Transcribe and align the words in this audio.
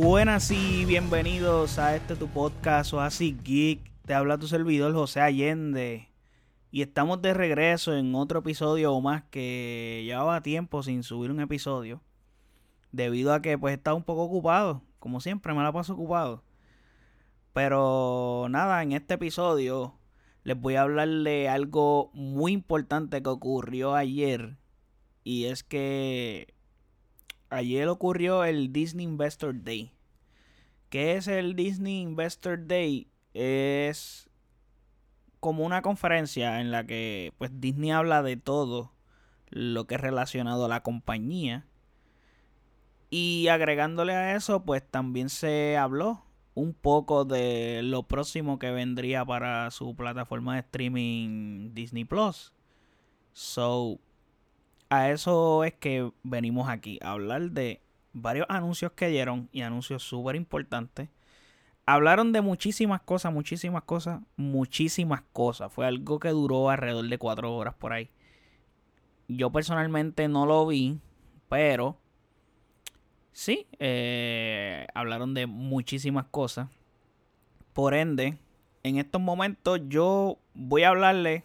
Buenas 0.00 0.50
y 0.50 0.86
bienvenidos 0.86 1.78
a 1.78 1.94
este 1.94 2.16
tu 2.16 2.26
podcast 2.26 2.94
así 2.94 3.36
Geek. 3.44 3.78
Te 4.06 4.14
habla 4.14 4.38
tu 4.38 4.48
servidor 4.48 4.94
José 4.94 5.20
Allende. 5.20 6.08
Y 6.70 6.80
estamos 6.80 7.20
de 7.20 7.34
regreso 7.34 7.94
en 7.94 8.14
otro 8.14 8.38
episodio 8.38 8.94
o 8.94 9.02
más 9.02 9.24
que 9.24 10.00
llevaba 10.06 10.40
tiempo 10.40 10.82
sin 10.82 11.02
subir 11.02 11.30
un 11.30 11.40
episodio. 11.40 12.00
Debido 12.90 13.34
a 13.34 13.42
que 13.42 13.58
pues 13.58 13.74
estaba 13.74 13.94
un 13.94 14.02
poco 14.02 14.22
ocupado. 14.22 14.80
Como 14.98 15.20
siempre 15.20 15.52
me 15.52 15.62
la 15.62 15.72
paso 15.72 15.92
ocupado. 15.92 16.42
Pero 17.52 18.46
nada, 18.48 18.82
en 18.82 18.92
este 18.92 19.14
episodio 19.14 19.98
les 20.42 20.58
voy 20.58 20.76
a 20.76 20.82
hablar 20.82 21.08
de 21.08 21.50
algo 21.50 22.10
muy 22.14 22.52
importante 22.52 23.22
que 23.22 23.28
ocurrió 23.28 23.94
ayer. 23.94 24.56
Y 25.22 25.44
es 25.44 25.62
que 25.62 26.51
ayer 27.52 27.88
ocurrió 27.88 28.44
el 28.44 28.72
Disney 28.72 29.04
Investor 29.04 29.62
Day. 29.62 29.92
¿Qué 30.88 31.16
es 31.16 31.28
el 31.28 31.54
Disney 31.54 32.00
Investor 32.00 32.66
Day? 32.66 33.08
Es 33.34 34.28
como 35.40 35.64
una 35.64 35.82
conferencia 35.82 36.60
en 36.60 36.70
la 36.70 36.86
que 36.86 37.32
pues 37.38 37.50
Disney 37.60 37.90
habla 37.90 38.22
de 38.22 38.36
todo 38.36 38.92
lo 39.50 39.86
que 39.86 39.96
es 39.96 40.00
relacionado 40.00 40.64
a 40.64 40.68
la 40.68 40.82
compañía. 40.82 41.66
Y 43.10 43.48
agregándole 43.48 44.14
a 44.14 44.36
eso, 44.36 44.64
pues 44.64 44.82
también 44.90 45.28
se 45.28 45.76
habló 45.76 46.24
un 46.54 46.74
poco 46.74 47.24
de 47.24 47.80
lo 47.82 48.04
próximo 48.04 48.58
que 48.58 48.70
vendría 48.70 49.24
para 49.24 49.70
su 49.70 49.94
plataforma 49.94 50.54
de 50.54 50.60
streaming 50.60 51.74
Disney 51.74 52.04
Plus. 52.04 52.52
So, 53.32 53.98
a 54.92 55.10
eso 55.10 55.64
es 55.64 55.72
que 55.72 56.12
venimos 56.22 56.68
aquí, 56.68 56.98
a 57.00 57.12
hablar 57.12 57.52
de 57.52 57.80
varios 58.12 58.44
anuncios 58.50 58.92
que 58.92 59.08
dieron 59.08 59.48
y 59.50 59.62
anuncios 59.62 60.02
súper 60.02 60.36
importantes. 60.36 61.08
Hablaron 61.86 62.32
de 62.32 62.42
muchísimas 62.42 63.00
cosas, 63.00 63.32
muchísimas 63.32 63.84
cosas, 63.84 64.20
muchísimas 64.36 65.22
cosas. 65.32 65.72
Fue 65.72 65.86
algo 65.86 66.20
que 66.20 66.28
duró 66.28 66.68
alrededor 66.68 67.08
de 67.08 67.16
cuatro 67.16 67.56
horas 67.56 67.72
por 67.72 67.94
ahí. 67.94 68.10
Yo 69.28 69.50
personalmente 69.50 70.28
no 70.28 70.44
lo 70.44 70.66
vi, 70.66 70.98
pero 71.48 71.96
sí, 73.32 73.66
eh, 73.78 74.86
hablaron 74.92 75.32
de 75.32 75.46
muchísimas 75.46 76.26
cosas. 76.26 76.68
Por 77.72 77.94
ende, 77.94 78.36
en 78.82 78.98
estos 78.98 79.22
momentos 79.22 79.80
yo 79.88 80.36
voy 80.52 80.82
a 80.82 80.90
hablarle 80.90 81.44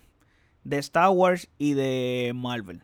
de 0.65 0.79
Star 0.79 1.11
Wars 1.11 1.47
y 1.57 1.75
de 1.75 2.33
Marvel. 2.35 2.83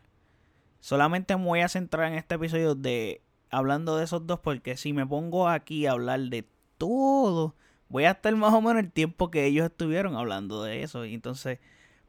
Solamente 0.84 1.34
me 1.34 1.44
voy 1.46 1.60
a 1.60 1.68
centrar 1.70 2.12
en 2.12 2.18
este 2.18 2.34
episodio 2.34 2.74
de 2.74 3.22
hablando 3.48 3.96
de 3.96 4.04
esos 4.04 4.26
dos 4.26 4.38
porque 4.40 4.76
si 4.76 4.92
me 4.92 5.06
pongo 5.06 5.48
aquí 5.48 5.86
a 5.86 5.92
hablar 5.92 6.20
de 6.20 6.46
todo, 6.76 7.54
voy 7.88 8.04
a 8.04 8.10
estar 8.10 8.36
más 8.36 8.52
o 8.52 8.60
menos 8.60 8.84
el 8.84 8.92
tiempo 8.92 9.30
que 9.30 9.46
ellos 9.46 9.64
estuvieron 9.64 10.14
hablando 10.14 10.62
de 10.62 10.82
eso. 10.82 11.06
Y 11.06 11.14
entonces, 11.14 11.58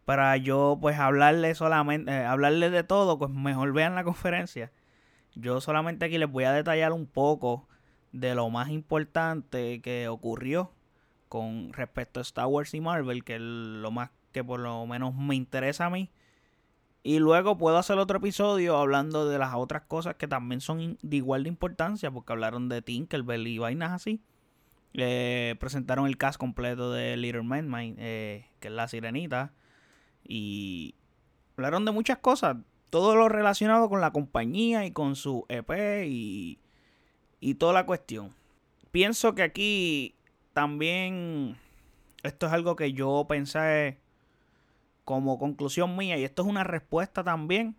para 0.03 0.36
yo 0.36 0.78
pues 0.81 1.00
hablarle 1.00 1.56
solamente, 1.56 2.12
eh, 2.12 2.26
hablarle 2.26 2.70
de 2.70 2.84
todo, 2.84 3.18
pues 3.18 3.31
mejor 3.31 3.72
vean 3.72 3.96
la 3.96 4.03
conferencia. 4.03 4.73
Yo 5.36 5.62
solamente 5.62 6.03
aquí 6.03 6.18
les 6.18 6.30
voy 6.30 6.44
a 6.44 6.52
detallar 6.52 6.92
un 6.92 7.06
poco 7.06 7.70
de 8.12 8.36
lo 8.36 8.50
más 8.50 8.68
importante 8.68 9.80
que 9.80 10.09
ocurrió 10.09 10.73
con 11.30 11.72
respecto 11.72 12.20
a 12.20 12.23
Star 12.23 12.48
Wars 12.48 12.73
y 12.73 12.81
Marvel, 12.81 13.23
que 13.23 13.36
es 13.36 13.42
lo 13.42 13.90
más 13.92 14.09
que 14.34 14.44
por 14.44 14.59
lo 14.59 14.86
menos 14.86 15.16
me 15.16 15.36
interesa 15.36 15.86
a 15.86 15.90
mí. 15.90 16.12
Y 17.08 17.20
luego 17.20 17.56
puedo 17.56 17.78
hacer 17.78 18.00
otro 18.00 18.17
episodio 18.17 18.78
hablando 18.78 19.30
de 19.30 19.38
las 19.38 19.53
otras 19.53 19.84
cosas 19.84 20.16
que 20.16 20.28
también 20.28 20.59
son 20.59 20.98
de 21.03 21.17
igual 21.17 21.44
de 21.44 21.50
importancia, 21.50 22.09
porque 22.09 22.34
hablaron 22.34 22.67
de 22.67 22.81
Tinkerbell 22.81 23.45
y 23.45 23.59
vainas 23.59 23.92
así. 23.92 24.23
Eh, 24.95 25.53
presentaron 25.59 26.07
el 26.07 26.18
cast 26.18 26.40
completo 26.40 26.91
de 26.91 27.16
Little 27.16 27.44
Mermaid, 27.44 27.94
eh, 28.00 28.47
que 28.59 28.69
es 28.69 28.74
la 28.74 28.88
sirenita. 28.88 29.53
Y 30.28 30.96
hablaron 31.56 31.85
de 31.85 31.91
muchas 31.91 32.18
cosas. 32.18 32.57
Todo 32.90 33.16
lo 33.16 33.30
relacionado 33.30 33.88
con 33.88 34.01
la 34.01 34.09
compañía 34.09 34.84
y 34.88 34.91
con 34.91 35.16
su 35.16 35.46
EP 35.47 36.07
y, 36.07 36.57
y 37.40 37.53
toda 37.53 37.74
la 37.74 37.85
cuestión. 37.85 38.34
Pienso 38.90 39.35
que 39.35 39.44
aquí 39.44 40.16
también 40.53 41.56
esto 42.24 42.47
es 42.47 42.51
algo 42.51 42.75
que 42.75 42.94
yo 42.94 43.28
pensé 43.30 44.00
como 45.06 45.40
conclusión 45.40 45.96
mía, 45.96 46.18
y 46.18 46.24
esto 46.24 46.42
es 46.42 46.48
una 46.48 46.64
respuesta 46.64 47.24
también 47.24 47.78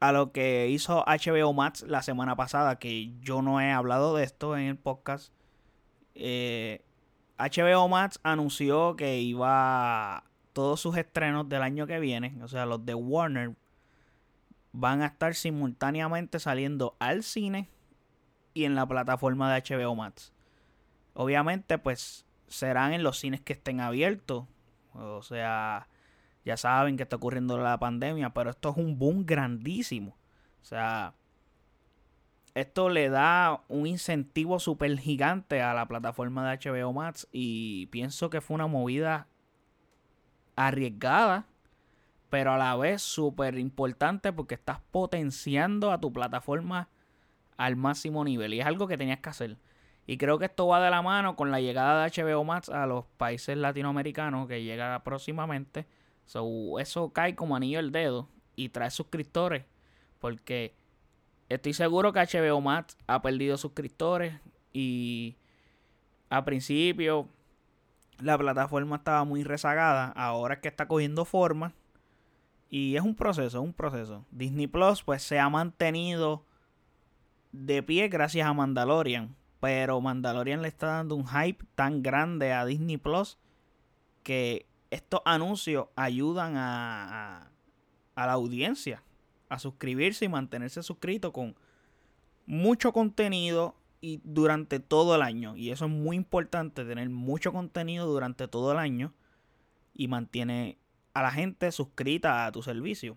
a 0.00 0.10
lo 0.10 0.32
que 0.32 0.68
hizo 0.68 1.04
HBO 1.06 1.52
Max 1.52 1.84
la 1.86 2.02
semana 2.02 2.34
pasada, 2.34 2.80
que 2.80 3.12
yo 3.20 3.40
no 3.40 3.60
he 3.60 3.70
hablado 3.70 4.16
de 4.16 4.24
esto 4.24 4.56
en 4.56 4.64
el 4.64 4.76
podcast. 4.76 5.32
Eh, 6.16 6.82
HBO 7.38 7.88
Max 7.88 8.18
anunció 8.24 8.96
que 8.96 9.20
iba 9.20 10.24
todos 10.52 10.80
sus 10.80 10.96
estrenos 10.96 11.48
del 11.48 11.62
año 11.62 11.86
que 11.86 12.00
viene, 12.00 12.36
o 12.42 12.48
sea, 12.48 12.66
los 12.66 12.84
de 12.84 12.94
Warner, 12.94 13.54
van 14.72 15.02
a 15.02 15.06
estar 15.06 15.34
simultáneamente 15.34 16.40
saliendo 16.40 16.96
al 16.98 17.22
cine 17.22 17.68
y 18.54 18.64
en 18.64 18.74
la 18.74 18.86
plataforma 18.86 19.54
de 19.54 19.62
HBO 19.62 19.94
Max. 19.94 20.32
Obviamente, 21.14 21.78
pues 21.78 22.26
serán 22.48 22.92
en 22.92 23.02
los 23.02 23.18
cines 23.18 23.40
que 23.40 23.52
estén 23.52 23.80
abiertos. 23.80 24.46
O 24.94 25.22
sea, 25.22 25.88
ya 26.44 26.56
saben 26.56 26.96
que 26.96 27.04
está 27.04 27.16
ocurriendo 27.16 27.58
la 27.58 27.78
pandemia, 27.78 28.30
pero 28.30 28.50
esto 28.50 28.70
es 28.70 28.76
un 28.76 28.98
boom 28.98 29.24
grandísimo. 29.24 30.16
O 30.60 30.64
sea, 30.64 31.14
esto 32.54 32.90
le 32.90 33.08
da 33.08 33.62
un 33.68 33.86
incentivo 33.86 34.58
súper 34.58 34.98
gigante 34.98 35.62
a 35.62 35.72
la 35.74 35.86
plataforma 35.86 36.50
de 36.50 36.58
HBO 36.58 36.92
Max 36.92 37.26
y 37.32 37.86
pienso 37.86 38.28
que 38.30 38.40
fue 38.40 38.54
una 38.54 38.66
movida 38.66 39.26
arriesgada, 40.56 41.46
pero 42.28 42.52
a 42.52 42.58
la 42.58 42.76
vez 42.76 43.02
súper 43.02 43.58
importante 43.58 44.32
porque 44.32 44.54
estás 44.54 44.80
potenciando 44.90 45.92
a 45.92 46.00
tu 46.00 46.12
plataforma 46.12 46.88
al 47.56 47.76
máximo 47.76 48.24
nivel 48.24 48.54
y 48.54 48.60
es 48.60 48.66
algo 48.66 48.86
que 48.86 48.98
tenías 48.98 49.20
que 49.20 49.30
hacer. 49.30 49.56
Y 50.06 50.18
creo 50.18 50.38
que 50.38 50.46
esto 50.46 50.66
va 50.66 50.80
de 50.82 50.90
la 50.90 51.02
mano 51.02 51.36
con 51.36 51.50
la 51.50 51.60
llegada 51.60 52.04
de 52.04 52.10
HBO 52.10 52.44
Max 52.44 52.68
a 52.68 52.86
los 52.86 53.04
países 53.16 53.56
latinoamericanos 53.56 54.48
que 54.48 54.64
llega 54.64 55.02
próximamente. 55.04 55.86
So, 56.26 56.78
eso 56.80 57.12
cae 57.12 57.34
como 57.34 57.56
anillo 57.56 57.78
el 57.78 57.92
dedo 57.92 58.28
y 58.56 58.70
trae 58.70 58.90
suscriptores. 58.90 59.64
Porque 60.18 60.74
estoy 61.48 61.72
seguro 61.72 62.12
que 62.12 62.20
HBO 62.20 62.60
Max 62.60 62.96
ha 63.06 63.22
perdido 63.22 63.56
suscriptores 63.56 64.34
y 64.72 65.36
a 66.30 66.44
principio 66.44 67.28
la 68.20 68.38
plataforma 68.38 68.96
estaba 68.96 69.24
muy 69.24 69.44
rezagada. 69.44 70.12
Ahora 70.16 70.54
es 70.54 70.60
que 70.60 70.68
está 70.68 70.86
cogiendo 70.88 71.24
forma. 71.24 71.72
Y 72.68 72.96
es 72.96 73.02
un 73.02 73.14
proceso, 73.14 73.58
es 73.58 73.64
un 73.64 73.74
proceso. 73.74 74.24
Disney 74.30 74.66
Plus 74.66 75.02
pues 75.02 75.22
se 75.22 75.38
ha 75.38 75.48
mantenido 75.50 76.44
de 77.52 77.82
pie 77.82 78.08
gracias 78.08 78.46
a 78.46 78.52
Mandalorian. 78.54 79.36
Pero 79.62 80.00
Mandalorian 80.00 80.60
le 80.60 80.66
está 80.66 80.88
dando 80.88 81.14
un 81.14 81.24
hype 81.24 81.64
tan 81.76 82.02
grande 82.02 82.52
a 82.52 82.66
Disney 82.66 82.96
Plus 82.96 83.38
que 84.24 84.66
estos 84.90 85.20
anuncios 85.24 85.86
ayudan 85.94 86.56
a, 86.56 87.48
a, 88.16 88.26
la 88.26 88.32
audiencia 88.32 89.04
a 89.48 89.60
suscribirse 89.60 90.24
y 90.24 90.28
mantenerse 90.28 90.82
suscrito 90.82 91.32
con 91.32 91.54
mucho 92.44 92.92
contenido 92.92 93.76
y 94.00 94.20
durante 94.24 94.80
todo 94.80 95.14
el 95.14 95.22
año. 95.22 95.54
Y 95.54 95.70
eso 95.70 95.84
es 95.84 95.92
muy 95.92 96.16
importante, 96.16 96.84
tener 96.84 97.08
mucho 97.08 97.52
contenido 97.52 98.06
durante 98.06 98.48
todo 98.48 98.72
el 98.72 98.78
año 98.78 99.14
y 99.94 100.08
mantiene 100.08 100.76
a 101.14 101.22
la 101.22 101.30
gente 101.30 101.70
suscrita 101.70 102.46
a 102.46 102.50
tu 102.50 102.64
servicio. 102.64 103.16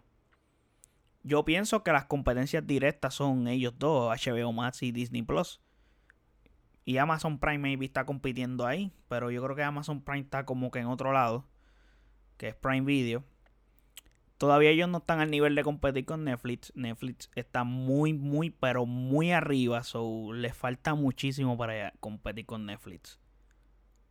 Yo 1.23 1.43
pienso 1.43 1.81
que 1.81 1.91
las 1.91 2.05
competencias 2.05 2.67
directas 2.67 3.15
son 3.15 3.47
ellos 3.47 3.73
dos, 3.79 4.15
HBO 4.15 4.53
Max 4.53 4.83
y 4.83 4.91
Disney 4.91 5.23
Plus. 5.23 5.59
Y 6.85 6.97
Amazon 6.97 7.39
Prime 7.39 7.57
maybe 7.57 7.85
está 7.85 8.05
compitiendo 8.05 8.65
ahí. 8.65 8.91
Pero 9.09 9.31
yo 9.31 9.43
creo 9.43 9.55
que 9.55 9.63
Amazon 9.63 10.01
Prime 10.01 10.21
está 10.21 10.45
como 10.45 10.71
que 10.71 10.79
en 10.79 10.87
otro 10.87 11.11
lado. 11.11 11.45
Que 12.37 12.49
es 12.49 12.55
Prime 12.55 12.85
Video. 12.85 13.23
Todavía 14.37 14.69
ellos 14.69 14.89
no 14.89 14.99
están 14.99 15.19
al 15.21 15.31
nivel 15.31 15.55
de 15.55 15.63
competir 15.63 16.05
con 16.05 16.25
Netflix. 16.25 16.71
Netflix 16.75 17.31
está 17.35 17.63
muy, 17.63 18.13
muy, 18.13 18.51
pero 18.51 18.85
muy 18.85 19.31
arriba. 19.31 19.83
So 19.83 20.31
les 20.33 20.55
falta 20.55 20.93
muchísimo 20.93 21.57
para 21.57 21.91
competir 21.99 22.45
con 22.45 22.65
Netflix. 22.65 23.19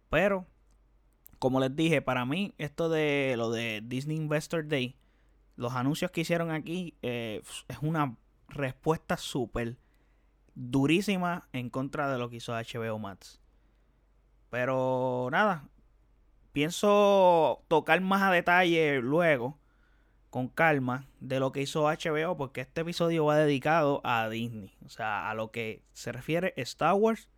Pero, 0.09 0.47
como 1.39 1.61
les 1.61 1.77
dije, 1.77 2.01
para 2.03 2.25
mí, 2.25 2.55
esto 2.59 2.89
de 2.89 3.35
lo 3.37 3.51
de 3.51 3.83
Disney 3.85 4.17
Investor 4.17 4.67
Day, 4.67 4.97
los 5.57 5.75
anuncios 5.75 6.11
que 6.11 6.23
hicieron 6.23 6.51
aquí, 6.51 6.95
eh, 7.03 7.43
es 7.69 7.79
una 7.83 8.17
respuesta 8.49 9.17
súper 9.17 9.77
durísima 10.55 11.49
en 11.53 11.71
contra 11.71 12.11
de 12.11 12.19
lo 12.19 12.31
que 12.31 12.37
hizo 12.37 12.53
HBO 12.53 12.99
Max. 12.99 13.41
Pero 14.51 15.29
nada, 15.33 15.69
pienso 16.53 17.65
tocar 17.69 18.01
más 18.01 18.23
a 18.23 18.31
detalle 18.31 19.01
luego 19.01 19.59
con 20.31 20.49
calma 20.49 21.07
de 21.21 21.39
lo 21.39 21.53
que 21.53 21.63
hizo 21.63 21.85
HBO, 21.85 22.37
porque 22.37 22.61
este 22.61 22.81
episodio 22.81 23.25
va 23.25 23.37
dedicado 23.37 24.01
a 24.05 24.29
Disney, 24.29 24.77
o 24.85 24.89
sea, 24.89 25.31
a 25.31 25.35
lo 25.35 25.51
que 25.51 25.85
se 25.93 26.11
refiere 26.11 26.55
Star 26.57 26.95
Wars 26.95 27.29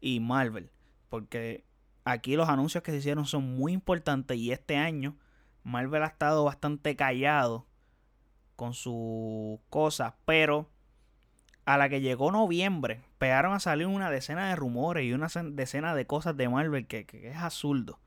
y 0.00 0.20
Marvel, 0.20 0.70
porque 1.08 1.64
aquí 2.04 2.36
los 2.36 2.48
anuncios 2.48 2.82
que 2.82 2.90
se 2.90 2.98
hicieron 2.98 3.26
son 3.26 3.56
muy 3.56 3.72
importantes 3.72 4.36
y 4.36 4.52
este 4.52 4.76
año 4.76 5.16
Marvel 5.62 6.02
ha 6.02 6.08
estado 6.08 6.44
bastante 6.44 6.94
callado 6.94 7.66
con 8.54 8.74
sus 8.74 9.58
cosas, 9.68 10.12
pero 10.24 10.70
a 11.66 11.76
la 11.76 11.88
que 11.88 12.00
llegó 12.00 12.30
noviembre, 12.30 13.02
pegaron 13.18 13.52
a 13.52 13.60
salir 13.60 13.88
una 13.88 14.10
decena 14.10 14.48
de 14.48 14.56
rumores 14.56 15.04
y 15.04 15.12
una 15.12 15.28
decena 15.50 15.94
de 15.94 16.06
cosas 16.06 16.36
de 16.36 16.48
Marvel 16.48 16.86
que, 16.86 17.06
es 17.10 17.36
absurdo. 17.36 17.98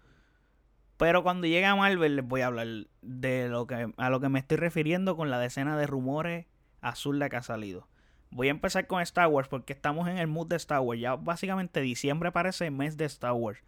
Pero 0.97 1.23
cuando 1.23 1.45
llegue 1.45 1.65
a 1.65 1.75
Marvel 1.75 2.15
les 2.15 2.25
voy 2.25 2.41
a 2.41 2.47
hablar 2.47 2.67
de 3.01 3.49
lo 3.49 3.67
que 3.67 3.93
a 3.95 4.09
lo 4.09 4.19
que 4.19 4.29
me 4.29 4.39
estoy 4.39 4.57
refiriendo 4.57 5.15
con 5.15 5.29
la 5.29 5.39
decena 5.39 5.77
de 5.77 5.87
rumores 5.87 6.45
absurda 6.81 7.29
que 7.29 7.35
ha 7.35 7.41
salido. 7.41 7.87
Voy 8.31 8.47
a 8.47 8.51
empezar 8.51 8.87
con 8.87 9.01
Star 9.01 9.27
Wars 9.27 9.49
porque 9.49 9.73
estamos 9.73 10.07
en 10.07 10.17
el 10.17 10.27
mood 10.27 10.47
de 10.47 10.55
Star 10.55 10.79
Wars. 10.79 11.01
Ya 11.01 11.15
básicamente 11.15 11.81
diciembre 11.81 12.31
parece 12.31 12.71
mes 12.71 12.95
de 12.95 13.05
Star 13.05 13.33
Wars. 13.33 13.59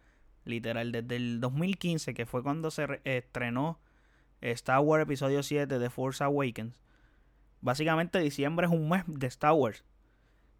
Literal, 0.44 0.90
desde 0.92 1.16
el 1.16 1.40
2015, 1.40 2.14
que 2.14 2.26
fue 2.26 2.42
cuando 2.42 2.70
se 2.70 3.00
estrenó 3.04 3.78
Star 4.40 4.80
Wars 4.80 5.02
Episodio 5.02 5.42
7 5.42 5.78
de 5.78 5.90
Force 5.90 6.24
Awakens. 6.24 6.74
Básicamente 7.62 8.18
diciembre 8.18 8.66
es 8.66 8.72
un 8.72 8.88
mes 8.88 9.04
de 9.06 9.26
Star 9.28 9.52
Wars. 9.52 9.84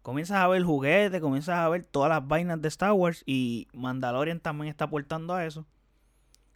Comienzas 0.01 0.37
a 0.37 0.47
ver 0.47 0.63
juguetes, 0.63 1.21
comienzas 1.21 1.59
a 1.59 1.69
ver 1.69 1.83
todas 1.83 2.09
las 2.09 2.27
vainas 2.27 2.61
de 2.61 2.67
Star 2.69 2.93
Wars 2.93 3.23
y 3.25 3.67
Mandalorian 3.73 4.39
también 4.39 4.69
está 4.69 4.85
aportando 4.85 5.35
a 5.35 5.45
eso. 5.45 5.65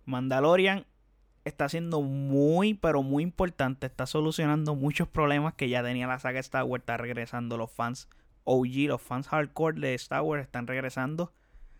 Mandalorian 0.06 0.86
está 1.44 1.68
siendo 1.68 2.02
muy, 2.02 2.74
pero 2.74 3.04
muy 3.04 3.24
importante. 3.24 3.88
Está 3.88 4.06
solucionando 4.06 4.74
muchos 4.76 5.08
problemas 5.10 5.54
que 5.54 5.68
ya 5.68 5.84
tenía 5.84 6.08
la 6.08 6.20
saga 6.20 6.40
Star 6.40 6.64
Wars. 6.64 6.82
Está 6.82 6.96
regresando 6.96 7.58
los 7.58 7.70
fans 7.70 8.10
OG, 8.46 8.88
los 8.88 9.02
fans 9.02 9.28
hardcore 9.28 9.80
de 9.82 9.94
Star 9.96 10.22
Wars 10.22 10.44
están 10.44 10.66
regresando 10.66 11.34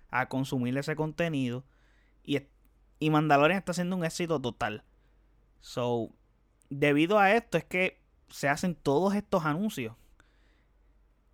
a 0.10 0.28
consumir 0.28 0.78
ese 0.78 0.98
contenido. 0.98 1.64
Y, 2.26 2.42
y 3.00 3.10
Mandalorian 3.10 3.60
está 3.60 3.74
siendo 3.74 3.96
un 3.96 4.04
éxito 4.04 4.42
total. 4.42 4.84
So, 5.62 6.10
debido 6.70 7.18
a 7.18 7.34
esto 7.34 7.58
es 7.58 7.64
que 7.64 8.07
se 8.30 8.50
hacen 8.50 8.76
todos 8.76 9.16
estos 9.16 9.46
anuncios. 9.46 9.96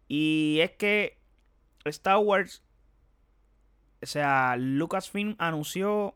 Y 0.08 0.60
es 0.62 0.72
que 0.72 1.20
Star 1.86 2.18
Wars, 2.18 2.64
o 4.02 4.06
sea, 4.06 4.56
Lucasfilm 4.58 5.36
anunció 5.40 6.16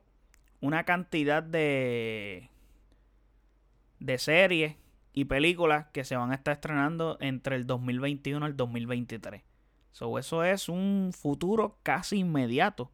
una 0.60 0.84
cantidad 0.84 1.44
de 1.44 2.50
de 4.00 4.18
series 4.18 4.76
y 5.14 5.26
películas 5.26 5.88
que 5.92 6.04
se 6.04 6.16
van 6.16 6.32
a 6.32 6.36
estar 6.36 6.54
estrenando 6.54 7.18
entre 7.20 7.56
el 7.56 7.66
2021 7.66 8.46
y 8.46 8.50
el 8.50 8.56
2023. 8.56 9.44
So, 9.92 10.20
eso 10.20 10.44
es 10.44 10.70
un 10.70 11.12
futuro 11.12 11.80
casi 11.82 12.18
inmediato. 12.20 12.92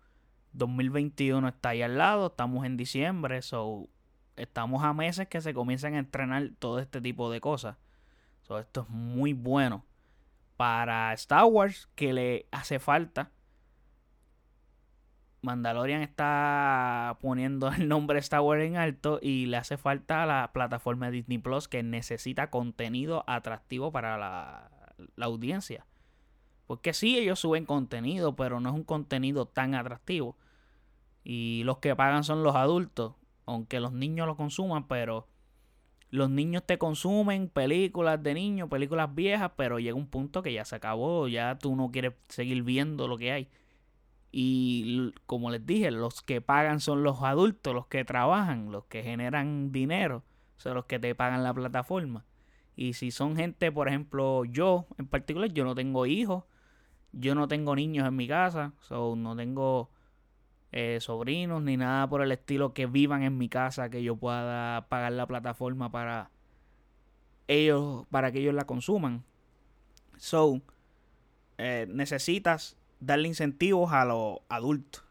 2021 0.53 1.47
está 1.47 1.69
ahí 1.69 1.81
al 1.81 1.97
lado, 1.97 2.27
estamos 2.27 2.65
en 2.65 2.77
diciembre, 2.77 3.41
so 3.41 3.89
estamos 4.35 4.83
a 4.83 4.93
meses 4.93 5.27
que 5.27 5.41
se 5.41 5.53
comienzan 5.53 5.95
a 5.95 5.99
entrenar 5.99 6.49
todo 6.59 6.79
este 6.79 7.01
tipo 7.01 7.31
de 7.31 7.41
cosas. 7.41 7.77
esto 8.59 8.81
es 8.81 8.89
muy 8.89 9.33
bueno 9.33 9.85
para 10.57 11.13
Star 11.13 11.45
Wars 11.45 11.89
que 11.95 12.13
le 12.13 12.47
hace 12.51 12.79
falta. 12.79 13.31
Mandalorian 15.41 16.01
está 16.01 17.17
poniendo 17.21 17.67
el 17.73 17.87
nombre 17.87 18.19
Star 18.19 18.41
Wars 18.41 18.63
en 18.63 18.77
alto 18.77 19.19
y 19.21 19.45
le 19.47 19.57
hace 19.57 19.77
falta 19.77 20.23
a 20.23 20.25
la 20.25 20.51
plataforma 20.53 21.11
Disney 21.11 21.37
Plus 21.37 21.67
que 21.67 21.83
necesita 21.83 22.49
contenido 22.49 23.23
atractivo 23.27 23.91
para 23.91 24.17
la, 24.17 24.71
la 25.15 25.25
audiencia. 25.25 25.85
Porque 26.65 26.93
sí, 26.93 27.17
ellos 27.17 27.39
suben 27.39 27.65
contenido, 27.65 28.35
pero 28.35 28.61
no 28.61 28.69
es 28.69 28.75
un 28.75 28.85
contenido 28.85 29.45
tan 29.45 29.75
atractivo. 29.75 30.37
Y 31.25 31.63
los 31.65 31.79
que 31.79 31.95
pagan 31.95 32.23
son 32.23 32.43
los 32.43 32.55
adultos 32.55 33.15
aunque 33.45 33.79
los 33.79 33.93
niños 33.93 34.27
lo 34.27 34.35
consuman, 34.35 34.87
pero 34.87 35.27
los 36.09 36.29
niños 36.29 36.63
te 36.65 36.77
consumen 36.77 37.49
películas 37.49 38.21
de 38.21 38.33
niños, 38.35 38.69
películas 38.69 39.13
viejas, 39.15 39.51
pero 39.57 39.79
llega 39.79 39.95
un 39.95 40.07
punto 40.07 40.43
que 40.43 40.53
ya 40.53 40.63
se 40.63 40.75
acabó, 40.75 41.27
ya 41.27 41.57
tú 41.57 41.75
no 41.75 41.91
quieres 41.91 42.13
seguir 42.29 42.61
viendo 42.63 43.07
lo 43.07 43.17
que 43.17 43.31
hay. 43.31 43.49
Y 44.31 45.11
como 45.25 45.51
les 45.51 45.65
dije, 45.65 45.91
los 45.91 46.21
que 46.21 46.41
pagan 46.41 46.79
son 46.79 47.03
los 47.03 47.21
adultos, 47.23 47.73
los 47.73 47.87
que 47.87 48.05
trabajan, 48.05 48.71
los 48.71 48.85
que 48.85 49.03
generan 49.03 49.71
dinero, 49.71 50.23
son 50.57 50.75
los 50.75 50.85
que 50.85 50.99
te 50.99 51.15
pagan 51.15 51.43
la 51.43 51.53
plataforma. 51.53 52.25
Y 52.75 52.93
si 52.93 53.11
son 53.11 53.35
gente, 53.35 53.71
por 53.71 53.87
ejemplo, 53.87 54.45
yo 54.45 54.85
en 54.97 55.07
particular, 55.07 55.51
yo 55.51 55.63
no 55.63 55.75
tengo 55.75 56.05
hijos, 56.05 56.43
yo 57.11 57.35
no 57.35 57.47
tengo 57.47 57.75
niños 57.75 58.07
en 58.07 58.15
mi 58.15 58.27
casa, 58.27 58.73
so 58.81 59.15
no 59.15 59.35
tengo 59.35 59.89
eh, 60.75 60.97
sobrinos 61.01 61.61
ni 61.61 61.77
nada 61.77 62.09
por 62.09 62.23
el 62.23 62.31
estilo 62.31 62.73
que 62.73 62.87
vivan 62.87 63.21
en 63.21 63.37
mi 63.37 63.47
casa 63.47 63.91
que 63.91 64.01
yo 64.01 64.15
pueda 64.15 64.87
pagar 64.89 65.11
la 65.11 65.27
plataforma 65.27 65.91
para 65.91 66.31
ellos 67.47 68.07
para 68.09 68.31
que 68.31 68.39
ellos 68.39 68.55
la 68.55 68.65
consuman. 68.65 69.23
So 70.17 70.61
eh, 71.59 71.85
necesitas 71.89 72.75
darle 72.99 73.27
incentivos 73.27 73.93
a 73.93 74.03
los 74.03 74.39
adultos. 74.49 75.03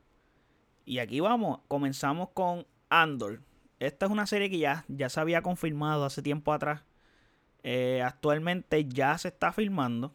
Y 0.84 0.98
aquí 0.98 1.20
vamos 1.20 1.60
comenzamos 1.68 2.30
con 2.30 2.66
Andor. 2.90 3.40
Esta 3.78 4.06
es 4.06 4.12
una 4.12 4.26
serie 4.26 4.50
que 4.50 4.58
ya, 4.58 4.84
ya 4.88 5.08
se 5.08 5.20
había 5.20 5.42
confirmado 5.42 6.04
hace 6.04 6.22
tiempo 6.22 6.52
atrás. 6.52 6.82
Eh, 7.62 8.02
actualmente 8.04 8.84
ya 8.86 9.16
se 9.16 9.28
está 9.28 9.52
filmando. 9.52 10.12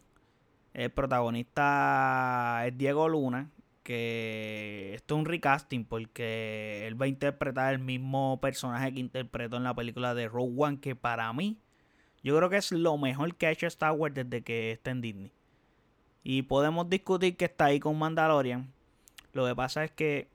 El 0.74 0.90
protagonista 0.90 2.64
es 2.66 2.76
Diego 2.76 3.08
Luna 3.08 3.50
que 3.88 4.92
esto 4.92 5.14
es 5.14 5.18
un 5.18 5.24
recasting 5.24 5.86
porque 5.86 6.86
él 6.86 7.00
va 7.00 7.06
a 7.06 7.08
interpretar 7.08 7.72
el 7.72 7.78
mismo 7.78 8.38
personaje 8.38 8.92
que 8.92 9.00
interpretó 9.00 9.56
en 9.56 9.64
la 9.64 9.72
película 9.72 10.14
de 10.14 10.28
Rogue 10.28 10.52
One, 10.58 10.78
que 10.78 10.94
para 10.94 11.32
mí 11.32 11.56
yo 12.22 12.36
creo 12.36 12.50
que 12.50 12.58
es 12.58 12.70
lo 12.70 12.98
mejor 12.98 13.34
que 13.36 13.46
ha 13.46 13.50
hecho 13.50 13.66
Star 13.66 13.92
Wars 13.92 14.14
desde 14.14 14.42
que 14.42 14.72
está 14.72 14.90
en 14.90 15.00
Disney. 15.00 15.32
Y 16.22 16.42
podemos 16.42 16.90
discutir 16.90 17.38
que 17.38 17.46
está 17.46 17.64
ahí 17.64 17.80
con 17.80 17.98
Mandalorian. 17.98 18.70
Lo 19.32 19.46
que 19.46 19.56
pasa 19.56 19.84
es 19.84 19.90
que 19.92 20.28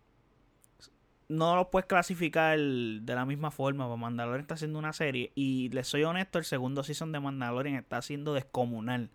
no 1.28 1.56
lo 1.56 1.70
puedes 1.70 1.86
clasificar 1.86 2.58
de 2.58 3.14
la 3.14 3.24
misma 3.28 3.52
forma. 3.52 3.86
Porque 3.86 4.02
Mandalorian 4.02 4.42
está 4.42 4.56
haciendo 4.56 4.80
una 4.80 4.94
serie. 4.94 5.32
Y 5.36 5.70
les 5.70 5.88
soy 5.88 6.06
honesto, 6.06 6.40
el 6.40 6.46
segundo 6.46 6.82
season 6.82 7.12
de 7.12 7.20
Mandalorian 7.20 7.76
está 7.76 8.02
siendo 8.02 8.34
descomunal. 8.34 9.12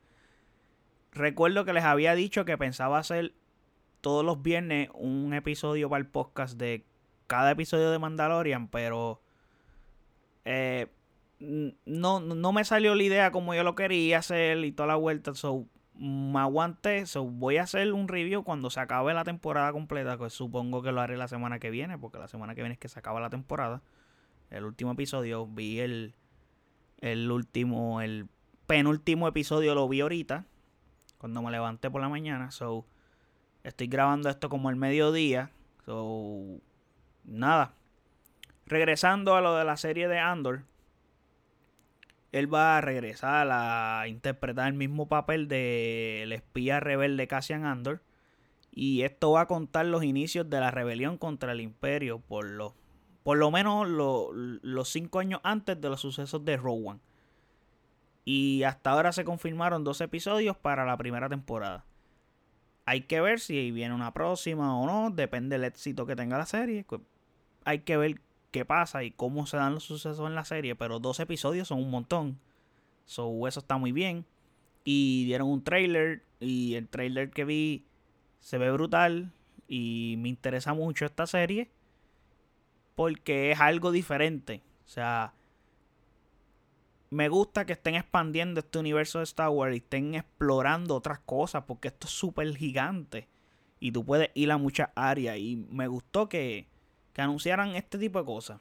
Recuerdo 1.10 1.64
que 1.64 1.72
les 1.72 1.82
había 1.82 2.14
dicho 2.14 2.44
que 2.44 2.56
pensaba 2.56 2.98
hacer 2.98 3.32
todos 4.00 4.24
los 4.24 4.42
viernes 4.42 4.88
un 4.94 5.34
episodio 5.34 5.88
para 5.88 6.00
el 6.00 6.06
podcast 6.06 6.58
de 6.58 6.84
cada 7.26 7.50
episodio 7.52 7.90
de 7.90 7.98
Mandalorian, 7.98 8.68
pero 8.68 9.20
eh, 10.44 10.86
no, 11.40 12.20
no 12.20 12.52
me 12.52 12.64
salió 12.64 12.94
la 12.94 13.02
idea 13.02 13.30
como 13.30 13.54
yo 13.54 13.62
lo 13.62 13.74
quería 13.74 14.18
hacer 14.18 14.64
y 14.64 14.72
toda 14.72 14.88
la 14.88 14.96
vuelta. 14.96 15.34
So, 15.34 15.66
me 15.94 16.40
aguanté. 16.40 17.06
So, 17.06 17.24
voy 17.24 17.58
a 17.58 17.62
hacer 17.62 17.92
un 17.92 18.08
review 18.08 18.42
cuando 18.42 18.70
se 18.70 18.80
acabe 18.80 19.14
la 19.14 19.24
temporada 19.24 19.72
completa. 19.72 20.16
Que 20.18 20.30
supongo 20.30 20.82
que 20.82 20.92
lo 20.92 21.00
haré 21.00 21.16
la 21.16 21.28
semana 21.28 21.58
que 21.58 21.70
viene. 21.70 21.98
Porque 21.98 22.18
la 22.18 22.28
semana 22.28 22.54
que 22.54 22.62
viene 22.62 22.74
es 22.74 22.78
que 22.78 22.88
se 22.88 22.98
acaba 22.98 23.20
la 23.20 23.30
temporada. 23.30 23.82
El 24.50 24.64
último 24.64 24.92
episodio. 24.92 25.46
Vi 25.46 25.80
el. 25.80 26.14
El 27.00 27.30
último. 27.30 28.00
El 28.00 28.28
penúltimo 28.66 29.28
episodio 29.28 29.74
lo 29.74 29.88
vi 29.88 30.00
ahorita. 30.00 30.44
Cuando 31.18 31.42
me 31.42 31.50
levanté 31.50 31.90
por 31.90 32.00
la 32.00 32.08
mañana. 32.08 32.50
So. 32.50 32.86
Estoy 33.64 33.86
grabando 33.86 34.28
esto 34.28 34.48
como 34.48 34.70
el 34.70 34.76
mediodía. 34.76 35.50
So, 35.84 36.60
nada. 37.24 37.74
Regresando 38.66 39.34
a 39.34 39.40
lo 39.40 39.56
de 39.56 39.64
la 39.64 39.76
serie 39.76 40.08
de 40.08 40.18
Andor. 40.18 40.62
Él 42.32 42.52
va 42.52 42.76
a 42.76 42.80
regresar 42.80 43.48
a 43.50 44.06
interpretar 44.06 44.68
el 44.68 44.74
mismo 44.74 45.08
papel 45.08 45.48
del 45.48 46.32
espía 46.32 46.78
rebelde 46.78 47.26
Cassian 47.26 47.64
Andor. 47.64 48.02
Y 48.70 49.02
esto 49.02 49.32
va 49.32 49.42
a 49.42 49.48
contar 49.48 49.86
los 49.86 50.04
inicios 50.04 50.48
de 50.50 50.60
la 50.60 50.70
rebelión 50.70 51.16
contra 51.16 51.52
el 51.52 51.60
imperio. 51.60 52.20
Por 52.20 52.44
lo, 52.44 52.74
por 53.22 53.38
lo 53.38 53.50
menos 53.50 53.88
los 53.88 54.88
cinco 54.88 55.18
años 55.18 55.40
antes 55.42 55.80
de 55.80 55.88
los 55.88 56.00
sucesos 56.00 56.44
de 56.44 56.56
One. 56.56 57.00
Y 58.24 58.62
hasta 58.64 58.90
ahora 58.90 59.12
se 59.12 59.24
confirmaron 59.24 59.84
dos 59.84 60.02
episodios 60.02 60.54
para 60.56 60.84
la 60.84 60.98
primera 60.98 61.30
temporada. 61.30 61.86
Hay 62.88 63.02
que 63.02 63.20
ver 63.20 63.38
si 63.38 63.70
viene 63.70 63.94
una 63.94 64.14
próxima 64.14 64.74
o 64.80 64.86
no, 64.86 65.10
depende 65.10 65.58
del 65.58 65.64
éxito 65.64 66.06
que 66.06 66.16
tenga 66.16 66.38
la 66.38 66.46
serie. 66.46 66.86
Hay 67.66 67.80
que 67.80 67.98
ver 67.98 68.22
qué 68.50 68.64
pasa 68.64 69.04
y 69.04 69.10
cómo 69.10 69.44
se 69.44 69.58
dan 69.58 69.74
los 69.74 69.84
sucesos 69.84 70.26
en 70.26 70.34
la 70.34 70.46
serie, 70.46 70.74
pero 70.74 70.98
dos 70.98 71.20
episodios 71.20 71.68
son 71.68 71.80
un 71.80 71.90
montón. 71.90 72.38
So, 73.04 73.46
eso 73.46 73.60
está 73.60 73.76
muy 73.76 73.92
bien. 73.92 74.24
Y 74.84 75.26
dieron 75.26 75.50
un 75.50 75.62
trailer 75.62 76.22
y 76.40 76.76
el 76.76 76.88
trailer 76.88 77.28
que 77.28 77.44
vi 77.44 77.84
se 78.40 78.56
ve 78.56 78.70
brutal 78.70 79.32
y 79.68 80.14
me 80.16 80.30
interesa 80.30 80.72
mucho 80.72 81.04
esta 81.04 81.26
serie 81.26 81.68
porque 82.94 83.50
es 83.50 83.60
algo 83.60 83.92
diferente. 83.92 84.62
O 84.86 84.88
sea, 84.88 85.34
me 87.10 87.28
gusta 87.28 87.64
que 87.64 87.72
estén 87.72 87.94
expandiendo 87.94 88.60
este 88.60 88.78
universo 88.78 89.18
de 89.18 89.24
Star 89.24 89.48
Wars 89.48 89.74
y 89.74 89.78
estén 89.78 90.14
explorando 90.14 90.94
otras 90.94 91.20
cosas 91.20 91.64
porque 91.66 91.88
esto 91.88 92.06
es 92.06 92.12
súper 92.12 92.54
gigante 92.54 93.28
y 93.80 93.92
tú 93.92 94.04
puedes 94.04 94.30
ir 94.34 94.50
a 94.50 94.58
muchas 94.58 94.90
áreas 94.94 95.38
y 95.38 95.56
me 95.70 95.86
gustó 95.86 96.28
que, 96.28 96.66
que 97.12 97.22
anunciaran 97.22 97.76
este 97.76 97.98
tipo 97.98 98.18
de 98.18 98.24
cosas. 98.24 98.60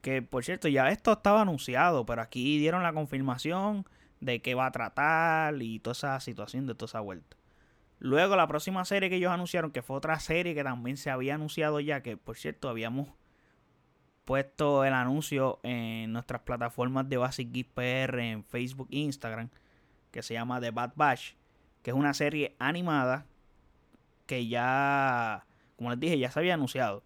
Que 0.00 0.22
por 0.22 0.44
cierto, 0.44 0.68
ya 0.68 0.90
esto 0.90 1.12
estaba 1.12 1.42
anunciado, 1.42 2.06
pero 2.06 2.22
aquí 2.22 2.58
dieron 2.58 2.82
la 2.82 2.92
confirmación 2.92 3.86
de 4.20 4.40
que 4.40 4.54
va 4.54 4.66
a 4.66 4.72
tratar 4.72 5.60
y 5.60 5.80
toda 5.80 5.92
esa 5.92 6.20
situación 6.20 6.66
de 6.66 6.74
toda 6.74 6.86
esa 6.88 7.00
vuelta. 7.00 7.36
Luego 7.98 8.36
la 8.36 8.46
próxima 8.46 8.84
serie 8.84 9.08
que 9.08 9.16
ellos 9.16 9.32
anunciaron, 9.32 9.70
que 9.70 9.82
fue 9.82 9.96
otra 9.96 10.18
serie 10.20 10.54
que 10.54 10.64
también 10.64 10.96
se 10.96 11.10
había 11.10 11.34
anunciado 11.34 11.80
ya, 11.80 12.02
que 12.02 12.16
por 12.16 12.36
cierto 12.36 12.68
habíamos 12.68 13.08
puesto 14.24 14.84
el 14.84 14.94
anuncio 14.94 15.60
en 15.62 16.12
nuestras 16.12 16.42
plataformas 16.42 17.08
de 17.08 17.16
Basic 17.16 17.50
Geek 17.52 17.68
PR 17.68 18.18
en 18.20 18.44
Facebook 18.44 18.88
e 18.90 18.98
Instagram, 18.98 19.50
que 20.10 20.22
se 20.22 20.34
llama 20.34 20.60
The 20.60 20.70
Bad 20.70 20.92
Batch, 20.96 21.34
que 21.82 21.90
es 21.90 21.96
una 21.96 22.14
serie 22.14 22.54
animada 22.58 23.26
que 24.26 24.46
ya, 24.46 25.46
como 25.76 25.90
les 25.90 26.00
dije, 26.00 26.18
ya 26.18 26.30
se 26.30 26.38
había 26.38 26.54
anunciado. 26.54 27.02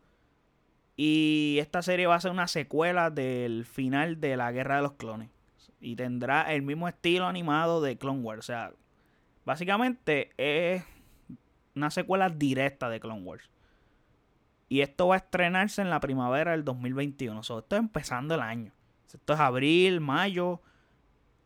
Y 0.96 1.58
esta 1.60 1.82
serie 1.82 2.06
va 2.06 2.16
a 2.16 2.20
ser 2.20 2.32
una 2.32 2.48
secuela 2.48 3.10
del 3.10 3.64
final 3.64 4.20
de 4.20 4.36
la 4.36 4.50
Guerra 4.50 4.76
de 4.76 4.82
los 4.82 4.92
Clones. 4.94 5.30
Y 5.80 5.94
tendrá 5.94 6.52
el 6.52 6.62
mismo 6.62 6.88
estilo 6.88 7.26
animado 7.26 7.80
de 7.80 7.96
Clone 7.96 8.20
Wars. 8.20 8.40
O 8.40 8.42
sea, 8.42 8.72
básicamente 9.44 10.30
es 10.36 10.82
una 11.76 11.90
secuela 11.90 12.30
directa 12.30 12.90
de 12.90 12.98
Clone 12.98 13.22
Wars. 13.22 13.48
Y 14.68 14.82
esto 14.82 15.08
va 15.08 15.14
a 15.14 15.18
estrenarse 15.18 15.80
en 15.80 15.90
la 15.90 16.00
primavera 16.00 16.52
del 16.52 16.64
2021. 16.64 17.40
O 17.40 17.42
sea, 17.42 17.58
esto 17.58 17.76
es 17.76 17.80
empezando 17.80 18.34
el 18.34 18.42
año. 18.42 18.72
Esto 19.06 19.32
es 19.32 19.40
abril, 19.40 20.00
mayo, 20.00 20.60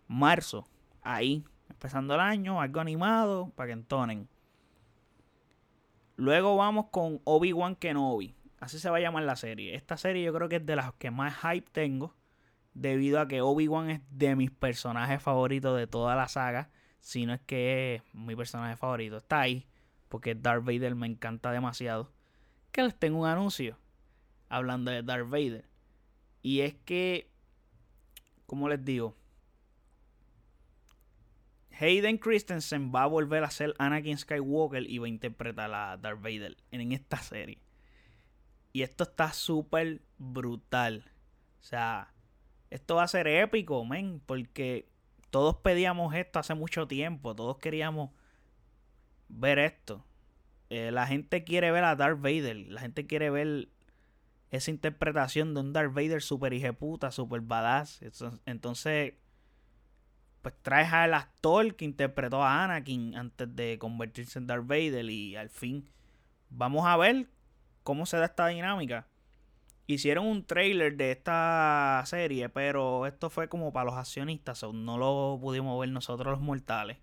marzo. 0.09 0.67
Ahí, 1.03 1.45
empezando 1.71 2.15
el 2.15 2.21
año, 2.21 2.61
algo 2.61 2.81
animado 2.81 3.53
para 3.55 3.69
que 3.69 3.73
entonen. 3.75 4.29
Luego 6.17 6.57
vamos 6.57 6.87
con 6.91 7.21
Obi-Wan 7.25 7.77
Kenobi. 7.77 8.35
Así 8.61 8.79
se 8.79 8.91
va 8.91 8.99
a 8.99 9.01
llamar 9.01 9.25
la 9.25 9.37
serie. 9.37 9.75
Esta 9.75 9.97
serie 9.97 10.25
yo 10.25 10.33
creo 10.33 10.49
que 10.49 10.57
es 10.57 10.67
de 10.67 10.77
las 10.77 10.93
que 10.95 11.11
más 11.11 11.37
hype 11.43 11.69
tengo. 11.71 12.15
Debido 12.75 13.21
a 13.21 13.29
que 13.29 13.41
Obi-Wan 13.41 13.91
es 13.91 14.01
de 14.11 14.35
mis 14.35 14.51
personajes 14.51 15.23
favoritos 15.23 15.77
de 15.77 15.87
toda 15.87 16.17
la 16.17 16.29
saga. 16.29 16.71
Si 17.01 17.27
no 17.27 17.35
es 17.35 17.41
que 17.41 17.97
es 17.97 18.03
mi 18.15 18.35
personaje 18.35 18.77
favorito. 18.77 19.17
Está 19.19 19.41
ahí. 19.41 19.67
Porque 20.09 20.35
Darth 20.35 20.65
Vader 20.65 20.95
me 20.95 21.07
encanta 21.07 21.51
demasiado 21.53 22.11
que 22.73 22.83
les 22.83 22.99
tengo 22.99 23.21
un 23.21 23.27
anuncio 23.27 23.79
hablando 24.49 24.91
de 24.91 25.03
Darth 25.03 25.29
Vader. 25.29 25.65
Y 26.43 26.61
es 26.61 26.75
que, 26.85 27.31
como 28.47 28.69
les 28.69 28.85
digo, 28.85 29.17
Hayden 31.79 32.19
Christensen 32.19 32.93
va 32.95 33.05
a 33.05 33.07
volver 33.07 33.45
a 33.45 33.51
ser 33.51 33.75
Anakin 33.79 34.19
Skywalker 34.19 34.89
y 34.89 34.99
va 34.99 35.07
a 35.07 35.09
interpretar 35.09 35.73
a 35.73 35.97
Darth 35.97 36.21
Vader 36.21 36.57
en 36.71 36.93
esta 36.93 37.19
serie. 37.19 37.59
Y 38.73 38.83
esto 38.83 39.05
está 39.05 39.33
súper 39.33 40.03
brutal. 40.19 41.05
O 41.61 41.65
sea, 41.65 42.13
esto 42.71 42.97
va 42.97 43.05
a 43.05 43.09
ser 43.09 43.27
épico, 43.27 43.85
men, 43.85 44.21
porque 44.25 44.89
todos 45.31 45.57
pedíamos 45.57 46.15
esto 46.15 46.39
hace 46.39 46.55
mucho 46.55 46.87
tiempo, 46.87 47.35
todos 47.35 47.59
queríamos 47.59 48.11
ver 49.29 49.59
esto. 49.59 50.05
Eh, 50.75 50.91
la 50.91 51.07
gente 51.07 51.45
quiere 51.45 51.71
ver 51.71 51.85
a 51.85 51.97
Darth 51.97 52.23
Vader. 52.23 52.57
La 52.57 52.81
gente 52.81 53.07
quiere 53.07 53.29
ver 53.29 53.69
esa 54.51 54.71
interpretación 54.71 55.53
de 55.53 55.61
un 55.61 55.75
Darth 55.75 55.93
Vader 55.93 56.23
super 56.23 56.55
hijeputa, 56.55 57.11
super 57.11 57.43
badass. 57.43 58.01
Entonces, 58.47 59.13
pues 60.41 60.55
traes 60.63 60.91
al 60.91 61.13
actor 61.13 61.77
que 61.77 61.85
interpretó 61.85 62.43
a 62.43 62.65
Anakin 62.65 63.15
antes 63.17 63.55
de 63.55 63.79
convertirse 63.79 64.39
en 64.39 64.47
Darth 64.47 64.67
Vader. 64.67 65.05
Y 65.11 65.37
al 65.37 65.51
fin, 65.51 65.91
vamos 66.49 66.87
a 66.87 66.97
ver 66.97 67.29
cómo 67.83 68.07
se 68.07 68.17
da 68.17 68.25
esta 68.25 68.47
dinámica. 68.47 69.07
Hicieron 69.87 70.27
un 70.27 70.47
trailer 70.47 70.97
de 70.97 71.13
esta 71.13 72.03
serie, 72.07 72.49
pero 72.49 73.05
esto 73.07 73.29
fue 73.29 73.47
como 73.47 73.75
para 73.75 73.91
los 73.91 73.97
accionistas, 73.97 74.63
no 74.63 74.97
lo 74.97 75.39
pudimos 75.39 75.79
ver 75.79 75.91
nosotros 75.91 76.33
los 76.33 76.41
mortales. 76.41 76.97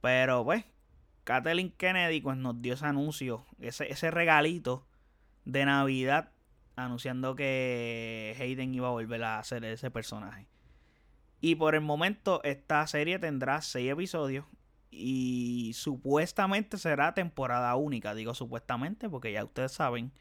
Pero 0.00 0.44
pues, 0.44 0.64
Kathleen 1.26 1.72
Kennedy 1.72 2.20
pues, 2.20 2.36
nos 2.36 2.62
dio 2.62 2.74
ese 2.74 2.86
anuncio, 2.86 3.44
ese, 3.58 3.90
ese 3.90 4.12
regalito 4.12 4.86
de 5.44 5.64
Navidad, 5.64 6.30
anunciando 6.76 7.34
que 7.34 8.36
Hayden 8.38 8.72
iba 8.72 8.86
a 8.86 8.92
volver 8.92 9.24
a 9.24 9.40
hacer 9.40 9.64
ese 9.64 9.90
personaje. 9.90 10.46
Y 11.40 11.56
por 11.56 11.74
el 11.74 11.80
momento 11.80 12.40
esta 12.44 12.86
serie 12.86 13.18
tendrá 13.18 13.60
seis 13.60 13.90
episodios 13.90 14.46
y 14.92 15.72
supuestamente 15.74 16.78
será 16.78 17.12
temporada 17.12 17.74
única. 17.74 18.14
Digo 18.14 18.32
supuestamente 18.32 19.10
porque 19.10 19.32
ya 19.32 19.44
ustedes 19.44 19.72
saben, 19.72 20.12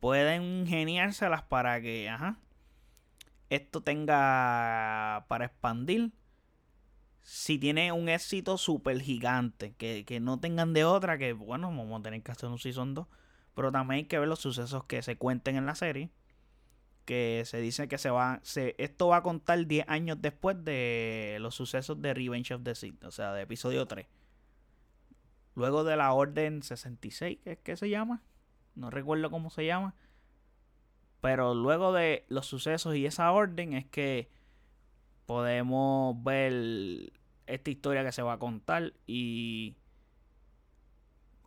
pueden 0.00 0.42
ingeniárselas 0.42 1.42
para 1.42 1.78
que, 1.82 2.08
ajá, 2.08 2.38
esto 3.50 3.82
tenga 3.82 5.26
para 5.28 5.44
expandir 5.44 6.10
si 7.22 7.58
tiene 7.58 7.92
un 7.92 8.08
éxito 8.08 8.58
súper 8.58 9.00
gigante, 9.00 9.74
que, 9.74 10.20
no 10.20 10.40
tengan 10.40 10.72
de 10.72 10.84
otra, 10.84 11.18
que 11.18 11.32
bueno, 11.32 11.68
vamos 11.68 12.00
a 12.00 12.02
tener 12.02 12.22
que 12.22 12.32
hacer 12.32 12.48
un 12.48 12.58
Season 12.58 12.94
2, 12.94 13.06
pero 13.54 13.70
también 13.70 13.98
hay 13.98 14.04
que 14.04 14.18
ver 14.18 14.28
los 14.28 14.40
sucesos 14.40 14.84
que 14.84 15.02
se 15.02 15.16
cuenten 15.16 15.56
en 15.56 15.66
la 15.66 15.74
serie, 15.74 16.10
que 17.04 17.42
se 17.46 17.60
dice 17.60 17.88
que 17.88 17.98
se 17.98 18.10
va, 18.10 18.40
se, 18.42 18.74
esto 18.78 19.08
va 19.08 19.18
a 19.18 19.22
contar 19.22 19.66
10 19.66 19.88
años 19.88 20.18
después 20.20 20.64
de 20.64 21.38
los 21.40 21.54
sucesos 21.54 22.00
de 22.02 22.14
Revenge 22.14 22.54
of 22.54 22.62
the 22.64 22.74
Sith, 22.74 23.02
o 23.04 23.10
sea, 23.10 23.32
de 23.32 23.42
episodio 23.42 23.86
3. 23.86 24.06
Luego 25.54 25.84
de 25.84 25.96
la 25.96 26.12
Orden 26.12 26.62
66, 26.62 27.38
que 27.44 27.52
es 27.52 27.58
que 27.58 27.76
se 27.76 27.88
llama, 27.88 28.22
no 28.74 28.90
recuerdo 28.90 29.30
cómo 29.30 29.50
se 29.50 29.66
llama, 29.66 29.94
pero 31.20 31.54
luego 31.54 31.92
de 31.92 32.24
los 32.28 32.46
sucesos 32.46 32.96
y 32.96 33.06
esa 33.06 33.30
orden 33.30 33.74
es 33.74 33.86
que 33.86 34.28
podemos 35.32 36.22
ver 36.22 37.10
esta 37.46 37.70
historia 37.70 38.04
que 38.04 38.12
se 38.12 38.20
va 38.20 38.34
a 38.34 38.38
contar 38.38 38.92
y 39.06 39.78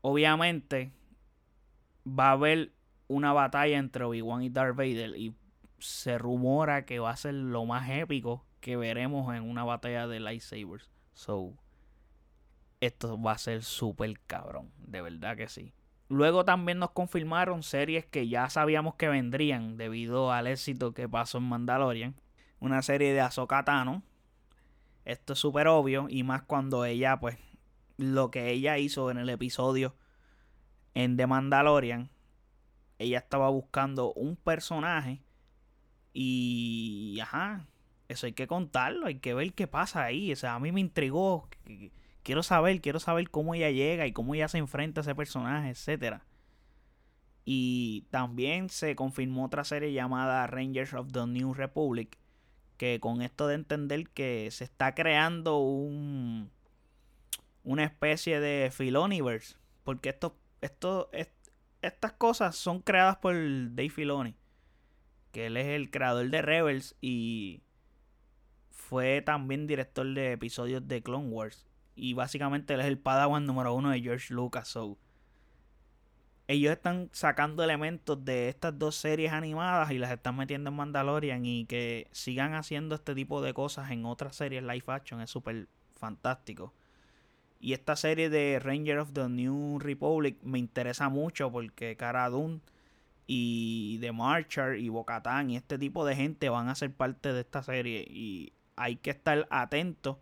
obviamente 0.02 0.92
va 2.04 2.30
a 2.30 2.32
haber 2.32 2.72
una 3.08 3.32
batalla 3.32 3.78
entre 3.78 4.04
Obi-Wan 4.04 4.42
y 4.42 4.50
Darth 4.50 4.76
Vader 4.76 5.16
y 5.16 5.36
se 5.78 6.18
rumora 6.18 6.86
que 6.86 6.98
va 6.98 7.12
a 7.12 7.16
ser 7.16 7.36
lo 7.36 7.64
más 7.66 7.88
épico 7.92 8.44
que 8.60 8.76
veremos 8.76 9.32
en 9.36 9.44
una 9.44 9.64
batalla 9.64 10.08
de 10.08 10.20
lightsabers. 10.20 10.90
So, 11.14 11.54
esto 12.82 13.22
va 13.22 13.34
a 13.34 13.38
ser 13.38 13.62
súper 13.62 14.20
cabrón, 14.26 14.72
de 14.80 15.04
verdad 15.04 15.38
que 15.38 15.48
sí. 15.48 15.76
Luego 16.10 16.44
también 16.44 16.80
nos 16.80 16.90
confirmaron 16.90 17.62
series 17.62 18.04
que 18.08 18.28
ya 18.28 18.50
sabíamos 18.50 18.96
que 18.96 19.10
vendrían 19.10 19.78
debido 19.78 20.32
al 20.32 20.48
éxito 20.48 20.96
que 20.96 21.08
pasó 21.08 21.38
en 21.38 21.44
Mandalorian 21.44 22.16
una 22.66 22.82
serie 22.82 23.14
de 23.14 23.22
Ahsoka 23.22 23.64
Tano. 23.64 24.04
Esto 25.06 25.34
es 25.34 25.40
súper 25.40 25.68
obvio 25.68 26.08
y 26.10 26.24
más 26.24 26.44
cuando 26.44 26.84
ella, 26.86 27.20
pues, 27.20 27.38
lo 27.98 28.32
que 28.32 28.52
ella 28.52 28.78
hizo 28.78 29.12
en 29.12 29.18
el 29.18 29.30
episodio 29.30 29.96
en 30.94 31.18
The 31.18 31.28
Mandalorian, 31.28 32.10
ella 32.98 33.20
estaba 33.20 33.50
buscando 33.50 34.14
un 34.14 34.36
personaje 34.36 35.22
y, 36.14 37.20
ajá, 37.22 37.68
eso 38.08 38.26
hay 38.26 38.34
que 38.34 38.48
contarlo, 38.48 39.08
hay 39.08 39.20
que 39.20 39.34
ver 39.34 39.54
qué 39.54 39.68
pasa 39.68 40.04
ahí. 40.04 40.32
O 40.32 40.36
sea, 40.36 40.56
a 40.56 40.60
mí 40.60 40.72
me 40.72 40.80
intrigó. 40.80 41.50
Quiero 42.24 42.42
saber, 42.42 42.82
quiero 42.82 43.00
saber 43.00 43.30
cómo 43.30 43.54
ella 43.54 43.70
llega 43.70 44.08
y 44.08 44.14
cómo 44.14 44.34
ella 44.34 44.48
se 44.48 44.58
enfrenta 44.58 45.02
a 45.02 45.04
ese 45.04 45.14
personaje, 45.14 45.70
etcétera. 45.70 46.26
Y 47.44 48.08
también 48.10 48.70
se 48.70 48.96
confirmó 48.96 49.46
otra 49.46 49.64
serie 49.64 49.94
llamada 49.94 50.48
Rangers 50.48 50.94
of 50.94 51.12
the 51.12 51.28
New 51.28 51.54
Republic, 51.54 52.18
que 52.78 53.00
con 53.00 53.22
esto 53.22 53.48
de 53.48 53.56
entender 53.56 54.10
que 54.10 54.50
se 54.52 54.64
está 54.64 54.96
creando 54.96 55.58
un 55.60 56.52
una 57.64 57.84
especie 57.84 58.40
de 58.40 58.70
Filoniverse, 58.72 59.56
porque 59.84 60.16
estas 61.82 62.14
cosas 62.14 62.56
son 62.56 62.80
creadas 62.80 63.18
por 63.18 63.34
Dave 63.34 63.90
Filoni, 63.90 64.36
que 65.32 65.48
él 65.48 65.58
es 65.58 65.68
el 65.68 65.90
creador 65.90 66.30
de 66.30 66.42
Rebels 66.42 66.96
y 67.02 67.64
fue 68.70 69.22
también 69.22 69.66
director 69.66 70.06
de 70.06 70.34
episodios 70.34 70.88
de 70.88 71.02
Clone 71.02 71.30
Wars 71.30 71.66
y 71.96 72.14
básicamente 72.14 72.76
él 72.76 72.82
es 72.82 72.86
el 72.86 73.00
Padawan 73.00 73.46
número 73.46 73.74
uno 73.74 73.90
de 73.90 74.02
George 74.02 74.34
Lucas. 74.34 74.78
Ellos 76.48 76.72
están 76.72 77.10
sacando 77.12 77.64
elementos 77.64 78.24
de 78.24 78.50
estas 78.50 78.78
dos 78.78 78.96
series 78.96 79.32
animadas 79.32 79.92
y 79.92 79.98
las 79.98 80.12
están 80.12 80.38
metiendo 80.38 80.70
en 80.70 80.76
Mandalorian 80.76 81.46
y 81.46 81.66
que 81.66 82.08
sigan 82.12 82.54
haciendo 82.54 82.96
este 82.96 83.16
tipo 83.16 83.42
de 83.42 83.54
cosas 83.54 83.90
en 83.92 84.06
otras 84.06 84.36
series 84.36 84.64
live 84.64 84.84
action 84.88 85.22
es 85.22 85.30
súper 85.32 85.68
fantástico. 85.96 86.74
Y 87.60 87.74
esta 87.74 87.96
serie 87.96 88.30
de 88.30 88.60
Ranger 88.60 89.00
of 89.00 89.14
the 89.14 89.28
New 89.28 89.80
Republic 89.80 90.38
me 90.44 90.60
interesa 90.60 91.10
mucho 91.10 91.52
porque 91.52 91.96
Cara 91.96 92.30
Dune 92.30 92.60
y 93.26 93.98
The 94.02 94.12
Marcher 94.12 94.78
y 94.78 94.90
Bocatán 94.90 95.50
y 95.50 95.58
este 95.58 95.80
tipo 95.80 96.06
de 96.06 96.16
gente 96.16 96.50
van 96.50 96.70
a 96.70 96.76
ser 96.76 96.94
parte 96.94 97.34
de 97.34 97.42
esta 97.42 97.64
serie 97.64 98.06
y 98.08 98.54
hay 98.76 98.98
que 98.98 99.10
estar 99.10 99.48
atentos 99.50 100.18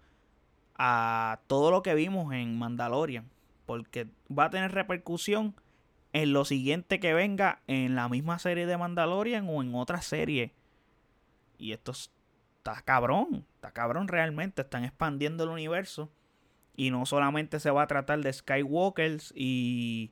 a 0.76 1.42
todo 1.48 1.70
lo 1.70 1.84
que 1.84 1.96
vimos 1.96 2.34
en 2.34 2.58
Mandalorian 2.58 3.30
porque 3.66 4.08
va 4.32 4.46
a 4.46 4.50
tener 4.50 4.72
repercusión 4.72 5.54
en 6.14 6.32
lo 6.32 6.46
siguiente 6.46 7.00
que 7.00 7.14
venga 7.14 7.62
en 7.68 7.96
la 7.96 8.08
misma 8.08 8.40
serie 8.40 8.68
de 8.68 8.78
Mandalorian 8.78 9.48
o 9.50 9.62
en 9.62 9.74
otra 9.74 10.02
serie. 10.02 10.54
Y 11.58 11.74
esto 11.74 11.92
está 11.92 12.82
cabrón, 12.84 13.46
está 13.56 13.72
cabrón 13.72 14.08
realmente, 14.08 14.62
están 14.62 14.84
expandiendo 14.84 15.44
el 15.44 15.50
universo. 15.50 16.12
Y 16.76 16.92
no 16.92 17.06
solamente 17.06 17.60
se 17.60 17.72
va 17.72 17.84
a 17.84 17.88
tratar 17.88 18.20
de 18.22 18.32
Skywalkers 18.32 19.34
y, 19.36 20.12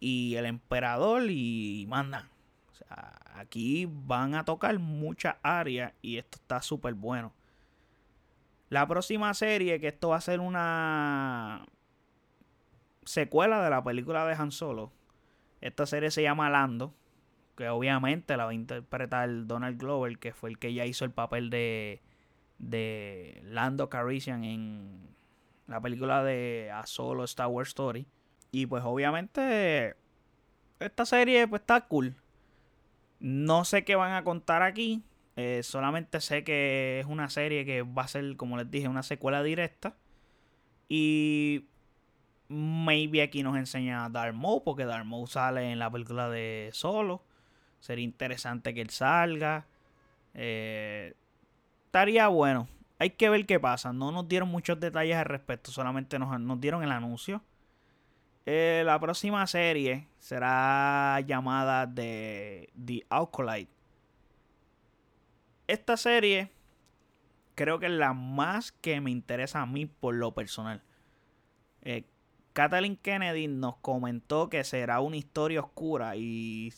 y 0.00 0.36
el 0.36 0.46
emperador 0.46 1.24
y 1.28 1.88
aquí 3.34 3.88
van 3.90 4.34
a 4.34 4.44
tocar 4.44 4.78
muchas 4.78 5.36
áreas 5.42 5.92
y 6.02 6.18
esto 6.18 6.38
está 6.38 6.60
súper 6.62 6.94
bueno. 6.94 7.32
La 8.68 8.86
próxima 8.86 9.34
serie, 9.34 9.80
que 9.80 9.88
esto 9.88 10.10
va 10.10 10.16
a 10.16 10.20
ser 10.20 10.40
una 10.40 11.66
secuela 13.04 13.62
de 13.62 13.70
la 13.70 13.84
película 13.84 14.26
de 14.26 14.34
Han 14.34 14.50
Solo, 14.50 14.92
esta 15.62 15.86
serie 15.86 16.10
se 16.10 16.22
llama 16.22 16.50
Lando, 16.50 16.92
que 17.56 17.68
obviamente 17.68 18.36
la 18.36 18.44
va 18.44 18.50
a 18.50 18.54
interpretar 18.54 19.46
Donald 19.46 19.78
Glover, 19.78 20.18
que 20.18 20.32
fue 20.32 20.50
el 20.50 20.58
que 20.58 20.74
ya 20.74 20.84
hizo 20.84 21.04
el 21.04 21.12
papel 21.12 21.48
de, 21.50 22.02
de 22.58 23.40
Lando 23.44 23.88
Carician 23.88 24.44
en 24.44 25.08
la 25.66 25.80
película 25.80 26.22
de 26.22 26.70
A 26.72 26.84
Solo 26.86 27.24
Star 27.24 27.46
Wars 27.46 27.68
Story. 27.68 28.06
Y 28.50 28.66
pues 28.66 28.82
obviamente 28.84 29.96
esta 30.80 31.06
serie 31.06 31.46
pues 31.46 31.60
está 31.62 31.82
cool. 31.82 32.14
No 33.20 33.64
sé 33.64 33.84
qué 33.84 33.94
van 33.94 34.12
a 34.12 34.24
contar 34.24 34.62
aquí. 34.62 35.02
Eh, 35.36 35.62
solamente 35.62 36.20
sé 36.20 36.44
que 36.44 37.00
es 37.00 37.06
una 37.06 37.30
serie 37.30 37.64
que 37.64 37.82
va 37.82 38.02
a 38.02 38.08
ser, 38.08 38.36
como 38.36 38.56
les 38.56 38.70
dije, 38.70 38.88
una 38.88 39.02
secuela 39.02 39.42
directa. 39.42 39.96
Y 40.88 41.66
Maybe 42.48 43.22
aquí 43.22 43.42
nos 43.42 43.56
enseña 43.56 44.04
a 44.04 44.32
Maul, 44.32 44.62
porque 44.64 44.84
Maul 44.84 45.28
sale 45.28 45.70
en 45.72 45.78
la 45.78 45.90
película 45.90 46.28
de 46.28 46.70
Solo. 46.72 47.22
Sería 47.80 48.04
interesante 48.04 48.74
que 48.74 48.80
él 48.80 48.90
salga. 48.90 49.66
Eh, 50.34 51.14
estaría 51.86 52.28
bueno. 52.28 52.68
Hay 52.98 53.10
que 53.10 53.28
ver 53.28 53.46
qué 53.46 53.58
pasa. 53.58 53.92
No 53.92 54.12
nos 54.12 54.28
dieron 54.28 54.48
muchos 54.48 54.78
detalles 54.78 55.16
al 55.16 55.24
respecto, 55.24 55.70
solamente 55.70 56.18
nos, 56.18 56.60
dieron 56.60 56.82
el 56.82 56.92
anuncio. 56.92 57.42
Eh, 58.46 58.82
la 58.84 58.98
próxima 59.00 59.46
serie 59.46 60.08
será 60.18 61.20
llamada 61.26 61.92
The, 61.92 62.70
The 62.84 63.06
Alcolite. 63.08 63.72
Esta 65.66 65.96
serie 65.96 66.50
creo 67.54 67.78
que 67.78 67.86
es 67.86 67.92
la 67.92 68.12
más 68.12 68.72
que 68.72 69.00
me 69.00 69.10
interesa 69.10 69.62
a 69.62 69.66
mí 69.66 69.86
por 69.86 70.14
lo 70.14 70.32
personal. 70.32 70.82
Eh, 71.82 72.04
Kathleen 72.52 72.96
Kennedy 72.96 73.48
nos 73.48 73.76
comentó 73.76 74.50
que 74.50 74.62
será 74.64 75.00
una 75.00 75.16
historia 75.16 75.60
oscura 75.60 76.16
y 76.16 76.72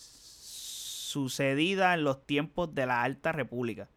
sucedida 1.15 1.95
en 1.95 2.05
los 2.05 2.25
tiempos 2.27 2.75
de 2.75 2.87
la 2.87 3.03
Alta 3.03 3.33
República. 3.33 3.89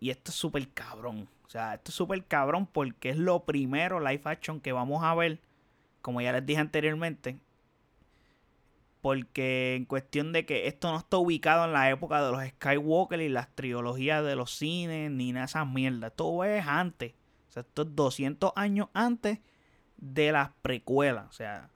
Y 0.00 0.10
esto 0.10 0.30
es 0.30 0.36
súper 0.36 0.68
cabrón. 0.70 1.28
O 1.46 1.50
sea, 1.50 1.74
esto 1.74 1.90
es 1.90 1.94
súper 1.94 2.24
cabrón 2.24 2.66
porque 2.66 3.10
es 3.10 3.18
lo 3.18 3.44
primero 3.44 4.00
live 4.00 4.22
action 4.24 4.60
que 4.60 4.72
vamos 4.72 5.04
a 5.04 5.14
ver. 5.14 5.40
Como 6.00 6.20
ya 6.20 6.32
les 6.32 6.44
dije 6.46 6.60
anteriormente. 6.60 7.38
Porque 9.02 9.76
en 9.76 9.84
cuestión 9.84 10.32
de 10.32 10.46
que 10.46 10.66
esto 10.68 10.90
no 10.90 10.98
está 10.98 11.18
ubicado 11.18 11.66
en 11.66 11.72
la 11.72 11.90
época 11.90 12.24
de 12.24 12.32
los 12.32 12.44
Skywalker 12.44 13.20
y 13.20 13.28
las 13.28 13.54
trilogías 13.54 14.24
de 14.24 14.36
los 14.36 14.50
cines, 14.56 15.10
ni 15.10 15.32
nada 15.32 15.46
de 15.46 15.50
esas 15.50 15.66
mierdas. 15.66 16.12
Todo 16.16 16.44
es 16.44 16.66
antes. 16.66 17.12
O 17.48 17.52
sea, 17.52 17.60
esto 17.60 17.82
es 17.82 17.94
200 17.94 18.52
años 18.56 18.88
antes 18.94 19.38
de 19.96 20.32
las 20.32 20.50
precuelas. 20.62 21.26
O 21.28 21.32
sea, 21.32 21.70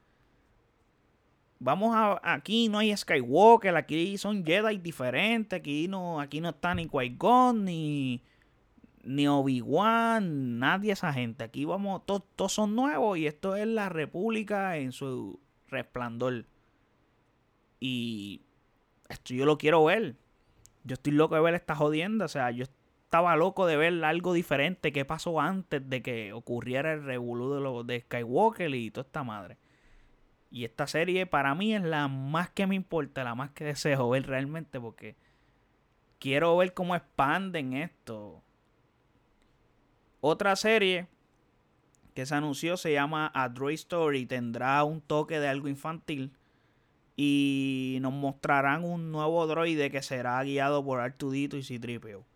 vamos 1.58 1.94
a. 1.94 2.20
Aquí 2.22 2.68
no 2.68 2.78
hay 2.78 2.96
Skywalker, 2.96 3.76
aquí 3.76 4.18
son 4.18 4.44
Jedi 4.44 4.78
diferentes. 4.78 5.58
Aquí 5.58 5.88
no, 5.88 6.20
aquí 6.20 6.40
no 6.40 6.50
está 6.50 6.74
ni 6.74 6.86
Qui-Gon, 6.86 7.64
ni, 7.64 8.22
ni 9.04 9.28
Obi-Wan, 9.28 10.58
nadie 10.58 10.92
esa 10.92 11.12
gente. 11.12 11.44
Aquí 11.44 11.64
vamos, 11.64 12.02
todos, 12.06 12.52
son 12.52 12.74
nuevos 12.74 13.18
y 13.18 13.26
esto 13.26 13.56
es 13.56 13.66
la 13.66 13.88
República 13.88 14.76
en 14.76 14.92
su 14.92 15.40
resplandor. 15.68 16.46
Y 17.78 18.42
esto 19.08 19.34
yo 19.34 19.46
lo 19.46 19.58
quiero 19.58 19.84
ver. 19.84 20.16
Yo 20.84 20.94
estoy 20.94 21.12
loco 21.12 21.34
de 21.34 21.40
ver 21.40 21.54
esta 21.54 21.74
jodienda. 21.74 22.24
O 22.24 22.28
sea, 22.28 22.50
yo 22.50 22.64
estaba 23.10 23.34
loco 23.34 23.66
de 23.66 23.76
ver 23.76 24.04
algo 24.04 24.32
diferente 24.32 24.92
que 24.92 25.04
pasó 25.04 25.40
antes 25.40 25.82
de 25.90 26.00
que 26.00 26.32
ocurriera 26.32 26.92
el 26.92 27.02
revolú 27.02 27.52
de, 27.54 27.60
lo, 27.60 27.82
de 27.82 28.02
Skywalker 28.02 28.72
y 28.72 28.92
toda 28.92 29.04
esta 29.04 29.24
madre. 29.24 29.58
Y 30.48 30.64
esta 30.64 30.86
serie 30.86 31.26
para 31.26 31.56
mí 31.56 31.74
es 31.74 31.82
la 31.82 32.06
más 32.06 32.50
que 32.50 32.68
me 32.68 32.76
importa, 32.76 33.24
la 33.24 33.34
más 33.34 33.50
que 33.50 33.64
deseo 33.64 34.10
ver 34.10 34.28
realmente 34.28 34.78
porque 34.78 35.16
quiero 36.20 36.56
ver 36.56 36.72
cómo 36.72 36.94
expanden 36.94 37.72
esto. 37.72 38.44
Otra 40.20 40.54
serie 40.54 41.08
que 42.14 42.26
se 42.26 42.36
anunció 42.36 42.76
se 42.76 42.92
llama 42.92 43.32
A 43.34 43.48
Droid 43.48 43.74
Story. 43.74 44.24
Tendrá 44.24 44.84
un 44.84 45.00
toque 45.00 45.40
de 45.40 45.48
algo 45.48 45.66
infantil. 45.66 46.32
Y 47.16 47.98
nos 48.02 48.12
mostrarán 48.12 48.84
un 48.84 49.10
nuevo 49.10 49.44
droide 49.48 49.90
que 49.90 50.00
será 50.00 50.40
guiado 50.44 50.84
por 50.84 51.00
Artudito 51.00 51.56
y 51.56 51.64
Citripio. 51.64 52.29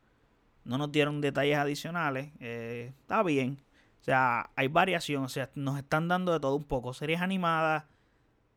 No 0.64 0.78
nos 0.78 0.90
dieron 0.92 1.20
detalles 1.20 1.58
adicionales. 1.58 2.32
Eh, 2.40 2.92
está 3.00 3.22
bien. 3.22 3.58
O 4.00 4.04
sea, 4.04 4.50
hay 4.56 4.68
variación. 4.68 5.24
O 5.24 5.28
sea, 5.28 5.50
nos 5.54 5.78
están 5.78 6.08
dando 6.08 6.32
de 6.32 6.40
todo 6.40 6.56
un 6.56 6.64
poco. 6.64 6.94
Series 6.94 7.20
animadas, 7.20 7.84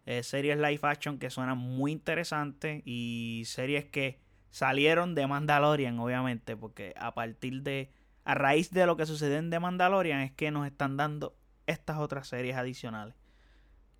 eh, 0.06 0.24
series 0.24 0.58
live 0.58 0.80
action 0.84 1.20
que 1.20 1.30
suenan 1.30 1.58
muy 1.58 1.92
interesantes. 1.92 2.82
Y 2.86 3.44
series 3.46 3.86
que 3.86 4.20
salieron 4.50 5.16
de 5.16 5.28
Mandalorian, 5.28 6.00
obviamente. 6.00 6.56
Porque 6.56 6.94
a 6.98 7.14
partir 7.14 7.64
de. 7.64 7.92
A 8.24 8.36
raíz 8.36 8.72
de 8.72 8.86
lo 8.86 8.98
que 8.98 9.06
sucede 9.06 9.38
en 9.38 9.50
The 9.50 9.60
Mandalorian 9.60 10.20
es 10.20 10.34
que 10.34 10.52
nos 10.52 10.68
están 10.68 10.98
dando 10.98 11.38
estas 11.66 11.98
otras 11.98 12.28
series 12.28 12.58
adicionales. 12.58 13.16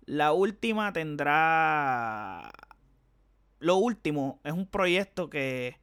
La 0.04 0.32
última 0.32 0.92
tendrá. 0.92 2.50
Lo 3.58 3.76
último 3.76 4.40
es 4.44 4.52
un 4.52 4.66
proyecto 4.66 5.28
que 5.28 5.76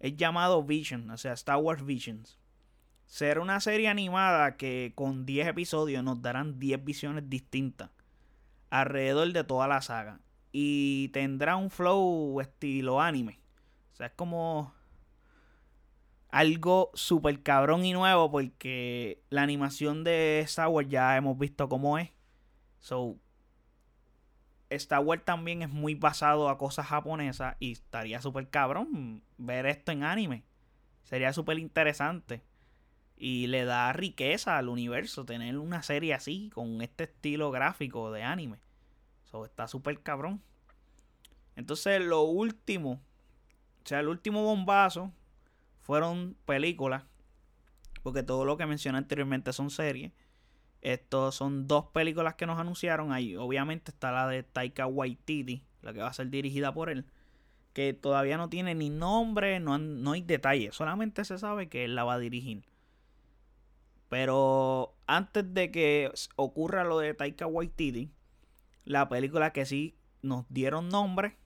es 0.00 0.16
llamado 0.16 0.62
Vision, 0.64 1.10
o 1.10 1.16
sea, 1.16 1.34
Star 1.34 1.58
Wars 1.58 1.84
Visions. 1.84 2.38
Será 3.06 3.40
una 3.40 3.60
serie 3.60 3.88
animada 3.88 4.56
que 4.56 4.92
con 4.94 5.26
10 5.26 5.48
episodios 5.48 6.02
nos 6.02 6.22
darán 6.22 6.58
10 6.58 6.84
visiones 6.84 7.28
distintas 7.28 7.90
alrededor 8.70 9.32
de 9.32 9.44
toda 9.44 9.68
la 9.68 9.82
saga. 9.82 10.20
Y 10.52 11.08
tendrá 11.08 11.56
un 11.56 11.70
flow 11.70 12.40
estilo 12.40 13.00
anime. 13.00 13.40
O 13.92 13.96
sea, 13.96 14.06
es 14.06 14.12
como 14.12 14.72
algo 16.30 16.90
súper 16.94 17.42
cabrón 17.42 17.84
y 17.84 17.92
nuevo 17.92 18.30
porque 18.30 19.20
la 19.30 19.42
animación 19.42 20.04
de 20.04 20.40
Star 20.40 20.68
Wars 20.68 20.88
ya 20.88 21.16
hemos 21.16 21.38
visto 21.38 21.68
cómo 21.68 21.98
es. 21.98 22.10
So, 22.78 23.16
Star 24.70 25.00
Wars 25.00 25.24
también 25.24 25.62
es 25.62 25.68
muy 25.68 25.94
basado 25.94 26.48
a 26.48 26.56
cosas 26.56 26.86
japonesas 26.86 27.56
y 27.58 27.72
estaría 27.72 28.22
súper 28.22 28.48
cabrón 28.48 29.22
ver 29.36 29.66
esto 29.66 29.92
en 29.92 30.04
anime. 30.04 30.44
Sería 31.02 31.32
súper 31.32 31.58
interesante. 31.58 32.42
Y 33.16 33.48
le 33.48 33.64
da 33.64 33.92
riqueza 33.92 34.56
al 34.56 34.68
universo 34.68 35.26
tener 35.26 35.58
una 35.58 35.82
serie 35.82 36.14
así, 36.14 36.50
con 36.54 36.80
este 36.80 37.04
estilo 37.04 37.50
gráfico 37.50 38.10
de 38.12 38.22
anime. 38.22 38.60
Eso 39.26 39.44
está 39.44 39.68
súper 39.68 40.00
cabrón. 40.02 40.40
Entonces, 41.56 42.00
lo 42.00 42.22
último, 42.22 42.92
o 43.84 43.88
sea, 43.88 44.00
el 44.00 44.08
último 44.08 44.42
bombazo 44.42 45.12
fueron 45.82 46.36
películas. 46.46 47.04
Porque 48.02 48.22
todo 48.22 48.44
lo 48.44 48.56
que 48.56 48.64
mencioné 48.64 48.98
anteriormente 48.98 49.52
son 49.52 49.68
series. 49.68 50.12
Estos 50.82 51.34
son 51.34 51.66
dos 51.66 51.86
películas 51.86 52.34
que 52.34 52.46
nos 52.46 52.58
anunciaron. 52.58 53.12
Ahí 53.12 53.36
obviamente 53.36 53.90
está 53.90 54.12
la 54.12 54.26
de 54.28 54.42
Taika 54.42 54.86
Waititi, 54.86 55.62
la 55.82 55.92
que 55.92 56.00
va 56.00 56.08
a 56.08 56.12
ser 56.12 56.30
dirigida 56.30 56.72
por 56.72 56.90
él. 56.90 57.06
Que 57.72 57.92
todavía 57.92 58.36
no 58.36 58.48
tiene 58.48 58.74
ni 58.74 58.90
nombre, 58.90 59.60
no, 59.60 59.78
no 59.78 60.12
hay 60.12 60.22
detalles. 60.22 60.74
Solamente 60.74 61.24
se 61.24 61.38
sabe 61.38 61.68
que 61.68 61.84
él 61.84 61.94
la 61.94 62.04
va 62.04 62.14
a 62.14 62.18
dirigir. 62.18 62.64
Pero 64.08 64.96
antes 65.06 65.54
de 65.54 65.70
que 65.70 66.10
ocurra 66.34 66.84
lo 66.84 66.98
de 66.98 67.14
Taika 67.14 67.46
Waititi, 67.46 68.10
la 68.84 69.08
película 69.08 69.52
que 69.52 69.64
sí 69.64 69.96
nos 70.22 70.46
dieron 70.48 70.88
nombre 70.88 71.36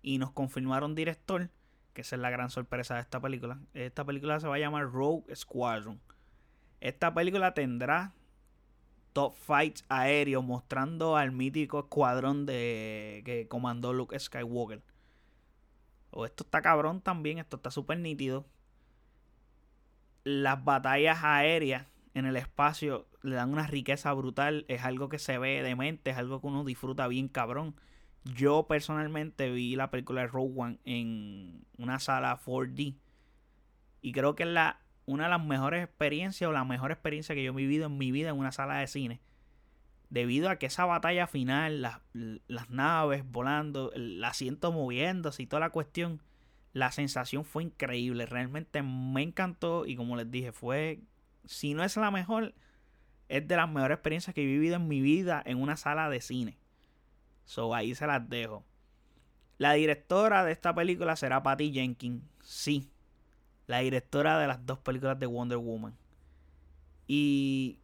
y 0.00 0.18
nos 0.18 0.30
confirmaron 0.30 0.94
director, 0.94 1.50
que 1.92 2.00
esa 2.00 2.16
es 2.16 2.22
la 2.22 2.30
gran 2.30 2.48
sorpresa 2.48 2.94
de 2.94 3.02
esta 3.02 3.20
película. 3.20 3.60
Esta 3.74 4.04
película 4.04 4.40
se 4.40 4.48
va 4.48 4.54
a 4.54 4.58
llamar 4.58 4.90
Rogue 4.90 5.34
Squadron. 5.36 6.00
Esta 6.80 7.12
película 7.12 7.52
tendrá 7.52 8.14
top 9.14 9.34
fights 9.34 9.84
aéreos 9.88 10.44
mostrando 10.44 11.16
al 11.16 11.32
mítico 11.32 11.78
escuadrón 11.78 12.44
de 12.44 13.22
que 13.24 13.48
comandó 13.48 13.94
Luke 13.94 14.18
Skywalker. 14.18 14.82
O 16.10 16.26
esto 16.26 16.44
está 16.44 16.60
cabrón 16.60 17.00
también, 17.00 17.38
esto 17.38 17.56
está 17.56 17.70
súper 17.70 17.98
nítido. 17.98 18.44
Las 20.24 20.62
batallas 20.64 21.20
aéreas 21.22 21.86
en 22.14 22.26
el 22.26 22.36
espacio 22.36 23.06
le 23.22 23.36
dan 23.36 23.52
una 23.52 23.66
riqueza 23.66 24.12
brutal. 24.12 24.64
Es 24.68 24.84
algo 24.84 25.08
que 25.08 25.18
se 25.18 25.38
ve 25.38 25.62
de 25.62 25.76
mente, 25.76 26.10
es 26.10 26.16
algo 26.16 26.40
que 26.40 26.48
uno 26.48 26.64
disfruta 26.64 27.06
bien 27.08 27.28
cabrón. 27.28 27.76
Yo 28.24 28.66
personalmente 28.66 29.50
vi 29.50 29.76
la 29.76 29.90
película 29.90 30.22
de 30.22 30.28
Rogue 30.28 30.54
One 30.56 30.78
en 30.84 31.64
una 31.78 32.00
sala 32.00 32.40
4D. 32.44 32.96
Y 34.00 34.12
creo 34.12 34.34
que 34.34 34.42
es 34.42 34.48
la, 34.48 34.80
una 35.06 35.24
de 35.24 35.30
las 35.30 35.44
mejores 35.44 35.84
experiencias 35.84 36.48
o 36.48 36.52
la 36.52 36.64
mejor 36.64 36.92
experiencia 36.92 37.34
que 37.34 37.42
yo 37.42 37.52
he 37.52 37.56
vivido 37.56 37.86
en 37.86 37.98
mi 37.98 38.12
vida 38.12 38.30
en 38.30 38.38
una 38.38 38.52
sala 38.52 38.78
de 38.78 38.86
cine. 38.86 39.20
Debido 40.10 40.48
a 40.48 40.56
que 40.56 40.66
esa 40.66 40.84
batalla 40.84 41.26
final, 41.26 41.82
las, 41.82 42.00
las 42.12 42.70
naves 42.70 43.24
volando, 43.26 43.92
el 43.92 44.22
asiento 44.22 44.72
moviéndose 44.72 45.42
y 45.42 45.46
toda 45.46 45.60
la 45.60 45.70
cuestión, 45.70 46.22
la 46.72 46.92
sensación 46.92 47.44
fue 47.44 47.64
increíble. 47.64 48.26
Realmente 48.26 48.82
me 48.82 49.22
encantó 49.22 49.86
y 49.86 49.96
como 49.96 50.16
les 50.16 50.30
dije, 50.30 50.52
fue, 50.52 51.00
si 51.44 51.74
no 51.74 51.84
es 51.84 51.96
la 51.96 52.10
mejor, 52.10 52.54
es 53.28 53.46
de 53.46 53.56
las 53.56 53.68
mejores 53.68 53.96
experiencias 53.96 54.34
que 54.34 54.42
he 54.42 54.46
vivido 54.46 54.76
en 54.76 54.88
mi 54.88 55.00
vida 55.00 55.42
en 55.44 55.60
una 55.60 55.76
sala 55.76 56.08
de 56.08 56.20
cine. 56.20 56.58
So 57.44 57.74
ahí 57.74 57.94
se 57.94 58.06
las 58.06 58.28
dejo. 58.28 58.64
La 59.58 59.72
directora 59.74 60.44
de 60.44 60.52
esta 60.52 60.74
película 60.74 61.16
será 61.16 61.42
Patty 61.42 61.72
Jenkins. 61.72 62.22
Sí. 62.42 62.90
La 63.66 63.78
directora 63.78 64.38
de 64.38 64.46
las 64.46 64.64
dos 64.66 64.78
películas 64.78 65.18
de 65.18 65.26
Wonder 65.26 65.58
Woman. 65.58 65.94
Y 67.06 67.78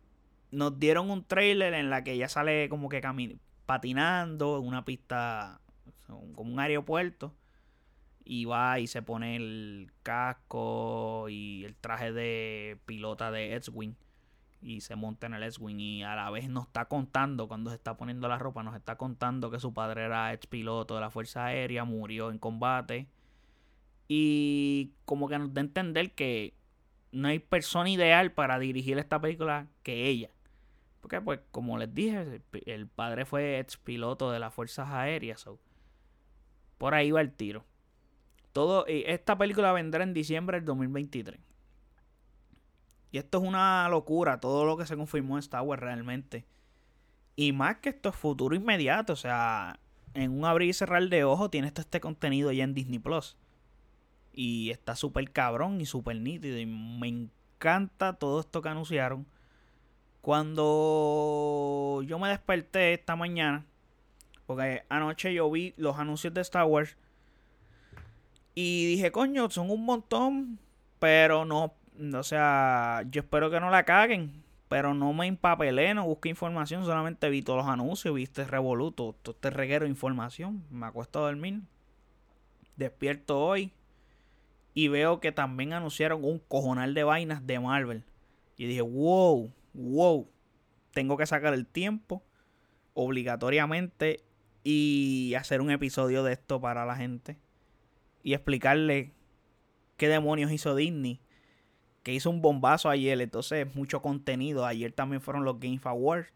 nos 0.50 0.78
dieron 0.78 1.10
un 1.10 1.24
trailer 1.24 1.74
en 1.74 1.90
la 1.90 2.04
que 2.04 2.12
ella 2.12 2.28
sale 2.28 2.68
como 2.68 2.88
que 2.88 3.00
patinando 3.66 4.58
en 4.58 4.66
una 4.66 4.84
pista 4.84 5.60
como 6.34 6.52
un 6.52 6.58
aeropuerto 6.58 7.32
y 8.24 8.44
va 8.44 8.78
y 8.80 8.86
se 8.86 9.02
pone 9.02 9.36
el 9.36 9.92
casco 10.02 11.28
y 11.28 11.64
el 11.64 11.74
traje 11.76 12.12
de 12.12 12.78
pilota 12.86 13.30
de 13.30 13.54
X-Wing 13.56 13.94
y 14.62 14.82
se 14.82 14.94
monta 14.96 15.26
en 15.26 15.34
el 15.34 15.42
X-Wing 15.44 15.80
y 15.80 16.02
a 16.02 16.14
la 16.14 16.30
vez 16.30 16.48
nos 16.48 16.66
está 16.66 16.84
contando 16.86 17.48
cuando 17.48 17.70
se 17.70 17.76
está 17.76 17.96
poniendo 17.96 18.28
la 18.28 18.38
ropa, 18.38 18.62
nos 18.62 18.76
está 18.76 18.96
contando 18.96 19.50
que 19.50 19.60
su 19.60 19.72
padre 19.72 20.04
era 20.04 20.32
ex 20.32 20.46
piloto 20.46 20.94
de 20.94 21.00
la 21.00 21.10
Fuerza 21.10 21.46
Aérea, 21.46 21.84
murió 21.84 22.30
en 22.30 22.38
combate 22.38 23.08
y 24.12 24.90
como 25.04 25.28
que 25.28 25.38
nos 25.38 25.54
da 25.54 25.60
a 25.60 25.62
entender 25.62 26.10
que 26.10 26.52
no 27.12 27.28
hay 27.28 27.38
persona 27.38 27.88
ideal 27.88 28.32
para 28.32 28.58
dirigir 28.58 28.98
esta 28.98 29.20
película 29.20 29.68
que 29.84 30.08
ella. 30.08 30.30
Porque 31.00 31.20
pues 31.20 31.38
como 31.52 31.78
les 31.78 31.94
dije, 31.94 32.42
el 32.66 32.88
padre 32.88 33.24
fue 33.24 33.60
ex 33.60 33.76
piloto 33.76 34.32
de 34.32 34.40
las 34.40 34.52
Fuerzas 34.52 34.88
Aéreas. 34.90 35.48
por 36.76 36.94
ahí 36.94 37.12
va 37.12 37.20
el 37.20 37.30
tiro. 37.30 37.64
Todo, 38.52 38.84
esta 38.88 39.38
película 39.38 39.72
vendrá 39.72 40.02
en 40.02 40.12
diciembre 40.12 40.56
del 40.56 40.64
2023. 40.64 41.38
Y 43.12 43.18
esto 43.18 43.38
es 43.38 43.44
una 43.46 43.88
locura, 43.88 44.40
todo 44.40 44.64
lo 44.64 44.76
que 44.76 44.86
se 44.86 44.96
confirmó 44.96 45.36
en 45.36 45.40
Star 45.44 45.62
Wars 45.62 45.80
realmente. 45.80 46.44
Y 47.36 47.52
más 47.52 47.76
que 47.76 47.90
esto 47.90 48.08
es 48.08 48.16
futuro 48.16 48.56
inmediato, 48.56 49.12
o 49.12 49.16
sea, 49.16 49.78
en 50.14 50.32
un 50.32 50.46
abrir 50.46 50.70
y 50.70 50.72
cerrar 50.72 51.08
de 51.08 51.22
ojo 51.22 51.48
tienes 51.48 51.74
este 51.76 52.00
contenido 52.00 52.50
ya 52.50 52.64
en 52.64 52.74
Disney 52.74 52.98
Plus. 52.98 53.36
Y 54.32 54.70
está 54.70 54.96
súper 54.96 55.30
cabrón 55.32 55.80
y 55.80 55.86
súper 55.86 56.16
nítido. 56.16 56.58
Y 56.58 56.66
me 56.66 57.08
encanta 57.08 58.14
todo 58.14 58.40
esto 58.40 58.62
que 58.62 58.68
anunciaron. 58.68 59.26
Cuando 60.20 62.02
yo 62.06 62.18
me 62.18 62.28
desperté 62.28 62.94
esta 62.94 63.16
mañana, 63.16 63.64
porque 64.46 64.84
anoche 64.88 65.32
yo 65.32 65.50
vi 65.50 65.74
los 65.76 65.98
anuncios 65.98 66.34
de 66.34 66.40
Star 66.42 66.64
Wars. 66.64 66.96
Y 68.54 68.86
dije, 68.86 69.12
coño, 69.12 69.48
son 69.50 69.70
un 69.70 69.84
montón. 69.84 70.58
Pero 70.98 71.46
no 71.46 71.74
o 72.14 72.22
sea, 72.22 73.04
yo 73.10 73.20
espero 73.20 73.50
que 73.50 73.60
no 73.60 73.70
la 73.70 73.84
caguen. 73.84 74.42
Pero 74.68 74.94
no 74.94 75.12
me 75.12 75.26
empapelé, 75.26 75.94
no 75.94 76.06
busqué 76.06 76.28
información. 76.28 76.84
Solamente 76.84 77.28
vi 77.28 77.42
todos 77.42 77.64
los 77.64 77.72
anuncios, 77.72 78.14
viste 78.14 78.44
revoluto, 78.44 79.16
todo 79.22 79.34
este 79.34 79.50
reguero 79.50 79.84
de 79.84 79.90
información. 79.90 80.64
Me 80.70 80.86
acuesto 80.86 81.18
a 81.18 81.22
dormir. 81.22 81.60
Despierto 82.76 83.40
hoy. 83.40 83.72
Y 84.74 84.88
veo 84.88 85.20
que 85.20 85.32
también 85.32 85.72
anunciaron 85.72 86.24
un 86.24 86.38
cojonal 86.38 86.94
de 86.94 87.04
vainas 87.04 87.46
de 87.46 87.58
Marvel. 87.58 88.04
Y 88.56 88.66
dije, 88.66 88.82
wow, 88.82 89.52
wow. 89.74 90.28
Tengo 90.92 91.16
que 91.16 91.26
sacar 91.26 91.54
el 91.54 91.66
tiempo. 91.66 92.22
Obligatoriamente. 92.94 94.20
Y 94.62 95.34
hacer 95.36 95.60
un 95.60 95.70
episodio 95.70 96.22
de 96.22 96.32
esto 96.32 96.60
para 96.60 96.84
la 96.84 96.96
gente. 96.96 97.36
Y 98.22 98.34
explicarle 98.34 99.12
qué 99.96 100.08
demonios 100.08 100.52
hizo 100.52 100.74
Disney 100.74 101.20
que 102.02 102.14
hizo 102.14 102.30
un 102.30 102.40
bombazo 102.40 102.88
ayer, 102.88 103.20
entonces 103.20 103.74
mucho 103.74 104.00
contenido. 104.02 104.64
Ayer 104.66 104.92
también 104.92 105.20
fueron 105.20 105.44
los 105.44 105.60
Game 105.60 105.80
Awards. 105.84 106.32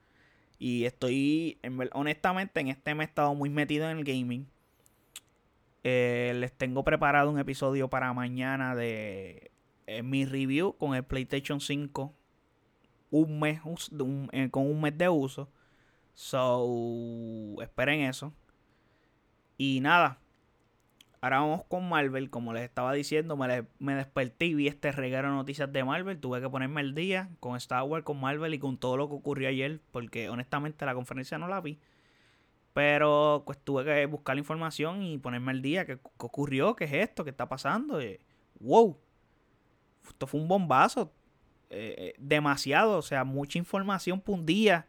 Y 0.58 0.84
estoy, 0.84 1.58
honestamente, 1.92 2.60
en 2.60 2.68
este 2.68 2.94
me 2.94 3.04
he 3.04 3.06
estado 3.06 3.34
muy 3.34 3.50
metido 3.50 3.90
en 3.90 3.98
el 3.98 4.04
gaming. 4.04 4.46
Eh, 5.84 6.32
les 6.36 6.52
tengo 6.52 6.82
preparado 6.82 7.30
un 7.30 7.38
episodio 7.38 7.88
para 7.90 8.12
mañana 8.14 8.74
de 8.74 9.50
eh, 9.86 10.02
mi 10.02 10.24
review 10.24 10.76
con 10.78 10.94
el 10.94 11.04
PlayStation 11.04 11.60
5. 11.60 12.14
Un 13.10 13.38
mes, 13.38 13.60
eh, 14.32 14.50
con 14.50 14.66
un 14.66 14.80
mes 14.80 14.96
de 14.98 15.08
uso. 15.08 15.50
So, 16.14 17.56
esperen 17.60 18.00
eso. 18.00 18.32
Y 19.58 19.80
nada, 19.80 20.18
Ahora 21.24 21.40
vamos 21.40 21.62
con 21.68 21.88
Marvel. 21.88 22.28
Como 22.28 22.52
les 22.52 22.64
estaba 22.64 22.92
diciendo, 22.92 23.34
me, 23.38 23.94
desperté 23.94 24.44
y 24.44 24.52
vi 24.52 24.68
este 24.68 24.92
regalo 24.92 25.28
de 25.28 25.34
noticias 25.34 25.72
de 25.72 25.82
Marvel. 25.82 26.20
Tuve 26.20 26.42
que 26.42 26.50
ponerme 26.50 26.82
al 26.82 26.94
día 26.94 27.30
con 27.40 27.56
Star 27.56 27.82
Wars, 27.84 28.04
con 28.04 28.20
Marvel 28.20 28.52
y 28.52 28.58
con 28.58 28.76
todo 28.76 28.98
lo 28.98 29.08
que 29.08 29.14
ocurrió 29.14 29.48
ayer. 29.48 29.80
Porque 29.90 30.28
honestamente 30.28 30.84
la 30.84 30.94
conferencia 30.94 31.38
no 31.38 31.48
la 31.48 31.62
vi. 31.62 31.78
Pero 32.74 33.44
pues 33.46 33.58
tuve 33.62 33.84
que 33.84 34.06
buscar 34.06 34.34
la 34.36 34.40
información 34.40 35.02
y 35.02 35.16
ponerme 35.16 35.52
al 35.52 35.62
día. 35.62 35.86
¿Qué, 35.86 35.98
ocurrió? 36.18 36.76
¿Qué 36.76 36.84
es 36.84 36.92
esto? 36.92 37.24
¿Qué 37.24 37.30
está 37.30 37.48
pasando? 37.48 38.00
¡Wow! 38.60 38.98
Esto 40.06 40.26
fue 40.26 40.40
un 40.40 40.48
bombazo. 40.48 41.12
Eh, 41.70 41.94
eh, 41.96 42.14
demasiado. 42.18 42.98
O 42.98 43.02
sea, 43.02 43.24
mucha 43.24 43.58
información 43.58 44.20
por 44.20 44.34
un 44.34 44.44
día. 44.44 44.86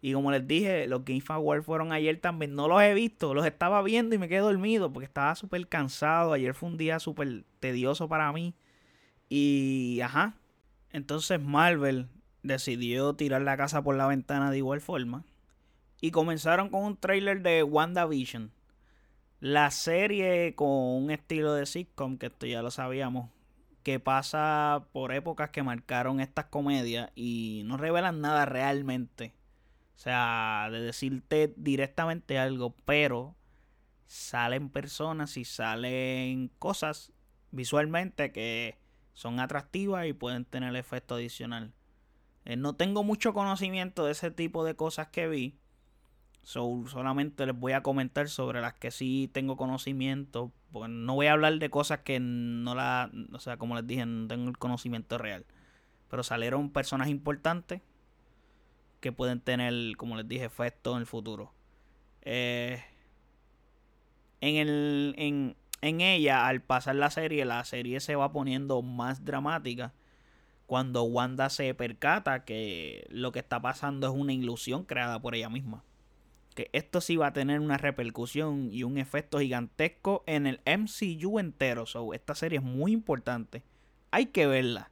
Y 0.00 0.14
como 0.14 0.30
les 0.30 0.46
dije, 0.48 0.86
los 0.86 1.04
Game 1.04 1.22
Awards 1.28 1.66
fueron 1.66 1.92
ayer 1.92 2.18
también. 2.18 2.54
No 2.54 2.68
los 2.68 2.80
he 2.82 2.94
visto, 2.94 3.34
los 3.34 3.44
estaba 3.44 3.82
viendo 3.82 4.14
y 4.14 4.18
me 4.18 4.28
quedé 4.28 4.40
dormido 4.40 4.90
porque 4.90 5.04
estaba 5.04 5.34
súper 5.34 5.68
cansado. 5.68 6.32
Ayer 6.32 6.54
fue 6.54 6.70
un 6.70 6.78
día 6.78 6.98
súper 7.00 7.44
tedioso 7.60 8.08
para 8.08 8.32
mí. 8.32 8.54
Y 9.28 10.00
ajá. 10.02 10.36
Entonces 10.90 11.40
Marvel 11.40 12.08
decidió 12.42 13.14
tirar 13.14 13.42
la 13.42 13.58
casa 13.58 13.82
por 13.82 13.94
la 13.96 14.06
ventana 14.06 14.50
de 14.50 14.56
igual 14.56 14.80
forma. 14.80 15.24
Y 16.00 16.10
comenzaron 16.10 16.68
con 16.70 16.84
un 16.84 16.96
trailer 16.96 17.42
de 17.42 17.62
WandaVision. 17.62 18.52
La 19.40 19.70
serie 19.70 20.54
con 20.54 20.68
un 20.68 21.10
estilo 21.10 21.54
de 21.54 21.66
sitcom, 21.66 22.18
que 22.18 22.26
esto 22.26 22.46
ya 22.46 22.62
lo 22.62 22.70
sabíamos, 22.70 23.30
que 23.82 24.00
pasa 24.00 24.86
por 24.92 25.12
épocas 25.12 25.50
que 25.50 25.62
marcaron 25.62 26.20
estas 26.20 26.46
comedias 26.46 27.10
y 27.14 27.62
no 27.64 27.76
revelan 27.76 28.20
nada 28.20 28.44
realmente 28.44 29.34
o 30.00 30.02
sea, 30.02 30.68
de 30.72 30.80
decirte 30.80 31.52
directamente 31.58 32.38
algo, 32.38 32.74
pero 32.86 33.36
salen 34.06 34.70
personas 34.70 35.36
y 35.36 35.44
salen 35.44 36.50
cosas 36.58 37.12
visualmente 37.50 38.32
que 38.32 38.78
son 39.12 39.40
atractivas 39.40 40.06
y 40.06 40.14
pueden 40.14 40.46
tener 40.46 40.74
efecto 40.74 41.16
adicional. 41.16 41.74
Eh, 42.46 42.56
no 42.56 42.76
tengo 42.76 43.04
mucho 43.04 43.34
conocimiento 43.34 44.06
de 44.06 44.12
ese 44.12 44.30
tipo 44.30 44.64
de 44.64 44.74
cosas 44.74 45.08
que 45.08 45.28
vi. 45.28 45.58
Solamente 46.42 47.46
les 47.46 47.58
voy 47.58 47.72
a 47.72 47.82
comentar 47.82 48.28
sobre 48.28 48.60
las 48.60 48.74
que 48.74 48.90
sí 48.90 49.30
tengo 49.32 49.56
conocimiento. 49.56 50.52
Porque 50.72 50.88
no 50.88 51.14
voy 51.14 51.26
a 51.26 51.32
hablar 51.32 51.58
de 51.58 51.70
cosas 51.70 52.00
que 52.00 52.20
no 52.20 52.74
la. 52.74 53.10
O 53.32 53.38
sea, 53.38 53.56
como 53.56 53.74
les 53.76 53.86
dije, 53.86 54.06
no 54.06 54.28
tengo 54.28 54.48
el 54.48 54.58
conocimiento 54.58 55.18
real. 55.18 55.44
Pero 56.08 56.22
salieron 56.22 56.70
personas 56.70 57.08
importantes 57.08 57.82
que 59.00 59.12
pueden 59.12 59.40
tener, 59.40 59.96
como 59.96 60.16
les 60.16 60.28
dije, 60.28 60.44
efecto 60.44 60.92
en 60.92 61.00
el 61.00 61.06
futuro. 61.06 61.52
Eh, 62.22 62.82
en, 64.40 64.56
el, 64.56 65.14
en, 65.16 65.56
en 65.80 66.00
ella, 66.00 66.46
al 66.46 66.60
pasar 66.60 66.96
la 66.96 67.10
serie, 67.10 67.44
la 67.44 67.64
serie 67.64 68.00
se 68.00 68.16
va 68.16 68.32
poniendo 68.32 68.82
más 68.82 69.24
dramática 69.24 69.92
cuando 70.70 71.02
Wanda 71.02 71.50
se 71.50 71.74
percata 71.74 72.44
que 72.44 73.04
lo 73.10 73.32
que 73.32 73.40
está 73.40 73.60
pasando 73.60 74.06
es 74.06 74.12
una 74.14 74.32
ilusión 74.32 74.84
creada 74.84 75.20
por 75.20 75.34
ella 75.34 75.48
misma. 75.48 75.82
Que 76.54 76.68
esto 76.72 77.00
sí 77.00 77.16
va 77.16 77.28
a 77.28 77.32
tener 77.32 77.60
una 77.60 77.78
repercusión 77.78 78.70
y 78.72 78.82
un 78.82 78.98
efecto 78.98 79.38
gigantesco 79.38 80.24
en 80.26 80.46
el 80.46 80.60
MCU 80.66 81.38
entero. 81.38 81.86
So, 81.86 82.12
esta 82.12 82.34
serie 82.34 82.58
es 82.58 82.64
muy 82.64 82.92
importante. 82.92 83.62
Hay 84.10 84.26
que 84.26 84.46
verla. 84.46 84.90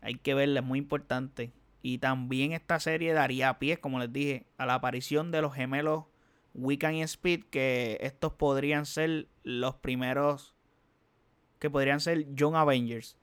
Hay 0.00 0.14
que 0.14 0.34
verla, 0.34 0.60
es 0.60 0.66
muy 0.66 0.78
importante. 0.78 1.52
Y 1.82 1.98
también 1.98 2.52
esta 2.52 2.80
serie 2.80 3.12
daría 3.12 3.58
pie, 3.58 3.78
como 3.78 3.98
les 3.98 4.12
dije, 4.12 4.46
a 4.56 4.64
la 4.64 4.74
aparición 4.74 5.30
de 5.30 5.42
los 5.42 5.54
gemelos 5.54 6.04
Wiccan 6.54 6.94
y 6.94 7.02
Speed, 7.02 7.44
que 7.50 7.98
estos 8.00 8.32
podrían 8.32 8.86
ser 8.86 9.28
los 9.42 9.74
primeros 9.76 10.54
que 11.58 11.68
podrían 11.70 12.00
ser 12.00 12.32
Young 12.34 12.54
Avengers. 12.54 13.16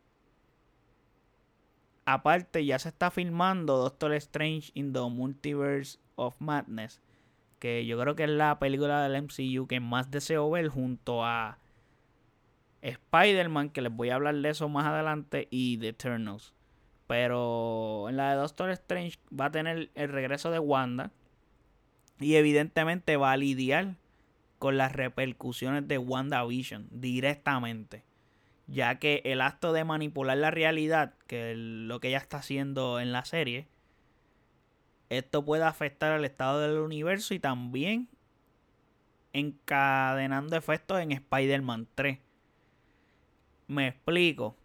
Aparte, 2.06 2.66
ya 2.66 2.78
se 2.80 2.90
está 2.90 3.12
filmando 3.12 3.78
Doctor 3.78 4.14
Strange 4.14 4.72
in 4.74 4.94
the 4.94 5.00
Multiverse 5.00 6.00
of 6.16 6.36
Madness, 6.40 7.00
que 7.62 7.86
yo 7.86 7.98
creo 8.00 8.16
que 8.16 8.24
es 8.24 8.30
la 8.30 8.58
película 8.58 9.08
del 9.08 9.22
MCU 9.22 9.68
que 9.68 9.80
más 9.80 10.10
deseo 10.10 10.50
ver 10.50 10.68
junto 10.68 11.24
a 11.24 11.60
Spider-Man, 12.82 13.70
que 13.70 13.84
les 13.84 13.96
voy 13.96 14.10
a 14.10 14.16
hablar 14.16 14.36
de 14.36 14.50
eso 14.50 14.68
más 14.68 14.88
adelante, 14.88 15.48
y 15.52 15.78
The 15.78 15.90
Eternals. 15.90 16.56
Pero 17.06 18.10
en 18.10 18.18
la 18.18 18.32
de 18.32 18.38
Doctor 18.38 18.72
Strange 18.72 19.20
va 19.40 19.46
a 19.46 19.52
tener 19.52 19.92
el 19.94 20.10
regreso 20.10 20.50
de 20.50 20.58
Wanda. 20.58 21.12
Y 22.20 22.36
evidentemente 22.36 23.16
va 23.16 23.32
a 23.32 23.38
lidiar 23.38 23.96
con 24.58 24.78
las 24.78 24.92
repercusiones 24.94 25.88
de 25.88 26.00
WandaVision 26.00 26.88
directamente. 26.90 28.04
Ya 28.66 28.98
que 28.98 29.22
el 29.24 29.42
acto 29.42 29.72
de 29.72 29.84
manipular 29.84 30.38
la 30.38 30.50
realidad, 30.50 31.14
que 31.28 31.52
es 31.52 31.58
lo 31.58 32.00
que 32.00 32.08
ella 32.08 32.18
está 32.18 32.38
haciendo 32.38 33.00
en 33.00 33.12
la 33.12 33.24
serie, 33.24 33.68
esto 35.12 35.44
puede 35.44 35.66
afectar 35.66 36.14
al 36.14 36.24
estado 36.24 36.62
del 36.62 36.80
universo 36.80 37.34
y 37.34 37.40
también 37.40 38.08
encadenando 39.34 40.56
efectos 40.56 41.02
en 41.02 41.12
Spider-Man 41.12 41.90
3. 41.96 42.18
Me 43.68 43.90
explico. 43.90 44.56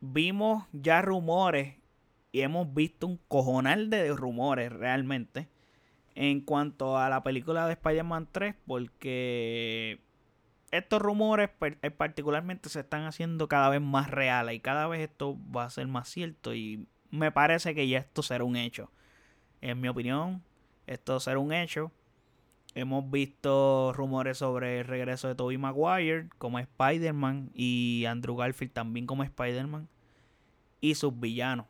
Vimos 0.00 0.68
ya 0.72 1.02
rumores 1.02 1.74
y 2.30 2.42
hemos 2.42 2.72
visto 2.72 3.08
un 3.08 3.16
cojonal 3.26 3.90
de 3.90 4.12
rumores 4.14 4.72
realmente 4.72 5.48
en 6.14 6.40
cuanto 6.40 6.96
a 6.96 7.08
la 7.08 7.24
película 7.24 7.66
de 7.66 7.72
Spider-Man 7.72 8.28
3 8.30 8.54
porque 8.68 9.98
estos 10.70 11.02
rumores 11.02 11.50
eh, 11.60 11.90
particularmente 11.90 12.68
se 12.68 12.80
están 12.80 13.04
haciendo 13.04 13.48
cada 13.48 13.68
vez 13.68 13.80
más 13.80 14.08
reales 14.12 14.54
y 14.54 14.60
cada 14.60 14.86
vez 14.86 15.00
esto 15.00 15.36
va 15.50 15.64
a 15.64 15.70
ser 15.70 15.88
más 15.88 16.08
cierto 16.08 16.54
y 16.54 16.86
me 17.10 17.32
parece 17.32 17.74
que 17.74 17.88
ya 17.88 17.98
esto 17.98 18.22
será 18.22 18.44
un 18.44 18.56
hecho. 18.56 18.90
En 19.60 19.80
mi 19.80 19.88
opinión, 19.88 20.42
esto 20.86 21.20
será 21.20 21.38
un 21.38 21.52
hecho. 21.52 21.92
Hemos 22.74 23.10
visto 23.10 23.92
rumores 23.94 24.38
sobre 24.38 24.80
el 24.80 24.86
regreso 24.86 25.28
de 25.28 25.34
Tobey 25.34 25.58
Maguire 25.58 26.28
como 26.38 26.58
Spider-Man 26.58 27.50
y 27.52 28.04
Andrew 28.06 28.36
Garfield 28.36 28.72
también 28.72 29.06
como 29.06 29.24
Spider-Man 29.24 29.88
y 30.80 30.94
sus 30.94 31.18
villanos. 31.18 31.66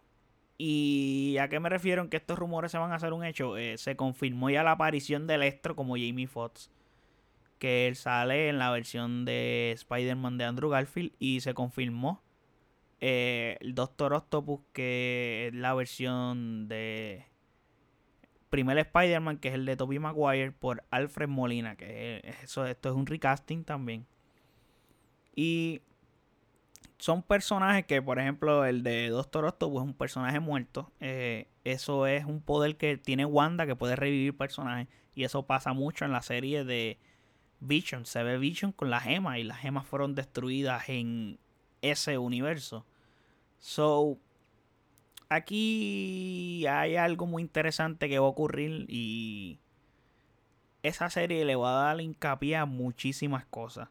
¿Y 0.59 1.38
a 1.40 1.48
qué 1.48 1.59
me 1.59 1.70
refiero 1.70 2.03
en 2.03 2.11
que 2.11 2.18
estos 2.18 2.38
rumores 2.38 2.70
se 2.70 2.76
van 2.76 2.92
a 2.92 2.96
hacer 2.96 3.14
un 3.14 3.24
hecho? 3.24 3.57
Eh, 3.57 3.79
se 3.79 3.96
confirmó 3.96 4.50
ya 4.50 4.62
la 4.62 4.72
aparición 4.72 5.26
de 5.26 5.37
Electro 5.37 5.74
como 5.74 5.94
Jamie 5.94 6.26
Foxx. 6.26 6.70
Que 7.59 7.88
él 7.88 7.96
sale 7.96 8.50
en 8.50 8.59
la 8.59 8.70
versión 8.70 9.24
de 9.24 9.72
Spider-Man 9.72 10.37
de 10.37 10.44
Andrew 10.44 10.68
Garfield. 10.68 11.12
Y 11.18 11.40
se 11.40 11.55
confirmó 11.55 12.22
eh, 13.00 13.56
el 13.60 13.74
Doctor 13.74 14.12
Octopus, 14.12 14.60
que 14.72 15.48
es 15.48 15.54
la 15.54 15.74
versión 15.74 16.68
de 16.68 17.26
primer 18.50 18.78
Spider-Man, 18.78 19.38
que 19.38 19.48
es 19.48 19.54
el 19.54 19.64
de 19.64 19.76
Tobey 19.76 19.98
Maguire, 19.98 20.52
por 20.52 20.84
Alfred 20.90 21.28
Molina, 21.28 21.76
que 21.76 22.36
eso, 22.42 22.66
esto 22.66 22.90
es 22.90 22.94
un 22.94 23.06
recasting 23.06 23.64
también. 23.64 24.06
Y 25.34 25.80
son 26.98 27.22
personajes 27.22 27.86
que, 27.86 28.02
por 28.02 28.18
ejemplo, 28.18 28.66
el 28.66 28.82
de 28.82 29.08
Doctor 29.08 29.46
Octopus 29.46 29.82
es 29.82 29.88
un 29.88 29.94
personaje 29.94 30.38
muerto. 30.38 30.92
Eh, 31.00 31.48
eso 31.64 32.06
es 32.06 32.26
un 32.26 32.42
poder 32.42 32.76
que 32.76 32.98
tiene 32.98 33.24
Wanda 33.24 33.66
que 33.66 33.76
puede 33.76 33.96
revivir 33.96 34.36
personajes. 34.36 34.88
Y 35.14 35.24
eso 35.24 35.46
pasa 35.46 35.72
mucho 35.72 36.04
en 36.04 36.12
la 36.12 36.20
serie 36.20 36.64
de 36.64 36.98
Vision. 37.60 38.04
Se 38.04 38.22
ve 38.22 38.36
Vision 38.36 38.72
con 38.72 38.90
las 38.90 39.04
gemas 39.04 39.38
y 39.38 39.44
las 39.44 39.58
gemas 39.58 39.86
fueron 39.86 40.14
destruidas 40.14 40.88
en 40.88 41.38
ese 41.80 42.18
universo. 42.18 42.84
So, 43.61 44.18
aquí 45.29 46.66
hay 46.66 46.96
algo 46.96 47.27
muy 47.27 47.42
interesante 47.42 48.09
que 48.09 48.18
va 48.18 48.27
a 48.27 48.31
ocurrir 48.31 48.87
y 48.88 49.61
esa 50.83 51.11
serie 51.11 51.44
le 51.44 51.57
va 51.57 51.70
a 51.70 51.85
dar 51.85 52.01
hincapié 52.01 52.57
a 52.57 52.64
muchísimas 52.66 53.44
cosas. 53.46 53.88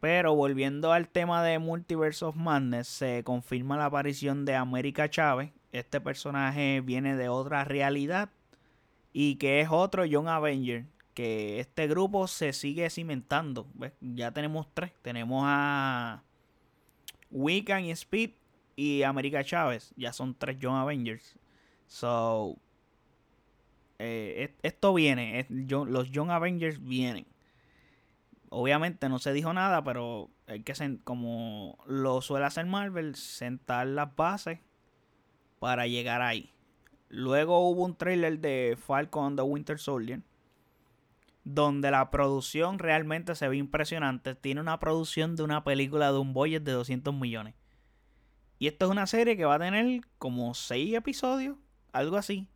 Pero 0.00 0.34
volviendo 0.34 0.92
al 0.92 1.08
tema 1.08 1.44
de 1.44 1.60
Multiverse 1.60 2.24
of 2.24 2.34
Madness, 2.34 2.88
se 2.88 3.22
confirma 3.22 3.76
la 3.76 3.84
aparición 3.84 4.44
de 4.44 4.56
América 4.56 5.08
Chávez. 5.08 5.52
Este 5.70 6.00
personaje 6.00 6.80
viene 6.80 7.16
de 7.16 7.28
otra 7.28 7.64
realidad 7.64 8.30
y 9.12 9.36
que 9.36 9.60
es 9.60 9.68
otro 9.70 10.04
John 10.10 10.26
Avenger. 10.26 10.86
Que 11.14 11.60
este 11.60 11.86
grupo 11.86 12.26
se 12.26 12.52
sigue 12.52 12.90
cimentando. 12.90 13.68
Ya 14.00 14.32
tenemos 14.32 14.66
tres. 14.74 14.92
Tenemos 15.02 15.44
a 15.46 16.24
Wiccan 17.32 17.84
y 17.84 17.90
Speed 17.90 18.30
y 18.76 19.02
América 19.02 19.42
Chávez. 19.42 19.92
Ya 19.96 20.12
son 20.12 20.34
tres 20.34 20.58
John 20.60 20.76
Avengers. 20.76 21.36
So, 21.86 22.56
eh, 23.98 24.54
esto 24.62 24.94
viene. 24.94 25.46
los 25.48 26.10
John 26.14 26.30
Avengers 26.30 26.82
vienen. 26.82 27.26
Obviamente 28.50 29.08
no 29.08 29.18
se 29.18 29.32
dijo 29.32 29.52
nada, 29.52 29.82
pero 29.82 30.30
hay 30.46 30.62
que, 30.62 30.74
como 31.04 31.78
lo 31.86 32.20
suele 32.20 32.44
hacer 32.44 32.66
Marvel, 32.66 33.14
sentar 33.14 33.86
las 33.86 34.14
bases 34.14 34.60
para 35.58 35.86
llegar 35.86 36.20
ahí. 36.20 36.52
Luego 37.08 37.68
hubo 37.68 37.84
un 37.84 37.94
trailer 37.94 38.40
de 38.40 38.76
Falcon 38.78 39.36
the 39.36 39.42
Winter 39.42 39.78
Soldier. 39.78 40.20
Donde 41.44 41.90
la 41.90 42.10
producción 42.10 42.78
realmente 42.78 43.34
se 43.34 43.48
ve 43.48 43.56
impresionante. 43.56 44.34
Tiene 44.34 44.60
una 44.60 44.78
producción 44.78 45.34
de 45.34 45.42
una 45.42 45.64
película 45.64 46.12
de 46.12 46.18
un 46.18 46.32
budget 46.32 46.62
de 46.62 46.72
200 46.72 47.12
millones. 47.14 47.54
Y 48.58 48.68
esto 48.68 48.84
es 48.84 48.92
una 48.92 49.08
serie 49.08 49.36
que 49.36 49.44
va 49.44 49.56
a 49.56 49.58
tener 49.58 50.02
como 50.18 50.54
6 50.54 50.94
episodios, 50.94 51.56
algo 51.92 52.16
así. 52.16 52.48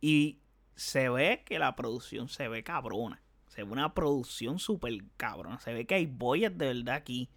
Y 0.00 0.38
se 0.76 1.08
ve 1.08 1.42
que 1.44 1.58
la 1.58 1.74
producción 1.74 2.28
se 2.28 2.46
ve 2.46 2.62
cabrona. 2.62 3.20
Se 3.48 3.64
ve 3.64 3.70
una 3.72 3.94
producción 3.94 4.60
súper 4.60 4.92
cabrona. 5.16 5.58
Se 5.58 5.72
ve 5.72 5.86
que 5.86 5.96
hay 5.96 6.06
boyas 6.06 6.56
de 6.56 6.66
verdad 6.72 6.94
aquí. 6.94 7.30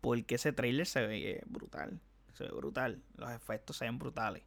Porque 0.00 0.34
ese 0.34 0.52
trailer 0.52 0.86
se 0.86 1.06
ve 1.06 1.42
brutal. 1.46 2.00
Se 2.32 2.42
ve 2.42 2.50
brutal. 2.50 3.00
Los 3.14 3.30
efectos 3.30 3.76
se 3.76 3.84
ven 3.84 4.00
brutales. 4.00 4.42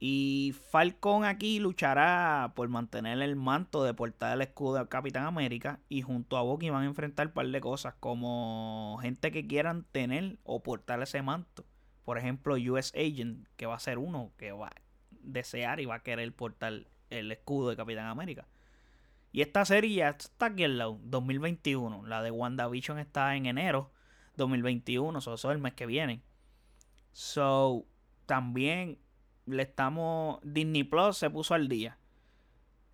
Y 0.00 0.54
Falcon 0.70 1.24
aquí 1.24 1.58
luchará 1.58 2.52
por 2.54 2.68
mantener 2.68 3.20
el 3.20 3.34
manto 3.34 3.82
de 3.82 3.94
portar 3.94 4.34
el 4.34 4.42
escudo 4.42 4.76
del 4.76 4.88
Capitán 4.88 5.24
América. 5.24 5.80
Y 5.88 6.02
junto 6.02 6.36
a 6.36 6.42
Bucky 6.42 6.70
van 6.70 6.84
a 6.84 6.86
enfrentar 6.86 7.28
un 7.28 7.32
par 7.32 7.48
de 7.48 7.60
cosas. 7.60 7.94
Como 7.98 8.98
gente 9.02 9.32
que 9.32 9.46
quieran 9.46 9.84
tener 9.90 10.38
o 10.44 10.62
portar 10.62 11.02
ese 11.02 11.22
manto. 11.22 11.64
Por 12.04 12.16
ejemplo, 12.16 12.54
US 12.54 12.92
Agent, 12.94 13.46
que 13.56 13.66
va 13.66 13.74
a 13.74 13.80
ser 13.80 13.98
uno 13.98 14.32
que 14.36 14.52
va 14.52 14.68
a 14.68 14.82
desear 15.10 15.80
y 15.80 15.86
va 15.86 15.96
a 15.96 16.02
querer 16.02 16.32
portar 16.34 16.86
el 17.10 17.32
escudo 17.32 17.70
de 17.70 17.76
Capitán 17.76 18.06
América. 18.06 18.46
Y 19.32 19.42
esta 19.42 19.64
serie 19.64 20.08
está 20.08 20.46
aquí 20.46 20.64
al 20.64 20.78
lado, 20.78 21.00
2021. 21.02 22.06
La 22.06 22.22
de 22.22 22.30
WandaVision 22.30 22.98
está 22.98 23.36
en 23.36 23.46
enero 23.46 23.92
2021, 24.36 25.18
eso 25.18 25.34
es 25.34 25.44
el 25.44 25.58
mes 25.58 25.74
que 25.74 25.86
viene. 25.86 26.22
So, 27.12 27.84
también 28.26 28.98
le 29.48 29.62
estamos. 29.62 30.40
Disney 30.42 30.84
Plus 30.84 31.16
se 31.16 31.30
puso 31.30 31.54
al 31.54 31.68
día. 31.68 31.98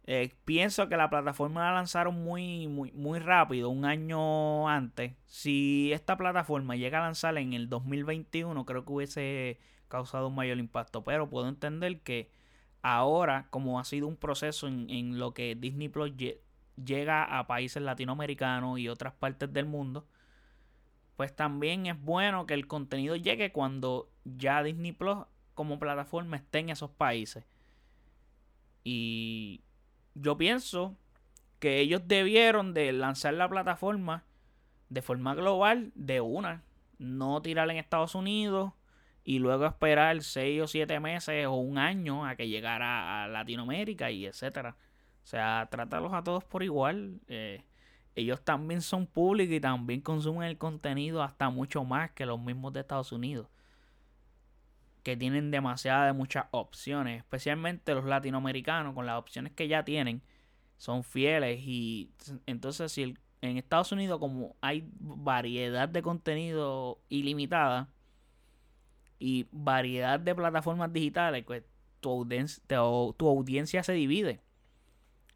Eh, 0.06 0.34
pienso 0.44 0.88
que 0.88 0.98
la 0.98 1.08
plataforma 1.08 1.64
la 1.64 1.72
lanzaron 1.72 2.22
muy, 2.22 2.68
muy, 2.68 2.92
muy 2.92 3.18
rápido, 3.18 3.70
un 3.70 3.86
año 3.86 4.68
antes. 4.68 5.14
Si 5.26 5.92
esta 5.92 6.16
plataforma 6.18 6.76
llega 6.76 6.98
a 6.98 7.02
lanzar 7.02 7.38
en 7.38 7.54
el 7.54 7.70
2021, 7.70 8.64
creo 8.66 8.84
que 8.84 8.92
hubiese 8.92 9.58
causado 9.88 10.28
un 10.28 10.34
mayor 10.34 10.58
impacto. 10.58 11.04
Pero 11.04 11.30
puedo 11.30 11.48
entender 11.48 12.00
que 12.00 12.30
ahora, 12.82 13.46
como 13.50 13.80
ha 13.80 13.84
sido 13.84 14.06
un 14.06 14.16
proceso 14.16 14.68
en, 14.68 14.90
en 14.90 15.18
lo 15.18 15.32
que 15.32 15.54
Disney 15.54 15.88
Plus 15.88 16.12
llega 16.76 17.24
a 17.24 17.46
países 17.46 17.82
latinoamericanos 17.82 18.78
y 18.78 18.88
otras 18.88 19.14
partes 19.14 19.52
del 19.52 19.64
mundo, 19.66 20.06
pues 21.16 21.34
también 21.34 21.86
es 21.86 22.00
bueno 22.00 22.46
que 22.46 22.54
el 22.54 22.66
contenido 22.66 23.16
llegue 23.16 23.52
cuando 23.52 24.10
ya 24.24 24.62
Disney 24.62 24.92
Plus 24.92 25.18
como 25.54 25.78
plataforma 25.78 26.36
esté 26.36 26.60
en 26.60 26.70
esos 26.70 26.90
países. 26.90 27.44
Y 28.82 29.62
yo 30.14 30.36
pienso 30.36 30.96
que 31.58 31.80
ellos 31.80 32.02
debieron 32.06 32.74
de 32.74 32.92
lanzar 32.92 33.34
la 33.34 33.48
plataforma 33.48 34.24
de 34.90 35.02
forma 35.02 35.34
global 35.34 35.92
de 35.94 36.20
una. 36.20 36.62
No 36.98 37.40
tirar 37.42 37.70
en 37.70 37.78
Estados 37.78 38.14
Unidos 38.14 38.72
y 39.24 39.38
luego 39.38 39.66
esperar 39.66 40.22
seis 40.22 40.60
o 40.60 40.66
siete 40.66 41.00
meses 41.00 41.46
o 41.46 41.54
un 41.54 41.78
año 41.78 42.26
a 42.26 42.36
que 42.36 42.48
llegara 42.48 43.24
a 43.24 43.28
Latinoamérica 43.28 44.10
y 44.10 44.26
etcétera. 44.26 44.76
O 45.24 45.26
sea, 45.26 45.66
trátalos 45.70 46.12
a 46.12 46.22
todos 46.22 46.44
por 46.44 46.62
igual. 46.62 47.20
Eh, 47.28 47.64
ellos 48.14 48.42
también 48.44 48.82
son 48.82 49.06
públicos 49.06 49.56
y 49.56 49.60
también 49.60 50.02
consumen 50.02 50.48
el 50.48 50.58
contenido 50.58 51.22
hasta 51.22 51.48
mucho 51.50 51.84
más 51.84 52.10
que 52.12 52.26
los 52.26 52.38
mismos 52.38 52.72
de 52.74 52.80
Estados 52.80 53.10
Unidos. 53.10 53.48
Que 55.04 55.16
tienen 55.16 55.50
demasiadas 55.50 56.06
de 56.08 56.14
muchas 56.14 56.46
opciones, 56.50 57.18
especialmente 57.18 57.94
los 57.94 58.06
latinoamericanos 58.06 58.94
con 58.94 59.06
las 59.06 59.18
opciones 59.18 59.52
que 59.52 59.68
ya 59.68 59.84
tienen, 59.84 60.22
son 60.78 61.04
fieles 61.04 61.60
y 61.62 62.10
entonces 62.46 62.90
si 62.90 63.14
en 63.42 63.58
Estados 63.58 63.92
Unidos 63.92 64.18
como 64.18 64.56
hay 64.62 64.88
variedad 64.98 65.88
de 65.88 66.02
contenido 66.02 66.98
ilimitada 67.10 67.90
y 69.18 69.46
variedad 69.52 70.18
de 70.18 70.34
plataformas 70.34 70.92
digitales, 70.92 71.44
pues 71.44 71.62
tu 72.00 72.10
audiencia, 72.10 73.82
se 73.82 73.92
divide. 73.92 74.40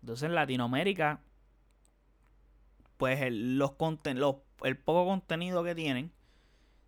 Entonces 0.01 0.25
en 0.29 0.35
Latinoamérica, 0.35 1.21
pues 2.97 3.21
el, 3.21 3.59
los, 3.59 3.73
el 4.65 4.77
poco 4.79 5.07
contenido 5.07 5.63
que 5.63 5.75
tienen 5.75 6.11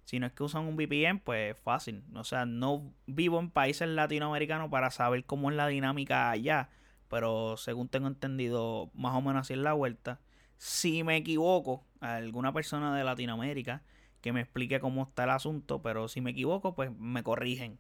si 0.04 0.18
no 0.18 0.26
es 0.26 0.32
que 0.32 0.42
usan 0.42 0.64
un 0.64 0.76
VPN, 0.76 1.20
pues 1.20 1.56
fácil. 1.58 2.02
O 2.14 2.24
sea, 2.24 2.46
no 2.46 2.92
vivo 3.06 3.38
en 3.38 3.50
países 3.50 3.88
latinoamericanos 3.88 4.70
para 4.70 4.90
saber 4.90 5.24
cómo 5.24 5.50
es 5.50 5.56
la 5.56 5.68
dinámica 5.68 6.30
allá. 6.30 6.70
Pero 7.08 7.56
según 7.56 7.88
tengo 7.88 8.08
entendido, 8.08 8.90
más 8.94 9.14
o 9.14 9.20
menos 9.20 9.42
así 9.42 9.54
es 9.54 9.58
la 9.58 9.72
vuelta. 9.72 10.20
Si 10.56 11.02
me 11.04 11.16
equivoco, 11.16 11.84
alguna 12.00 12.52
persona 12.52 12.96
de 12.96 13.04
Latinoamérica 13.04 13.82
que 14.20 14.32
me 14.32 14.40
explique 14.40 14.80
cómo 14.80 15.04
está 15.04 15.24
el 15.24 15.30
asunto. 15.30 15.82
Pero 15.82 16.08
si 16.08 16.20
me 16.20 16.30
equivoco, 16.30 16.74
pues 16.74 16.90
me 16.98 17.22
corrigen. 17.22 17.78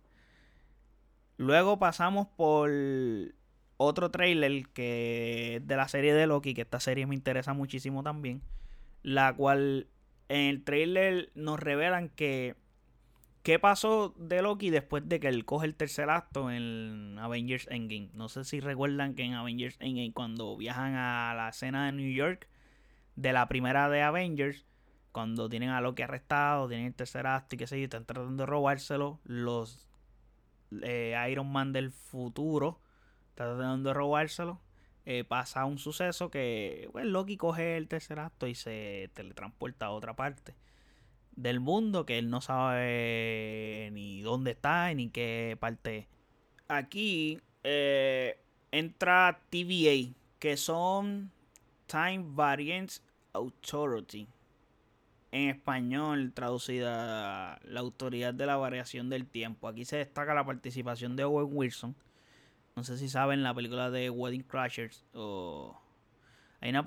Luego 1.36 1.78
pasamos 1.78 2.28
por 2.28 2.70
otro 3.76 4.10
trailer 4.10 4.68
que 4.68 5.56
es 5.56 5.66
de 5.66 5.76
la 5.76 5.88
serie 5.88 6.12
de 6.14 6.26
Loki, 6.26 6.54
que 6.54 6.62
esta 6.62 6.80
serie 6.80 7.06
me 7.06 7.14
interesa 7.14 7.54
muchísimo 7.54 8.02
también. 8.02 8.42
La 9.02 9.34
cual 9.34 9.88
en 10.30 10.42
el 10.42 10.62
trailer 10.62 11.32
nos 11.34 11.58
revelan 11.58 12.08
que 12.08 12.54
qué 13.42 13.58
pasó 13.58 14.14
de 14.16 14.42
Loki 14.42 14.70
después 14.70 15.08
de 15.08 15.18
que 15.18 15.26
él 15.26 15.44
coge 15.44 15.66
el 15.66 15.74
tercer 15.74 16.08
acto 16.08 16.52
en 16.52 17.18
Avengers 17.18 17.66
Endgame. 17.68 18.10
No 18.14 18.28
sé 18.28 18.44
si 18.44 18.60
recuerdan 18.60 19.16
que 19.16 19.24
en 19.24 19.34
Avengers 19.34 19.76
Endgame 19.80 20.12
cuando 20.12 20.56
viajan 20.56 20.94
a 20.94 21.34
la 21.34 21.48
escena 21.48 21.86
de 21.86 21.92
New 21.92 22.12
York 22.12 22.48
de 23.16 23.32
la 23.32 23.48
primera 23.48 23.88
de 23.88 24.02
Avengers, 24.02 24.64
cuando 25.10 25.48
tienen 25.48 25.70
a 25.70 25.80
Loki 25.80 26.02
arrestado, 26.02 26.68
tienen 26.68 26.86
el 26.86 26.94
tercer 26.94 27.26
acto 27.26 27.56
y 27.56 27.58
qué 27.58 27.66
sé 27.66 27.78
yo, 27.78 27.84
están 27.84 28.06
tratando 28.06 28.44
de 28.44 28.46
robárselo, 28.46 29.18
los 29.24 29.88
eh, 30.82 31.16
Iron 31.28 31.50
Man 31.50 31.72
del 31.72 31.90
futuro 31.90 32.80
están 33.30 33.56
tratando 33.56 33.88
de 33.88 33.94
robárselo 33.94 34.60
eh, 35.06 35.24
pasa 35.24 35.64
un 35.64 35.78
suceso 35.78 36.30
que 36.30 36.88
pues, 36.92 37.06
Loki 37.06 37.36
coge 37.36 37.76
el 37.76 37.88
tercer 37.88 38.18
acto 38.18 38.46
y 38.46 38.54
se 38.54 39.10
teletransporta 39.14 39.86
a 39.86 39.90
otra 39.90 40.14
parte 40.14 40.54
del 41.36 41.60
mundo 41.60 42.04
que 42.04 42.18
él 42.18 42.28
no 42.28 42.40
sabe 42.40 43.88
ni 43.92 44.20
dónde 44.20 44.52
está 44.52 44.92
ni 44.94 45.08
qué 45.08 45.56
parte. 45.58 46.08
Aquí 46.68 47.40
eh, 47.64 48.38
entra 48.70 49.40
TVA, 49.50 50.14
que 50.38 50.56
son 50.56 51.30
Time 51.86 52.24
Variance 52.28 53.00
Authority. 53.32 54.28
En 55.32 55.48
español, 55.48 56.32
traducida 56.34 57.60
la 57.62 57.80
autoridad 57.80 58.34
de 58.34 58.46
la 58.46 58.56
variación 58.56 59.08
del 59.08 59.26
tiempo. 59.26 59.68
Aquí 59.68 59.84
se 59.84 59.96
destaca 59.96 60.34
la 60.34 60.44
participación 60.44 61.14
de 61.16 61.24
Owen 61.24 61.48
Wilson 61.52 61.94
no 62.80 62.84
sé 62.84 62.96
si 62.96 63.10
saben 63.10 63.42
la 63.42 63.52
película 63.52 63.90
de 63.90 64.08
Wedding 64.08 64.42
Crashers 64.42 65.04
o... 65.12 65.78
Hay 66.62 66.70
una, 66.70 66.82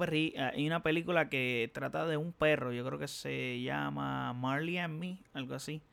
hay 0.52 0.66
una 0.66 0.82
película 0.82 1.30
que 1.30 1.70
trata 1.72 2.08
de 2.08 2.18
un 2.18 2.34
perro, 2.34 2.74
yo 2.74 2.84
creo 2.84 2.98
que 2.98 3.08
se 3.08 3.62
llama 3.62 4.34
Marley 4.34 4.80
and 4.80 5.00
Me, 5.00 5.20
algo 5.34 5.54
así. 5.54 5.84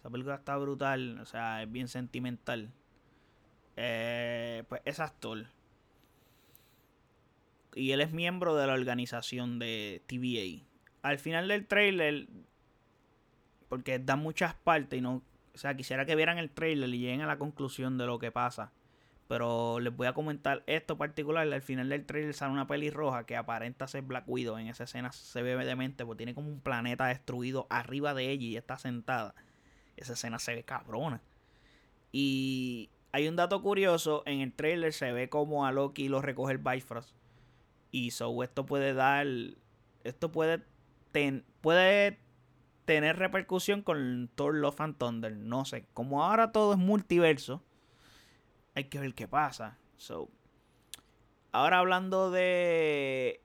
Esa 0.00 0.10
película 0.10 0.34
está 0.34 0.56
brutal, 0.56 1.20
o 1.20 1.24
sea, 1.24 1.62
es 1.62 1.70
bien 1.70 1.86
sentimental. 1.86 2.72
Eh, 3.76 4.64
pues 4.68 4.82
es 4.84 4.98
actor. 4.98 5.46
Y 7.76 7.92
él 7.92 8.00
es 8.00 8.12
miembro 8.12 8.56
de 8.56 8.66
la 8.66 8.74
organización 8.74 9.60
de 9.60 10.02
TVA. 10.06 10.66
Al 11.02 11.20
final 11.20 11.46
del 11.46 11.66
trailer, 11.68 12.26
porque 13.68 14.00
da 14.00 14.16
muchas 14.16 14.54
partes 14.54 14.98
y 14.98 15.00
no... 15.00 15.22
O 15.54 15.58
sea, 15.58 15.76
quisiera 15.76 16.06
que 16.06 16.16
vieran 16.16 16.38
el 16.38 16.50
trailer 16.50 16.88
y 16.88 16.98
lleguen 16.98 17.20
a 17.20 17.26
la 17.28 17.38
conclusión 17.38 17.98
de 17.98 18.06
lo 18.06 18.18
que 18.18 18.32
pasa. 18.32 18.72
Pero 19.26 19.80
les 19.80 19.94
voy 19.96 20.06
a 20.06 20.12
comentar 20.12 20.62
esto 20.66 20.98
particular. 20.98 21.50
Al 21.50 21.62
final 21.62 21.88
del 21.88 22.04
trailer 22.04 22.34
sale 22.34 22.52
una 22.52 22.66
pelirroja 22.66 23.24
que 23.24 23.36
aparenta 23.36 23.88
ser 23.88 24.02
Black 24.02 24.24
Widow. 24.26 24.58
En 24.58 24.68
esa 24.68 24.84
escena 24.84 25.12
se 25.12 25.42
ve 25.42 25.76
mente 25.76 26.04
porque 26.04 26.18
tiene 26.18 26.34
como 26.34 26.48
un 26.48 26.60
planeta 26.60 27.06
destruido 27.06 27.66
arriba 27.70 28.12
de 28.12 28.30
ella 28.30 28.46
y 28.46 28.56
está 28.56 28.76
sentada. 28.78 29.34
Esa 29.96 30.12
escena 30.12 30.38
se 30.38 30.54
ve 30.54 30.64
cabrona. 30.64 31.22
Y 32.12 32.90
hay 33.12 33.26
un 33.26 33.36
dato 33.36 33.62
curioso. 33.62 34.22
En 34.26 34.40
el 34.40 34.52
trailer 34.52 34.92
se 34.92 35.12
ve 35.12 35.30
como 35.30 35.64
a 35.64 35.72
Loki 35.72 36.08
lo 36.08 36.20
recoge 36.20 36.52
el 36.52 36.58
Bifrost. 36.58 37.14
Y 37.90 38.10
so 38.10 38.42
esto 38.42 38.66
puede 38.66 38.92
dar. 38.92 39.26
Esto 40.02 40.30
puede, 40.30 40.62
puede 41.62 42.18
tener 42.84 43.18
repercusión 43.18 43.80
con 43.80 44.28
Thor 44.34 44.54
Love 44.54 44.80
and 44.82 44.98
Thunder. 44.98 45.34
No 45.34 45.64
sé. 45.64 45.86
Como 45.94 46.22
ahora 46.22 46.52
todo 46.52 46.74
es 46.74 46.78
multiverso 46.78 47.62
hay 48.74 48.84
que 48.84 48.98
ver 48.98 49.14
qué 49.14 49.28
pasa. 49.28 49.78
So, 49.96 50.28
ahora 51.52 51.78
hablando 51.78 52.30
de 52.30 53.40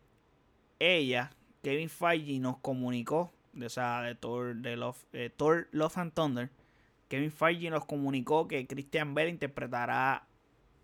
ella, 0.79 1.31
Kevin 1.61 1.89
Feige 1.89 2.39
nos 2.39 2.57
comunicó, 2.57 3.31
o 3.59 3.69
sea, 3.69 4.01
de 4.01 4.15
Thor, 4.15 4.55
de 4.55 4.75
Love, 4.75 5.05
eh, 5.13 5.29
Thor 5.35 5.67
Love 5.71 5.97
and 5.97 6.13
Thunder, 6.13 6.49
Kevin 7.07 7.31
Feige 7.31 7.69
nos 7.69 7.85
comunicó 7.85 8.47
que 8.47 8.65
Christian 8.67 9.13
Bell 9.13 9.29
interpretará 9.29 10.27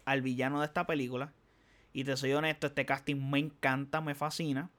al 0.05 0.21
villano 0.21 0.59
de 0.59 0.65
esta 0.65 0.85
película. 0.85 1.33
Y 1.93 2.03
te 2.03 2.17
soy 2.17 2.33
honesto, 2.33 2.67
este 2.67 2.85
casting 2.85 3.29
me 3.29 3.39
encanta, 3.39 4.01
me 4.01 4.15
fascina. 4.15 4.69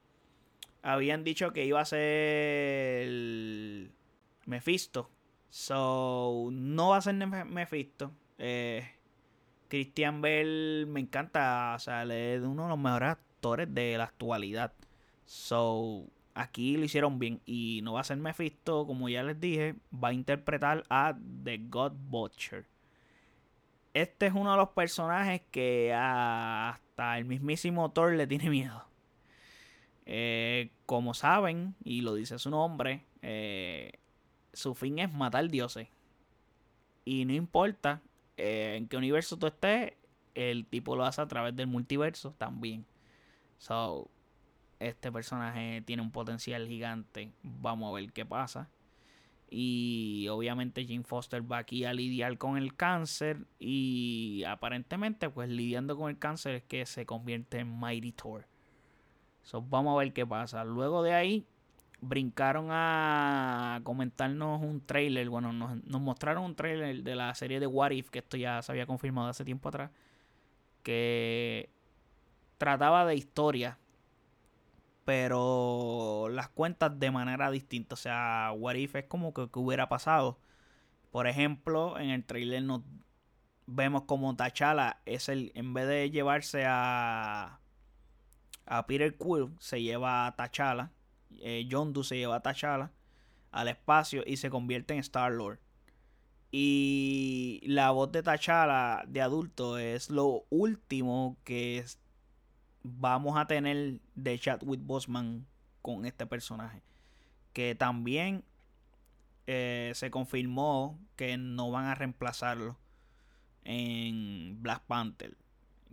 Habían 0.83 1.23
dicho 1.23 1.51
que 1.51 1.65
iba 1.65 1.81
a 1.81 1.85
ser 1.85 3.01
el 3.01 3.91
Mephisto. 4.45 5.09
So, 5.49 6.49
no 6.51 6.89
va 6.89 6.97
a 6.97 7.01
ser 7.01 7.15
Mephisto. 7.15 8.11
Eh, 8.37 8.87
Christian 9.69 10.21
Bell 10.21 10.85
me 10.87 10.99
encanta, 11.01 11.73
o 11.75 11.79
sea, 11.79 12.03
es 12.03 12.41
uno 12.41 12.63
de 12.63 12.69
los 12.69 12.79
mejores 12.79 13.09
actores 13.09 13.73
de 13.73 13.97
la 13.97 14.05
actualidad. 14.05 14.73
So, 15.25 16.05
aquí 16.33 16.77
lo 16.77 16.85
hicieron 16.85 17.19
bien. 17.19 17.41
Y 17.45 17.81
no 17.83 17.93
va 17.93 18.01
a 18.01 18.05
ser 18.05 18.17
Mephisto, 18.17 18.85
como 18.87 19.09
ya 19.09 19.23
les 19.23 19.39
dije, 19.39 19.75
va 19.93 20.09
a 20.09 20.13
interpretar 20.13 20.83
a 20.89 21.17
The 21.43 21.57
God 21.69 21.93
Butcher. 22.09 22.65
Este 23.93 24.27
es 24.27 24.33
uno 24.33 24.51
de 24.51 24.57
los 24.57 24.69
personajes 24.69 25.41
que 25.51 25.93
hasta 25.93 27.17
el 27.17 27.25
mismísimo 27.25 27.91
Thor 27.91 28.13
le 28.13 28.27
tiene 28.27 28.49
miedo. 28.49 28.85
Eh, 30.05 30.71
como 30.85 31.13
saben, 31.13 31.75
y 31.83 32.01
lo 32.01 32.13
dice 32.13 32.39
su 32.39 32.49
nombre, 32.49 33.05
eh, 33.21 33.93
su 34.53 34.75
fin 34.75 34.99
es 34.99 35.11
matar 35.11 35.49
dioses. 35.49 35.89
Y 37.03 37.25
no 37.25 37.33
importa 37.33 38.01
eh, 38.37 38.75
en 38.77 38.87
qué 38.87 38.97
universo 38.97 39.37
tú 39.37 39.47
estés, 39.47 39.93
el 40.35 40.65
tipo 40.65 40.95
lo 40.95 41.03
hace 41.05 41.21
a 41.21 41.27
través 41.27 41.55
del 41.55 41.67
multiverso 41.67 42.31
también. 42.37 42.85
So, 43.57 44.09
este 44.79 45.11
personaje 45.11 45.81
tiene 45.81 46.03
un 46.03 46.11
potencial 46.11 46.67
gigante. 46.67 47.31
Vamos 47.41 47.91
a 47.91 47.95
ver 47.95 48.13
qué 48.13 48.25
pasa. 48.25 48.69
Y 49.49 50.27
obviamente 50.29 50.85
Jane 50.85 51.03
Foster 51.03 51.49
va 51.49 51.59
aquí 51.59 51.85
a 51.85 51.93
lidiar 51.93 52.37
con 52.37 52.57
el 52.57 52.75
cáncer. 52.75 53.45
Y 53.59 54.43
aparentemente, 54.47 55.29
pues 55.29 55.49
lidiando 55.49 55.97
con 55.97 56.09
el 56.09 56.19
cáncer 56.19 56.55
es 56.55 56.63
que 56.63 56.85
se 56.85 57.05
convierte 57.05 57.59
en 57.59 57.79
Mighty 57.79 58.11
Thor. 58.11 58.47
So, 59.41 59.61
vamos 59.61 59.95
a 59.95 59.99
ver 59.99 60.13
qué 60.13 60.25
pasa. 60.27 60.63
Luego 60.63 61.01
de 61.01 61.13
ahí, 61.13 61.47
brincaron 62.01 62.67
a 62.71 63.81
comentarnos 63.83 64.61
un 64.61 64.81
trailer. 64.85 65.29
Bueno, 65.29 65.53
nos, 65.53 66.01
mostraron 66.01 66.43
un 66.43 66.55
trailer 66.55 67.03
de 67.03 67.15
la 67.15 67.33
serie 67.35 67.59
de 67.59 67.67
What 67.67 67.91
If, 67.91 68.09
que 68.09 68.19
esto 68.19 68.37
ya 68.37 68.61
se 68.61 68.71
había 68.71 68.85
confirmado 68.85 69.29
hace 69.29 69.45
tiempo 69.45 69.69
atrás. 69.69 69.91
Que 70.83 71.69
trataba 72.57 73.05
de 73.05 73.15
historia, 73.15 73.77
pero 75.05 76.27
las 76.31 76.49
cuentas 76.49 76.99
de 76.99 77.11
manera 77.11 77.51
distinta. 77.51 77.95
O 77.95 77.97
sea, 77.97 78.51
What 78.55 78.75
If 78.75 78.95
es 78.95 79.05
como 79.05 79.33
que, 79.33 79.49
hubiera 79.59 79.89
pasado. 79.89 80.39
Por 81.11 81.27
ejemplo, 81.27 81.99
en 81.99 82.09
el 82.09 82.25
trailer 82.25 82.63
nos 82.63 82.81
vemos 83.65 84.03
como 84.03 84.35
T'Challa 84.35 85.01
es 85.05 85.29
el, 85.29 85.51
en 85.55 85.73
vez 85.73 85.87
de 85.87 86.09
llevarse 86.11 86.65
a 86.65 87.59
a 88.67 88.85
Peter 88.85 89.17
Quill, 89.17 89.55
se 89.59 89.81
lleva 89.81 90.27
a 90.27 90.35
T'Challa 90.35 90.91
eh, 91.39 91.67
John 91.69 91.93
Doe 91.93 92.03
se 92.03 92.17
lleva 92.17 92.37
a 92.37 92.41
T'Challa 92.41 92.91
al 93.51 93.67
espacio 93.67 94.23
y 94.25 94.37
se 94.37 94.49
convierte 94.49 94.93
en 94.93 94.99
Star 94.99 95.31
Lord. 95.31 95.59
Y 96.51 97.61
la 97.65 97.91
voz 97.91 98.11
de 98.11 98.23
T'Challa 98.23 99.03
de 99.07 99.21
adulto 99.21 99.77
es 99.77 100.09
lo 100.09 100.45
último 100.49 101.37
que 101.43 101.83
vamos 102.83 103.37
a 103.37 103.47
tener 103.47 103.99
de 104.15 104.39
Chadwick 104.39 104.81
Boseman 104.81 105.45
con 105.81 106.05
este 106.05 106.25
personaje. 106.25 106.81
Que 107.53 107.75
también 107.75 108.43
eh, 109.47 109.91
se 109.95 110.11
confirmó 110.11 110.99
que 111.15 111.37
no 111.37 111.71
van 111.71 111.85
a 111.85 111.95
reemplazarlo 111.95 112.77
en 113.63 114.61
Black 114.61 114.83
Panther. 114.83 115.37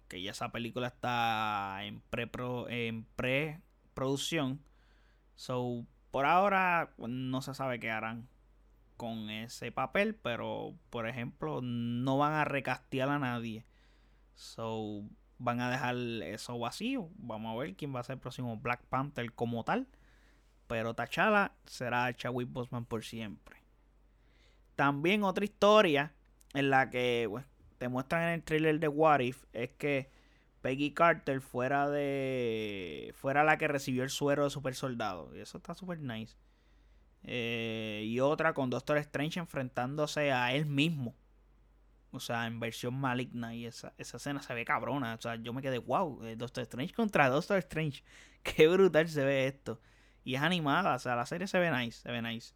Que 0.08 0.22
ya 0.22 0.32
esa 0.32 0.52
película 0.52 0.88
está 0.88 1.78
en 1.82 2.00
pre 2.10 2.30
en 2.68 3.04
preproducción. 3.16 4.60
So, 5.34 5.86
por 6.10 6.26
ahora 6.26 6.94
no 6.98 7.42
se 7.42 7.54
sabe 7.54 7.80
qué 7.80 7.90
harán 7.90 8.28
con 8.96 9.30
ese 9.30 9.72
papel, 9.72 10.14
pero 10.14 10.74
por 10.90 11.08
ejemplo, 11.08 11.60
no 11.62 12.18
van 12.18 12.34
a 12.34 12.44
recastear 12.44 13.08
a 13.08 13.18
nadie. 13.18 13.64
So, 14.34 15.02
van 15.38 15.60
a 15.60 15.70
dejar 15.70 15.96
eso 15.96 16.58
vacío. 16.58 17.08
Vamos 17.16 17.54
a 17.54 17.58
ver 17.58 17.74
quién 17.74 17.94
va 17.94 18.00
a 18.00 18.04
ser 18.04 18.14
el 18.14 18.20
próximo 18.20 18.56
Black 18.56 18.82
Panther 18.84 19.32
como 19.32 19.64
tal. 19.64 19.88
Pero 20.66 20.94
T'Challa 20.94 21.52
será 21.66 22.12
Chadwick 22.14 22.50
Boseman 22.50 22.86
por 22.86 23.04
siempre. 23.04 23.56
También 24.76 25.22
otra 25.22 25.44
historia 25.44 26.12
en 26.54 26.70
la 26.70 26.90
que 26.90 27.26
pues, 27.28 27.44
te 27.78 27.88
muestran 27.88 28.22
en 28.22 28.28
el 28.30 28.42
trailer 28.42 28.80
de 28.80 28.88
What 28.88 29.20
If 29.20 29.44
es 29.52 29.70
que 29.70 30.10
Peggy 30.64 30.92
Carter 30.92 31.42
fuera 31.42 31.90
de 31.90 33.12
fuera 33.18 33.44
la 33.44 33.58
que 33.58 33.68
recibió 33.68 34.02
el 34.02 34.08
suero 34.08 34.44
de 34.44 34.50
super 34.50 34.74
soldado 34.74 35.30
y 35.36 35.40
eso 35.40 35.58
está 35.58 35.74
súper 35.74 36.00
nice. 36.00 36.38
Eh, 37.22 38.04
y 38.06 38.18
otra 38.20 38.54
con 38.54 38.70
Doctor 38.70 38.96
Strange 38.96 39.40
enfrentándose 39.40 40.32
a 40.32 40.54
él 40.54 40.64
mismo. 40.64 41.14
O 42.12 42.18
sea 42.18 42.46
en 42.46 42.60
versión 42.60 42.94
maligna 42.94 43.54
y 43.54 43.66
esa, 43.66 43.92
esa 43.98 44.16
escena 44.16 44.40
se 44.40 44.54
ve 44.54 44.64
cabrona. 44.64 45.12
O 45.12 45.20
sea 45.20 45.36
yo 45.36 45.52
me 45.52 45.60
quedé 45.60 45.76
wow 45.76 46.24
eh, 46.24 46.34
Doctor 46.34 46.62
Strange 46.62 46.94
contra 46.94 47.28
Doctor 47.28 47.58
Strange 47.58 48.02
qué 48.42 48.66
brutal 48.66 49.06
se 49.06 49.22
ve 49.22 49.46
esto. 49.46 49.82
Y 50.24 50.34
es 50.36 50.40
animada 50.40 50.94
o 50.94 50.98
sea 50.98 51.14
la 51.14 51.26
serie 51.26 51.46
se 51.46 51.58
ve 51.58 51.70
nice 51.70 52.00
se 52.00 52.10
ve 52.10 52.22
nice. 52.22 52.54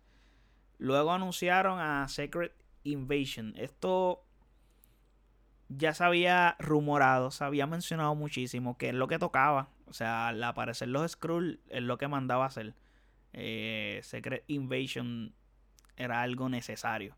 Luego 0.78 1.12
anunciaron 1.12 1.78
a 1.78 2.08
Secret 2.08 2.54
Invasion. 2.84 3.52
Esto 3.58 4.24
ya 5.68 5.94
se 5.94 6.04
había 6.04 6.56
rumorado, 6.58 7.30
se 7.30 7.44
había 7.44 7.66
mencionado 7.66 8.14
muchísimo 8.14 8.76
que 8.78 8.88
es 8.90 8.94
lo 8.94 9.08
que 9.08 9.18
tocaba. 9.18 9.68
O 9.86 9.92
sea, 9.92 10.28
al 10.28 10.42
aparecer 10.42 10.88
los 10.88 11.10
Skrull 11.12 11.60
es 11.68 11.82
lo 11.82 11.98
que 11.98 12.08
mandaba 12.08 12.46
hacer. 12.46 12.74
Eh, 13.32 14.00
Secret 14.02 14.44
Invasion 14.46 15.34
era 15.96 16.22
algo 16.22 16.48
necesario. 16.48 17.16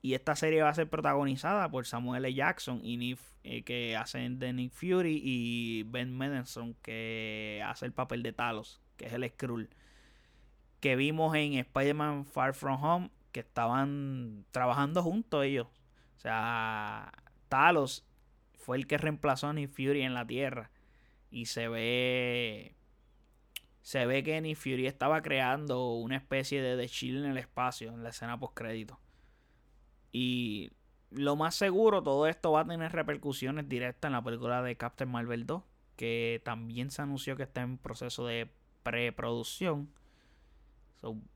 Y 0.00 0.14
esta 0.14 0.34
serie 0.34 0.62
va 0.62 0.68
a 0.68 0.74
ser 0.74 0.88
protagonizada 0.90 1.70
por 1.70 1.86
Samuel 1.86 2.24
L. 2.24 2.34
Jackson 2.34 2.80
y 2.84 2.96
Nick, 2.96 3.20
eh, 3.44 3.62
que 3.62 3.96
hacen 3.96 4.40
de 4.40 4.52
Nick 4.52 4.72
Fury 4.72 5.20
y 5.22 5.84
Ben 5.84 6.16
Mendelsohn 6.16 6.74
que 6.82 7.62
hace 7.64 7.86
el 7.86 7.92
papel 7.92 8.22
de 8.24 8.32
Talos, 8.32 8.80
que 8.96 9.06
es 9.06 9.12
el 9.12 9.28
Skrull. 9.30 9.70
Que 10.80 10.96
vimos 10.96 11.34
en 11.36 11.54
Spider-Man 11.54 12.26
Far 12.26 12.54
From 12.54 12.82
Home 12.82 13.10
que 13.30 13.40
estaban 13.40 14.44
trabajando 14.50 15.02
juntos 15.04 15.44
ellos. 15.44 15.68
O 16.16 16.20
sea, 16.20 17.12
Talos 17.52 18.02
fue 18.54 18.78
el 18.78 18.86
que 18.86 18.96
reemplazó 18.96 19.48
a 19.48 19.52
Nick 19.52 19.72
Fury 19.72 20.00
en 20.00 20.14
la 20.14 20.26
Tierra. 20.26 20.70
Y 21.30 21.44
se 21.44 21.68
ve. 21.68 22.74
Se 23.82 24.06
ve 24.06 24.22
que 24.22 24.40
Nick 24.40 24.56
Fury 24.56 24.86
estaba 24.86 25.20
creando 25.20 25.92
una 25.96 26.16
especie 26.16 26.62
de 26.62 26.82
The 26.82 27.08
en 27.08 27.26
el 27.26 27.36
espacio, 27.36 27.92
en 27.92 28.02
la 28.02 28.08
escena 28.08 28.40
post 28.40 28.54
crédito. 28.54 28.98
Y 30.12 30.70
lo 31.10 31.36
más 31.36 31.54
seguro, 31.54 32.02
todo 32.02 32.26
esto 32.26 32.52
va 32.52 32.62
a 32.62 32.66
tener 32.66 32.90
repercusiones 32.90 33.68
directas 33.68 34.08
en 34.08 34.14
la 34.14 34.24
película 34.24 34.62
de 34.62 34.76
Captain 34.76 35.10
Marvel 35.10 35.44
2. 35.44 35.62
Que 35.96 36.40
también 36.46 36.90
se 36.90 37.02
anunció 37.02 37.36
que 37.36 37.42
está 37.42 37.60
en 37.60 37.76
proceso 37.76 38.24
de 38.26 38.50
preproducción. 38.82 39.92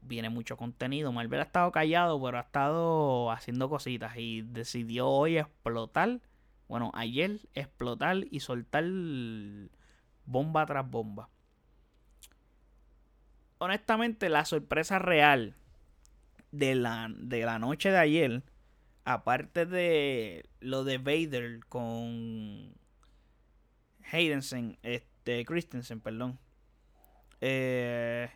Viene 0.00 0.30
mucho 0.30 0.56
contenido. 0.56 1.12
Marvel 1.12 1.40
ha 1.40 1.44
estado 1.44 1.72
callado, 1.72 2.22
pero 2.22 2.38
ha 2.38 2.42
estado 2.42 3.30
haciendo 3.30 3.68
cositas 3.68 4.16
y 4.16 4.42
decidió 4.42 5.08
hoy 5.08 5.38
explotar. 5.38 6.20
Bueno, 6.68 6.90
ayer 6.94 7.40
explotar 7.54 8.16
y 8.30 8.40
soltar 8.40 8.84
bomba 10.24 10.66
tras 10.66 10.88
bomba. 10.88 11.28
Honestamente, 13.58 14.28
la 14.28 14.44
sorpresa 14.44 14.98
real 14.98 15.56
de 16.52 16.74
la, 16.74 17.08
de 17.16 17.44
la 17.44 17.58
noche 17.58 17.90
de 17.90 17.98
ayer, 17.98 18.42
aparte 19.04 19.66
de 19.66 20.48
lo 20.60 20.84
de 20.84 20.98
Vader 20.98 21.60
con 21.68 22.74
Haydensen, 24.12 24.78
este, 24.82 25.44
Christensen, 25.44 26.00
perdón. 26.00 26.38
Eh, 27.40 28.28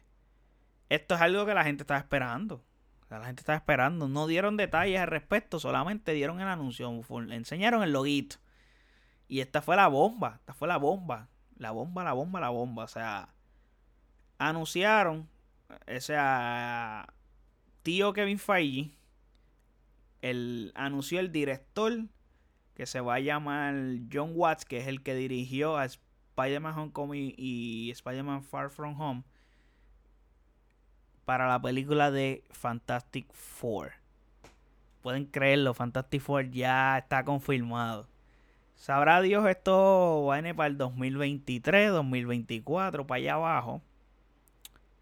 esto 0.91 1.15
es 1.15 1.21
algo 1.21 1.47
que 1.47 1.55
la 1.55 1.65
gente 1.65 1.85
estaba 1.85 2.01
esperando. 2.01 2.65
la 3.09 3.25
gente 3.25 3.41
estaba 3.41 3.57
esperando. 3.57 4.09
No 4.09 4.27
dieron 4.27 4.57
detalles 4.57 5.01
al 5.01 5.07
respecto, 5.07 5.61
solamente 5.61 6.13
dieron 6.13 6.41
el 6.41 6.49
anuncio. 6.49 6.91
Enseñaron 7.31 7.85
el 7.85 7.93
loguito. 7.93 8.37
Y 9.29 9.41
esta 9.41 9.63
fue 9.63 9.77
la 9.77 9.87
bomba. 9.87 10.39
Esta 10.41 10.53
fue 10.53 10.67
la 10.67 10.79
bomba. 10.79 11.29
La 11.57 11.71
bomba, 11.71 12.03
la 12.03 12.13
bomba, 12.13 12.41
la 12.41 12.49
bomba. 12.49 12.85
O 12.85 12.89
sea, 12.89 13.29
anunciaron. 14.39 15.29
O 15.69 16.01
sea, 16.01 17.07
tío 17.85 18.13
Kevin 18.13 18.41
Feige. 18.41 18.91
El, 20.23 20.73
anunció 20.75 21.21
el 21.21 21.31
director 21.31 21.93
que 22.75 22.85
se 22.85 23.01
va 23.01 23.15
a 23.15 23.21
llamar 23.21 23.75
John 24.13 24.33
Watts, 24.35 24.65
que 24.65 24.79
es 24.79 24.89
el 24.89 25.05
que 25.05 25.15
dirigió 25.15 25.77
a 25.77 25.85
Spider-Man 25.85 26.77
Homecoming 26.77 27.33
y 27.37 27.91
Spider-Man 27.93 28.43
Far 28.43 28.71
From 28.71 29.01
Home 29.01 29.23
para 31.31 31.47
la 31.47 31.63
película 31.63 32.11
de 32.11 32.43
Fantastic 32.51 33.33
Four. 33.33 33.93
Pueden 35.01 35.27
creerlo, 35.27 35.75
Fantastic 35.75 36.21
Four 36.21 36.51
ya 36.51 36.99
está 36.99 37.25
confirmado. 37.25 38.09
Sabrá 38.75 39.21
Dios, 39.21 39.47
esto 39.47 40.25
va 40.25 40.35
a 40.35 40.39
ir 40.41 40.57
para 40.57 40.67
el 40.67 40.77
2023, 40.77 41.93
2024, 41.93 43.07
para 43.07 43.19
allá 43.19 43.35
abajo. 43.35 43.81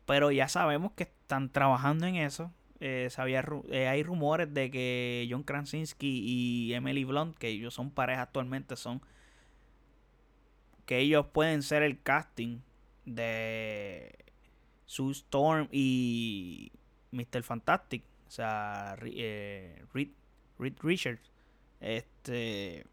Pero 0.04 0.30
ya 0.30 0.48
sabemos 0.48 0.92
que 0.92 1.04
están 1.04 1.48
trabajando 1.48 2.04
en 2.06 2.16
eso. 2.16 2.52
Eh, 2.78 3.08
sabía, 3.10 3.42
eh, 3.70 3.88
hay 3.88 4.02
rumores 4.02 4.52
de 4.52 4.70
que 4.70 5.26
John 5.30 5.44
Krasinski 5.44 6.24
y 6.26 6.74
Emily 6.74 7.04
Blunt, 7.04 7.38
que 7.38 7.48
ellos 7.48 7.72
son 7.72 7.90
pareja 7.90 8.20
actualmente, 8.20 8.76
son 8.76 9.00
que 10.84 10.98
ellos 10.98 11.24
pueden 11.32 11.62
ser 11.62 11.82
el 11.82 12.02
casting 12.02 12.58
de 13.06 14.27
Sue 14.88 15.12
Storm 15.12 15.68
y 15.70 16.72
Mr. 17.10 17.42
Fantastic, 17.42 18.02
o 18.26 18.30
sea, 18.30 18.96
eh, 19.02 19.84
Reed, 19.92 20.08
Richards. 20.58 21.30
Este, 21.78 22.86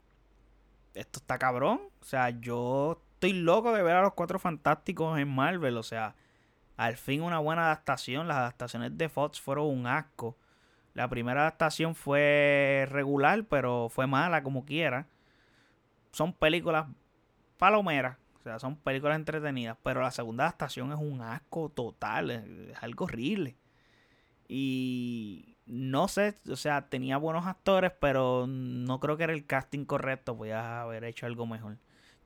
esto 0.93 1.20
está 1.20 1.39
cabrón. 1.39 1.80
O 2.02 2.04
sea, 2.04 2.32
yo 2.32 3.02
estoy 3.14 3.32
loco 3.32 3.72
de 3.72 3.82
ver 3.82 3.96
a 3.96 4.02
los 4.02 4.14
cuatro 4.14 4.39
fantásticos 4.39 5.18
en 5.18 5.30
Marvel. 5.30 5.78
O 5.78 5.84
sea, 5.84 6.16
al 6.76 6.98
fin 6.98 7.22
una 7.22 7.39
buena 7.39 7.68
adaptación. 7.68 8.28
Las 8.28 8.38
adaptaciones 8.38 8.98
de 8.98 9.08
Fox 9.08 9.39
fueron 9.39 9.68
un 9.68 9.88
asco. 9.88 10.36
La 10.96 11.08
primera 11.08 11.41
adaptación 11.43 11.96
fue 11.96 12.88
regular, 12.89 13.46
pero 13.46 13.88
fue 13.88 14.06
mala 14.06 14.43
como 14.43 14.66
quiera. 14.66 15.08
Son 16.12 16.34
películas 16.34 16.88
palomeras 17.58 18.18
sea, 18.46 18.60
son 18.60 18.78
películas 18.78 19.16
entretenidas, 19.18 19.78
pero 19.84 20.02
la 20.02 20.12
segunda 20.12 20.46
adaptación 20.46 20.91
es 20.91 21.00
un 21.00 21.22
asco 21.22 21.70
total, 21.70 22.32
es, 22.32 22.43
algo 22.82 23.06
horrible. 23.06 23.56
Y 24.48 25.58
no 25.66 26.08
sé, 26.08 26.36
o 26.50 26.56
sea, 26.56 26.88
tenía 26.89 27.18
buenos 27.18 27.48
actores, 27.48 27.91
pero 28.00 28.46
no 28.48 29.00
creo 29.00 29.18
que 29.18 29.24
era 29.24 29.34
el 29.34 29.46
casting 29.46 29.86
correcto, 29.86 30.36
voy 30.36 30.52
a 30.52 30.82
haber 30.82 31.04
hecho 31.06 31.26
algo 31.26 31.48
mejor. 31.48 31.78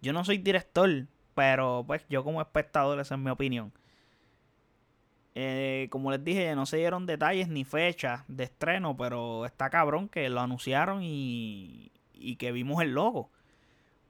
Yo 0.02 0.14
no 0.14 0.26
soy 0.26 0.38
director, 0.38 1.08
pero 1.36 1.84
pues 1.88 2.06
yo 2.10 2.24
como 2.24 2.42
espectador, 2.42 3.00
esa 3.00 3.16
es 3.16 3.22
mi 3.22 3.30
opinión. 3.30 3.72
Eh, 5.36 5.88
como 5.92 6.12
les 6.12 6.24
dije, 6.24 6.54
no 6.56 6.66
se 6.66 6.78
dieron 6.78 7.06
detalles 7.06 7.48
ni 7.48 7.64
fechas 7.64 8.24
de 8.28 8.44
estreno, 8.46 8.98
pero 8.98 9.46
está 9.46 9.70
cabrón 9.70 10.10
que 10.10 10.28
lo 10.30 10.42
anunciaron 10.42 11.02
y, 11.02 11.92
y 12.14 12.36
que 12.36 12.52
vimos 12.52 12.82
el 12.82 12.92
logo. 12.92 13.32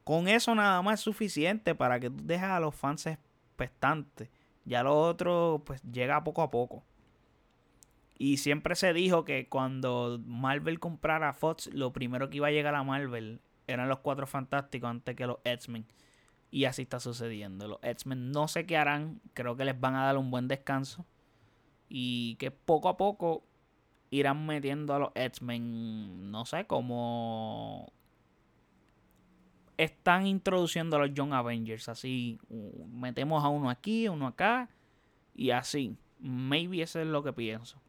Con 0.09 0.27
eso 0.27 0.55
nada 0.55 0.81
más 0.81 0.95
es 0.95 1.03
suficiente 1.03 1.75
para 1.75 1.99
que 1.99 2.09
tú 2.09 2.25
dejes 2.25 2.49
a 2.49 2.59
los 2.59 2.73
fans 2.73 3.05
expectantes. 3.05 4.27
Ya 4.65 4.81
lo 4.81 4.99
otro 4.99 5.61
pues 5.63 5.83
llega 5.83 6.23
poco 6.23 6.41
a 6.41 6.49
poco. 6.49 6.83
Y 8.17 8.37
siempre 8.37 8.73
se 8.73 8.91
dijo 8.91 9.23
que 9.23 9.47
cuando 9.49 10.19
Marvel 10.25 10.79
comprara 10.79 11.31
Fox, 11.33 11.69
lo 11.73 11.93
primero 11.93 12.27
que 12.31 12.37
iba 12.37 12.47
a 12.47 12.51
llegar 12.51 12.73
a 12.73 12.83
Marvel 12.83 13.39
eran 13.67 13.87
los 13.87 13.99
Cuatro 13.99 14.25
Fantásticos 14.25 14.89
antes 14.89 15.15
que 15.15 15.27
los 15.27 15.37
X-Men. 15.43 15.85
Y 16.49 16.65
así 16.65 16.81
está 16.81 16.99
sucediendo. 16.99 17.67
Los 17.67 17.79
X-Men 17.83 18.31
no 18.31 18.47
sé 18.47 18.65
qué 18.65 18.77
harán. 18.77 19.21
Creo 19.35 19.55
que 19.57 19.63
les 19.63 19.79
van 19.79 19.93
a 19.93 20.05
dar 20.05 20.17
un 20.17 20.31
buen 20.31 20.47
descanso. 20.47 21.05
Y 21.87 22.33
que 22.37 22.49
poco 22.49 22.89
a 22.89 22.97
poco 22.97 23.43
irán 24.09 24.47
metiendo 24.47 24.95
a 24.95 24.97
los 24.97 25.11
X-Men, 25.13 26.31
no 26.31 26.47
sé, 26.47 26.65
como 26.65 27.93
están 29.79 30.27
introduciendo 30.27 30.97
a 30.97 30.99
los 30.99 31.13
Young 31.13 31.33
Avengers. 31.33 31.87
Así, 31.87 32.37
metemos 32.91 33.43
a 33.45 33.47
uno 33.47 33.69
aquí, 33.69 34.09
uno 34.09 34.27
acá. 34.27 34.69
Y 35.33 35.51
así. 35.51 35.95
Maybe 36.19 36.81
eso 36.81 36.99
es 36.99 37.07
lo 37.07 37.23
que 37.23 37.31
pienso. 37.31 37.81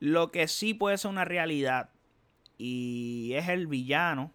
Lo 0.00 0.32
que 0.32 0.48
sí 0.48 0.72
puede 0.72 0.96
ser 0.96 1.10
una 1.10 1.26
realidad 1.26 1.90
y 2.56 3.32
es 3.34 3.48
el 3.48 3.66
villano 3.66 4.32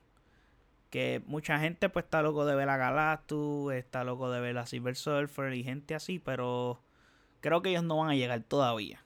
que 0.92 1.24
mucha 1.26 1.60
gente 1.60 1.90
pues 1.90 2.06
está 2.06 2.22
loco 2.22 2.46
de 2.46 2.54
ver 2.54 2.70
a 2.70 2.78
Galactus, 2.78 3.74
está 3.74 4.04
loco 4.04 4.30
de 4.30 4.42
ver 4.42 4.60
a 4.60 4.68
Silver 4.68 4.96
Surfer 4.96 5.54
y 5.54 5.64
gente 5.64 5.96
así, 5.96 6.20
pero 6.20 6.84
creo 7.42 7.64
que 7.64 7.72
ellos 7.72 7.84
no 7.84 7.98
van 7.98 8.12
a 8.12 8.16
llegar 8.16 8.44
todavía. 8.44 9.04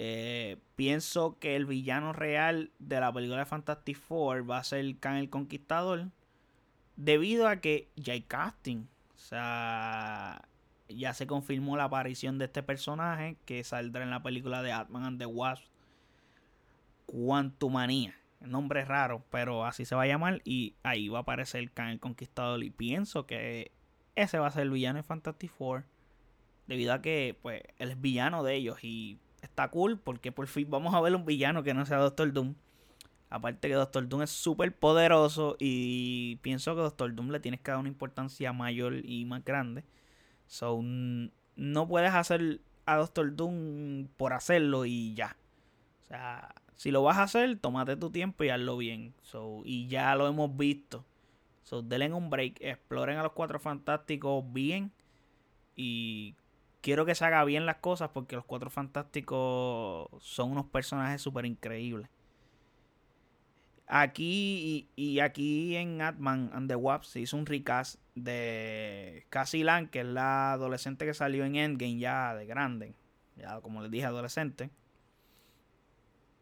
Eh, 0.00 0.58
pienso 0.76 1.40
que 1.40 1.56
el 1.56 1.66
villano 1.66 2.12
real 2.12 2.70
de 2.78 3.00
la 3.00 3.12
película 3.12 3.40
de 3.40 3.46
Fantastic 3.46 3.98
Four 3.98 4.48
va 4.48 4.58
a 4.58 4.64
ser 4.64 4.96
Khan 4.98 5.16
el 5.16 5.28
Conquistador, 5.28 6.10
debido 6.94 7.48
a 7.48 7.56
que 7.56 7.88
ya 7.96 8.12
hay 8.12 8.22
casting. 8.22 8.84
O 9.12 9.18
sea, 9.18 10.42
ya 10.88 11.14
se 11.14 11.26
confirmó 11.26 11.76
la 11.76 11.84
aparición 11.84 12.38
de 12.38 12.44
este 12.44 12.62
personaje 12.62 13.38
que 13.44 13.64
saldrá 13.64 14.04
en 14.04 14.10
la 14.10 14.22
película 14.22 14.62
de 14.62 14.70
Atman 14.70 15.02
and 15.02 15.18
the 15.18 15.26
Wasp, 15.26 15.64
Quantumania 17.06 18.14
nombre 18.40 18.84
raro, 18.84 19.24
pero 19.30 19.64
así 19.64 19.84
se 19.84 19.96
va 19.96 20.02
a 20.02 20.06
llamar. 20.06 20.42
Y 20.44 20.76
ahí 20.84 21.08
va 21.08 21.18
a 21.18 21.22
aparecer 21.22 21.72
Khan 21.72 21.88
el 21.88 21.98
Conquistador. 21.98 22.62
Y 22.62 22.70
pienso 22.70 23.26
que 23.26 23.72
ese 24.14 24.38
va 24.38 24.46
a 24.46 24.52
ser 24.52 24.62
el 24.62 24.70
villano 24.70 24.98
de 24.98 25.02
Fantastic 25.02 25.50
Four. 25.50 25.86
Debido 26.68 26.92
a 26.92 27.02
que, 27.02 27.36
pues, 27.42 27.62
él 27.78 27.90
es 27.90 28.00
villano 28.00 28.44
de 28.44 28.54
ellos. 28.54 28.78
Y 28.84 29.18
está 29.58 29.68
cool 29.68 29.98
porque 29.98 30.30
por 30.30 30.46
fin 30.46 30.70
vamos 30.70 30.94
a 30.94 31.00
ver 31.00 31.16
un 31.16 31.24
villano 31.24 31.64
que 31.64 31.74
no 31.74 31.84
sea 31.84 31.98
Doctor 31.98 32.32
Doom. 32.32 32.54
Aparte 33.28 33.68
que 33.68 33.74
Doctor 33.74 34.08
Doom 34.08 34.22
es 34.22 34.30
súper 34.30 34.74
poderoso. 34.74 35.56
Y 35.58 36.36
pienso 36.36 36.76
que 36.76 36.82
Doctor 36.82 37.14
Doom 37.14 37.30
le 37.30 37.40
tienes 37.40 37.60
que 37.60 37.72
dar 37.72 37.80
una 37.80 37.88
importancia 37.88 38.52
mayor 38.52 39.04
y 39.04 39.24
más 39.24 39.44
grande. 39.44 39.84
So, 40.46 40.80
no 40.80 41.88
puedes 41.88 42.14
hacer 42.14 42.60
a 42.86 42.96
Doctor 42.96 43.34
Doom 43.34 44.06
por 44.16 44.32
hacerlo 44.32 44.86
y 44.86 45.14
ya. 45.14 45.36
O 46.04 46.06
sea, 46.06 46.54
si 46.76 46.92
lo 46.92 47.02
vas 47.02 47.18
a 47.18 47.24
hacer, 47.24 47.58
tómate 47.58 47.96
tu 47.96 48.10
tiempo 48.10 48.44
y 48.44 48.50
hazlo 48.50 48.76
bien. 48.76 49.12
So, 49.22 49.62
y 49.64 49.88
ya 49.88 50.14
lo 50.14 50.28
hemos 50.28 50.56
visto. 50.56 51.04
So, 51.64 51.82
denle 51.82 52.12
un 52.12 52.30
break, 52.30 52.58
exploren 52.60 53.18
a 53.18 53.24
los 53.24 53.32
cuatro 53.32 53.58
fantásticos 53.58 54.44
bien. 54.52 54.92
Y 55.76 56.34
quiero 56.88 57.04
que 57.04 57.14
se 57.14 57.22
haga 57.22 57.44
bien 57.44 57.66
las 57.66 57.76
cosas 57.76 58.08
porque 58.14 58.34
los 58.34 58.46
cuatro 58.46 58.70
fantásticos 58.70 60.08
son 60.22 60.52
unos 60.52 60.64
personajes 60.68 61.20
súper 61.20 61.44
increíbles. 61.44 62.08
Aquí 63.86 64.88
y, 64.96 65.20
aquí 65.20 65.76
en 65.76 66.00
Atman 66.00 66.48
and 66.54 66.66
the 66.66 66.76
Wasp 66.76 67.04
se 67.04 67.20
hizo 67.20 67.36
un 67.36 67.44
recast 67.44 68.00
de 68.14 69.26
Cassie 69.28 69.64
Lang, 69.64 69.90
que 69.90 70.00
es 70.00 70.06
la 70.06 70.52
adolescente 70.52 71.04
que 71.04 71.12
salió 71.12 71.44
en 71.44 71.56
Endgame 71.56 71.98
ya 71.98 72.34
de 72.34 72.46
grande. 72.46 72.94
Ya 73.36 73.60
como 73.60 73.82
les 73.82 73.90
dije, 73.90 74.06
adolescente. 74.06 74.70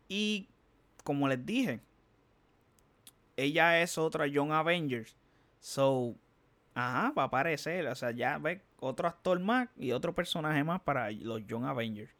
Y 0.06 0.48
como 1.02 1.26
les 1.26 1.44
dije, 1.44 1.80
ella 3.36 3.82
es 3.82 3.98
otra 3.98 4.28
Young 4.28 4.52
Avengers. 4.52 5.16
So, 5.58 6.14
ajá, 6.76 7.10
va 7.18 7.22
a 7.24 7.26
aparecer. 7.26 7.88
O 7.88 7.96
sea, 7.96 8.12
ya 8.12 8.38
ve 8.38 8.60
otro 8.80 9.08
actor 9.08 9.38
más 9.40 9.68
y 9.76 9.92
otro 9.92 10.14
personaje 10.14 10.62
más 10.64 10.80
para 10.80 11.10
los 11.10 11.46
Young 11.46 11.64
Avengers. 11.64 12.10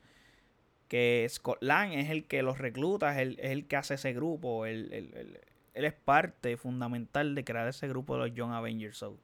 Que 0.88 1.26
Scott 1.28 1.59
Lang 1.61 1.92
es 1.92 2.11
el 2.11 2.26
que 2.26 2.42
los 2.42 2.59
recluta, 2.59 3.20
es 3.20 3.36
el, 3.38 3.66
que 3.66 3.76
hace 3.76 3.94
ese 3.94 4.12
grupo. 4.12 4.66
Él, 4.66 5.40
es 5.74 5.92
parte 5.92 6.57
fundamental 6.57 7.34
de 7.34 7.44
crear 7.44 7.68
ese 7.68 7.88
grupo 7.88 8.14
de 8.14 8.28
los 8.28 8.34
Young 8.34 8.52
Avengers. 8.52 8.98
So, 8.98 9.18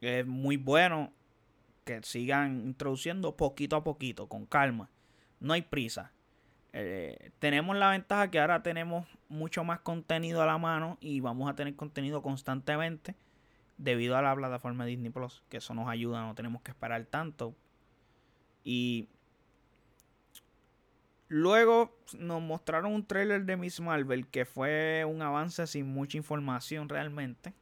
es 0.00 0.26
muy 0.26 0.56
bueno 0.56 1.12
que 1.84 2.02
sigan 2.02 2.62
introduciendo 2.66 3.36
poquito 3.36 3.76
a 3.76 3.84
poquito, 3.84 4.28
con 4.28 4.46
calma. 4.46 4.88
No 5.40 5.52
hay 5.52 5.62
prisa. 5.62 6.12
Eh, 6.72 7.30
tenemos 7.38 7.76
la 7.76 7.90
ventaja 7.90 8.30
que 8.30 8.38
ahora 8.38 8.62
tenemos 8.62 9.06
mucho 9.28 9.64
más 9.64 9.80
contenido 9.80 10.42
a 10.42 10.46
la 10.46 10.58
mano 10.58 10.98
y 11.00 11.20
vamos 11.20 11.50
a 11.50 11.54
tener 11.54 11.74
contenido 11.74 12.22
constantemente 12.22 13.14
debido 13.78 14.16
a 14.16 14.22
la 14.22 14.34
plataforma 14.34 14.84
Disney 14.84 15.10
Plus, 15.10 15.42
que 15.48 15.58
eso 15.58 15.74
nos 15.74 15.88
ayuda, 15.88 16.22
no 16.22 16.34
tenemos 16.34 16.62
que 16.62 16.70
esperar 16.70 17.04
tanto. 17.06 17.54
Y 18.64 19.08
luego 21.28 21.96
nos 22.18 22.42
mostraron 22.42 22.92
un 22.92 23.06
trailer 23.06 23.44
de 23.44 23.56
Miss 23.56 23.80
Marvel 23.80 24.28
que 24.28 24.44
fue 24.44 25.04
un 25.04 25.22
avance 25.22 25.66
sin 25.66 25.86
mucha 25.86 26.16
información 26.16 26.88
realmente. 26.88 27.54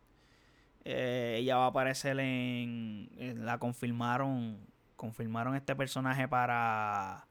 Eh, 0.85 1.37
ella 1.41 1.57
va 1.57 1.65
a 1.65 1.69
aparecer 1.69 2.19
en, 2.21 3.11
en, 3.17 3.47
la 3.47 3.59
confirmaron 3.59 4.59
confirmaron 4.97 5.55
este 5.55 5.75
personaje 5.77 6.29
para 6.29 7.27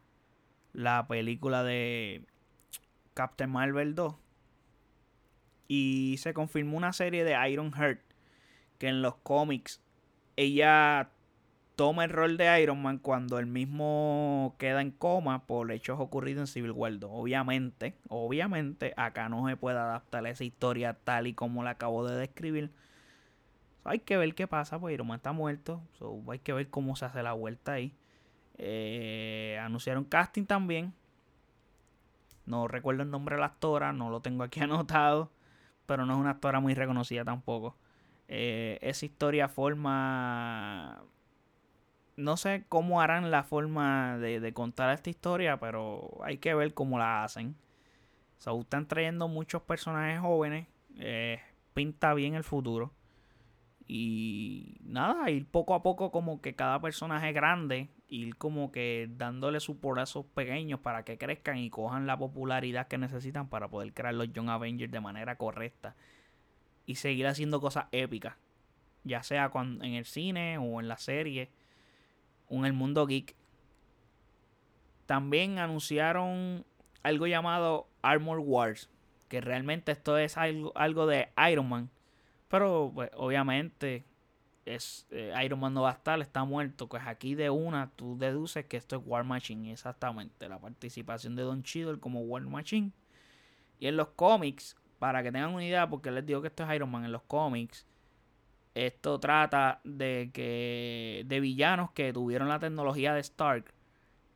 la 0.73 1.07
película 1.07 1.63
de 1.63 2.25
Captain 3.13 3.49
Marvel 3.49 3.95
2. 3.95 4.15
Y 5.67 6.17
se 6.19 6.33
confirmó 6.33 6.77
una 6.77 6.93
serie 6.93 7.23
de 7.23 7.49
Iron 7.49 7.71
Heart. 7.71 8.01
Que 8.83 8.89
en 8.89 9.01
los 9.01 9.15
cómics 9.15 9.81
ella 10.35 11.09
toma 11.77 12.03
el 12.03 12.09
rol 12.09 12.35
de 12.35 12.61
Iron 12.61 12.81
Man 12.81 12.97
cuando 12.97 13.39
el 13.39 13.45
mismo 13.45 14.55
queda 14.59 14.81
en 14.81 14.91
coma 14.91 15.45
por 15.45 15.71
hechos 15.71 16.01
ocurridos 16.01 16.41
en 16.41 16.47
Civil 16.47 16.71
War 16.71 16.99
2. 16.99 17.09
Obviamente, 17.13 17.95
obviamente, 18.09 18.93
acá 18.97 19.29
no 19.29 19.47
se 19.47 19.55
puede 19.55 19.77
adaptar 19.77 20.27
esa 20.27 20.43
historia 20.43 20.97
tal 21.01 21.27
y 21.27 21.33
como 21.33 21.63
la 21.63 21.69
acabo 21.69 22.05
de 22.05 22.17
describir. 22.17 22.71
hay 23.85 23.99
que 23.99 24.17
ver 24.17 24.35
qué 24.35 24.47
pasa, 24.47 24.77
pues 24.77 24.93
Iron 24.95 25.07
Man 25.07 25.15
está 25.15 25.31
muerto. 25.31 25.81
hay 26.29 26.39
que 26.39 26.51
ver 26.51 26.69
cómo 26.69 26.97
se 26.97 27.05
hace 27.05 27.23
la 27.23 27.31
vuelta 27.31 27.71
ahí. 27.71 27.95
Eh, 28.57 29.57
anunciaron 29.61 30.03
casting 30.03 30.43
también. 30.43 30.93
No 32.45 32.67
recuerdo 32.67 33.03
el 33.03 33.09
nombre 33.09 33.35
de 33.35 33.39
la 33.39 33.47
actora, 33.47 33.93
no 33.93 34.09
lo 34.09 34.19
tengo 34.19 34.43
aquí 34.43 34.59
anotado, 34.59 35.31
pero 35.85 36.05
no 36.05 36.15
es 36.15 36.19
una 36.19 36.31
actora 36.31 36.59
muy 36.59 36.73
reconocida 36.73 37.23
tampoco. 37.23 37.77
Eh, 38.27 38.79
esa 38.81 39.05
historia 39.05 39.47
forma... 39.47 41.03
No 42.15 42.37
sé 42.37 42.65
cómo 42.69 43.01
harán 43.01 43.31
la 43.31 43.43
forma 43.43 44.19
de, 44.19 44.53
contar 44.53 44.93
esta 44.93 45.09
historia, 45.09 45.59
pero 45.59 46.19
hay 46.23 46.37
que 46.37 46.53
ver 46.53 46.73
cómo 46.75 46.99
la 46.99 47.23
hacen. 47.23 47.55
So, 48.37 48.61
están 48.61 48.87
trayendo 48.87 49.27
muchos 49.27 49.63
personajes 49.63 50.19
jóvenes. 50.19 50.67
Eh, 50.99 51.39
pinta 51.73 52.13
bien 52.13 52.35
el 52.35 52.43
futuro. 52.43 52.93
Y 53.87 54.77
nada, 54.83 55.29
ir 55.31 55.47
poco 55.47 55.73
a 55.73 55.81
poco 55.81 56.11
como 56.11 56.39
que 56.39 56.55
cada 56.55 56.79
personaje 56.79 57.33
grande 57.33 57.89
ir 58.07 58.35
como 58.35 58.71
que 58.71 59.09
dándole 59.17 59.59
sus 59.59 59.77
porazos 59.77 60.25
pequeños 60.27 60.79
para 60.79 61.03
que 61.03 61.17
crezcan 61.17 61.57
y 61.57 61.69
cojan 61.69 62.05
la 62.05 62.17
popularidad 62.17 62.87
que 62.87 62.97
necesitan 62.97 63.49
para 63.49 63.69
poder 63.69 63.93
crear 63.93 64.13
los 64.13 64.31
Young 64.31 64.49
Avengers 64.49 64.91
de 64.91 64.99
manera 64.99 65.35
correcta 65.35 65.95
y 66.85 66.95
seguir 66.95 67.27
haciendo 67.27 67.61
cosas 67.61 67.85
épicas, 67.91 68.35
ya 69.03 69.23
sea 69.23 69.51
en 69.53 69.83
el 69.83 70.05
cine 70.05 70.57
o 70.57 70.79
en 70.79 70.87
la 70.87 70.97
serie 70.97 71.49
o 72.49 72.55
en 72.55 72.65
el 72.65 72.73
mundo 72.73 73.05
geek. 73.05 73.35
También 75.05 75.59
anunciaron 75.59 76.65
algo 77.03 77.27
llamado 77.27 77.87
Armor 78.01 78.39
Wars, 78.39 78.89
que 79.27 79.41
realmente 79.41 79.91
esto 79.91 80.17
es 80.17 80.37
algo, 80.37 80.71
algo 80.75 81.07
de 81.07 81.29
Iron 81.49 81.67
Man, 81.67 81.89
pero 82.47 82.91
pues, 82.93 83.09
obviamente 83.15 84.05
es, 84.65 85.07
eh, 85.11 85.33
Iron 85.43 85.59
Man 85.59 85.73
no 85.73 85.81
va 85.81 85.89
a 85.89 85.93
estar, 85.93 86.19
está 86.21 86.43
muerto. 86.43 86.87
Pues 86.87 87.03
aquí 87.05 87.35
de 87.35 87.49
una 87.49 87.91
tú 87.95 88.17
deduces 88.17 88.65
que 88.65 88.77
esto 88.77 88.95
es 88.95 89.01
War 89.05 89.23
Machine, 89.23 89.71
exactamente. 89.71 90.47
La 90.47 90.59
participación 90.59 91.35
de 91.35 91.43
Don 91.43 91.63
Cheadle 91.63 91.99
como 91.99 92.21
War 92.21 92.43
Machine. 92.43 92.91
Y 93.79 93.87
en 93.87 93.97
los 93.97 94.09
cómics, 94.09 94.77
para 95.03 95.21
que 95.21 95.33
tengan 95.33 95.53
una 95.53 95.65
idea, 95.65 95.89
porque 95.89 96.11
les 96.11 96.25
digo 96.25 96.41
que 96.41 96.47
esto 96.47 96.63
es 96.63 96.73
Iron 96.73 96.89
Man, 96.89 97.03
en 97.03 97.11
los 97.11 97.23
cómics, 97.23 97.85
esto 98.73 99.19
trata 99.19 99.81
de 99.83 100.31
que 100.33 101.23
de 101.25 101.41
villanos 101.41 101.91
que 101.91 102.13
tuvieron 102.13 102.47
la 102.47 102.57
tecnología 102.57 103.13
de 103.13 103.19
Stark 103.19 103.65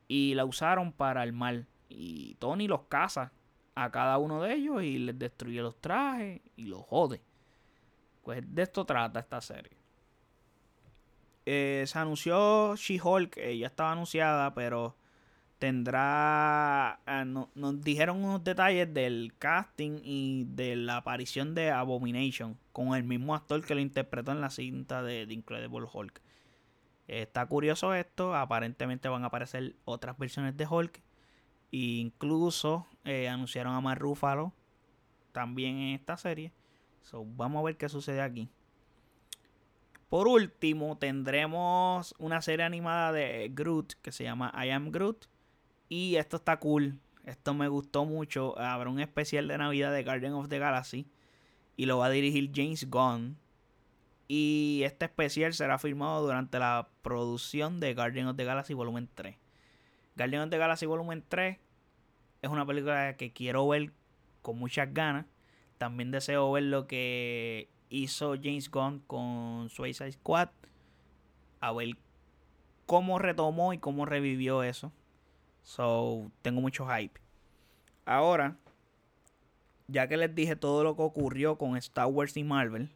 y 0.10 0.34
la 0.34 0.44
usaron 0.44 0.92
para 0.92 1.24
el 1.24 1.32
mal. 1.32 1.68
Y 1.88 2.36
Tony 2.36 2.68
los 2.68 2.82
caza 2.90 3.32
a 3.76 3.92
cada 3.92 4.18
uno 4.18 4.42
de 4.42 4.56
ellos 4.56 4.84
y 4.84 4.98
les 4.98 5.18
destruye 5.18 5.62
los 5.62 5.80
trajes 5.80 6.42
y 6.58 6.66
los 6.66 6.82
jode. 6.82 7.22
Pues 8.26 8.44
de 8.46 8.64
esto 8.64 8.86
trata 8.86 9.22
esta 9.22 9.40
serie. 9.40 9.72
Eh, 11.46 11.86
se 11.88 11.98
anunció 11.98 12.76
She-Hulk, 12.76 13.38
ya 13.38 13.68
estaba 13.68 13.94
anunciada, 13.94 14.54
pero 14.54 14.98
tendrá. 15.60 17.00
Ah, 17.06 17.26
nos 17.26 17.82
dijeron 17.82 18.24
unos 18.24 18.44
detalles 18.44 18.94
del 18.94 19.34
casting 19.38 20.00
y 20.04 20.46
de 20.46 20.76
la 20.76 20.98
aparición 20.98 21.56
de 21.56 21.72
Abomination 21.72 22.58
con 22.72 22.96
el 22.96 23.04
mismo 23.04 23.36
actor 23.36 23.66
que 23.66 23.76
lo 23.76 23.82
interpretó 23.82 24.32
en 24.32 24.42
la 24.42 24.50
cinta 24.50 25.04
de 25.04 25.26
The 25.28 25.34
Incredible 25.34 25.88
Hulk. 25.92 26.22
Está 27.08 27.46
curioso 27.46 27.94
esto, 27.94 28.36
aparentemente 28.36 29.08
van 29.08 29.24
a 29.24 29.28
aparecer 29.28 29.76
otras 29.86 30.18
versiones 30.18 30.58
de 30.58 30.68
Hulk. 30.68 31.02
E 31.72 31.78
incluso 31.78 32.88
eh, 33.04 33.28
anunciaron 33.28 33.74
a 33.74 33.82
Mark 33.82 34.00
Ruffalo 34.00 34.54
también 35.32 35.78
en 35.78 35.96
esta 35.96 36.18
serie. 36.18 36.52
vamos 37.14 37.62
a 37.62 37.66
ver 37.66 37.78
qué 37.78 37.90
sucede 37.90 38.22
aquí. 38.22 38.50
Por 40.10 40.28
último, 40.28 40.98
tendremos 40.98 42.16
una 42.18 42.42
serie 42.42 42.66
animada 42.66 43.12
de 43.12 43.52
Groot 43.54 43.94
que 44.02 44.12
se 44.12 44.24
llama 44.24 44.54
I 44.56 44.70
Am 44.70 44.92
Groot. 44.92 45.28
Y 45.90 46.16
esto 46.16 46.38
está 46.38 46.58
cool. 46.58 47.00
Esto 47.26 47.54
me 47.54 47.68
gustó 47.68 48.06
mucho. 48.06 48.58
Habrá 48.60 48.90
un 48.90 49.00
especial 49.00 49.48
de 49.48 49.58
Navidad 49.58 49.92
de 49.94 50.04
Guardian 50.04 50.34
of 50.34 50.50
the 50.50 50.60
Galaxy. 50.60 51.08
Y 51.76 51.86
lo 51.86 51.98
va 51.98 52.08
a 52.08 52.10
dirigir 52.10 52.52
James 52.54 52.90
Gunn. 52.90 53.38
Y 54.28 54.82
este 54.84 55.06
especial 55.06 55.54
será 55.54 55.78
filmado 55.78 56.26
durante 56.26 56.60
la 56.60 56.90
producción 57.02 57.80
de 57.80 57.94
Guardian 57.94 58.28
of 58.28 58.36
the 58.36 58.44
Galaxy 58.44 58.74
Volumen 58.74 59.10
3. 59.14 59.36
Guardian 60.18 60.44
of 60.44 60.50
the 60.50 60.58
Galaxy 60.58 60.86
Volumen 60.86 61.24
3 61.28 61.58
es 62.42 62.50
una 62.50 62.66
película 62.66 63.16
que 63.16 63.32
quiero 63.32 63.68
ver 63.68 63.92
con 64.42 64.58
muchas 64.58 64.94
ganas. 64.94 65.26
También 65.78 66.12
deseo 66.12 66.52
ver 66.52 66.64
lo 66.64 66.88
que 66.88 67.70
hizo 67.90 68.36
James 68.36 68.70
Gunn 68.70 69.00
con 69.08 69.70
Suicide 69.70 70.12
Squad. 70.12 70.50
A 71.60 71.72
ver 71.72 71.98
cómo 72.86 73.20
retomó 73.20 73.74
y 73.74 73.78
cómo 73.78 74.06
revivió 74.06 74.64
eso. 74.64 74.92
So, 75.68 76.32
tengo 76.42 76.62
mucho 76.62 76.88
hype. 76.88 77.20
Ahora, 78.06 78.56
ya 79.88 80.08
que 80.08 80.16
les 80.16 80.34
dije 80.34 80.56
todo 80.56 80.82
lo 80.86 80.96
que 80.96 81.02
ocurrió 81.02 81.58
con 81.58 81.76
Star 81.76 82.06
Wars 82.08 82.38
y 82.38 82.46
Marvel, 82.46 82.90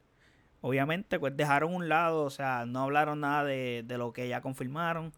obviamente 0.61 1.19
pues 1.19 1.35
dejaron 1.35 1.75
un 1.75 1.89
lado, 1.89 2.23
o 2.23 2.29
sea, 2.29 2.65
no 2.65 2.83
hablaron 2.83 3.19
nada 3.19 3.43
de, 3.43 3.83
de 3.85 3.97
lo 3.97 4.13
que 4.13 4.29
ya 4.29 4.39
confirmaron. 4.39 5.11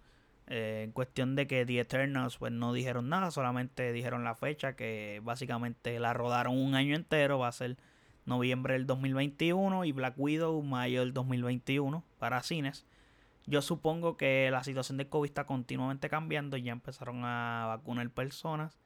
Eh, 0.48 0.82
en 0.86 0.92
cuestión 0.94 1.36
de 1.36 1.46
que 1.46 1.64
The 1.64 1.80
Eternals 1.80 2.38
pues 2.38 2.52
no 2.52 2.74
dijeron 2.74 3.08
nada, 3.08 3.30
solamente 3.30 3.94
dijeron 3.94 4.24
la 4.24 4.34
fecha 4.34 4.76
que 4.76 5.22
básicamente 5.24 6.00
la 6.00 6.14
rodaron 6.14 6.58
un 6.58 6.74
año 6.74 6.96
entero, 6.96 7.38
va 7.38 7.50
a 7.50 7.52
ser 7.52 7.78
noviembre 8.26 8.74
del 8.74 8.88
2021 8.88 9.86
y 9.86 9.92
Black 9.92 10.16
Widow 10.18 10.60
mayo 10.64 11.02
del 11.02 11.14
2021 11.14 12.04
para 12.18 12.42
cines. 12.42 12.84
Yo 13.46 13.62
supongo 13.62 14.18
que 14.18 14.50
la 14.52 14.64
situación 14.64 14.98
de 14.98 15.10
COVID 15.10 15.30
está 15.30 15.46
continuamente 15.46 16.10
cambiando, 16.10 16.58
ya 16.58 16.72
empezaron 16.72 17.24
a 17.26 17.66
vacunar 17.68 18.10
personas. 18.12 18.80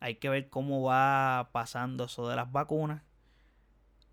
Hay 0.00 0.16
que 0.16 0.30
ver 0.30 0.48
cómo 0.48 0.82
va 0.82 1.50
pasando 1.52 2.04
eso 2.04 2.28
de 2.28 2.36
las 2.36 2.50
vacunas. 2.50 3.02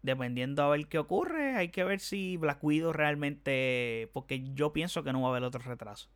Dependiendo 0.01 0.63
a 0.63 0.69
ver 0.69 0.87
qué 0.87 0.99
ocurre, 0.99 1.55
hay 1.55 1.69
que 1.69 1.83
ver 1.83 1.99
si 1.99 2.37
Black 2.37 2.63
Widow 2.63 2.93
realmente, 2.93 4.09
porque 4.13 4.53
yo 4.53 4.73
pienso 4.73 5.03
que 5.03 5.13
no 5.13 5.21
va 5.21 5.27
a 5.27 5.31
haber 5.31 5.43
otro 5.43 5.61
retraso 5.61 6.09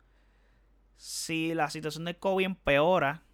si 1.02 1.52
la 1.52 1.68
situación 1.68 2.04
de 2.04 2.16
COVID 2.16 2.44
empeora, 2.44 3.24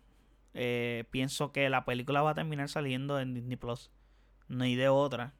eh, 0.54 1.04
pienso 1.10 1.52
que 1.52 1.68
la 1.68 1.84
película 1.84 2.22
va 2.22 2.30
a 2.30 2.34
terminar 2.34 2.70
saliendo 2.70 3.20
en 3.20 3.34
Disney 3.34 3.56
Plus. 3.56 3.90
No 4.48 4.64
hay 4.64 4.74
de 4.74 4.88
otra. 4.88 5.34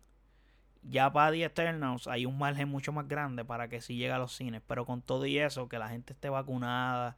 Ya 0.82 1.12
para 1.12 1.32
The 1.32 1.44
Eternals 1.44 2.06
hay 2.06 2.24
un 2.26 2.38
margen 2.38 2.68
mucho 2.68 2.92
más 2.92 3.08
grande 3.08 3.44
para 3.44 3.68
que 3.68 3.80
sí 3.80 3.96
llegue 3.96 4.12
a 4.12 4.18
los 4.18 4.34
cines. 4.34 4.62
Pero 4.66 4.86
con 4.86 5.02
todo 5.02 5.26
y 5.26 5.38
eso, 5.38 5.68
que 5.68 5.78
la 5.78 5.88
gente 5.88 6.12
esté 6.12 6.28
vacunada, 6.28 7.16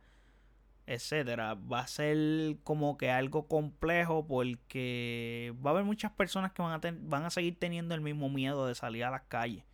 etcétera, 0.87 1.55
va 1.55 1.81
a 1.81 1.87
ser 1.87 2.57
como 2.65 2.97
que 2.97 3.11
algo 3.11 3.47
complejo 3.47 4.27
porque 4.27 5.55
va 5.65 5.71
a 5.71 5.75
haber 5.75 5.85
muchas 5.85 6.11
personas 6.13 6.53
que 6.53 6.63
van 6.63 6.73
a, 6.73 6.81
van 7.03 7.25
a 7.25 7.31
seguir 7.31 7.59
teniendo 7.59 7.95
el 7.95 8.01
mismo 8.01 8.29
miedo 8.29 8.67
de 8.67 8.75
salir 8.75 9.05
a 9.05 9.11
las 9.11 9.23
calles. 9.23 9.65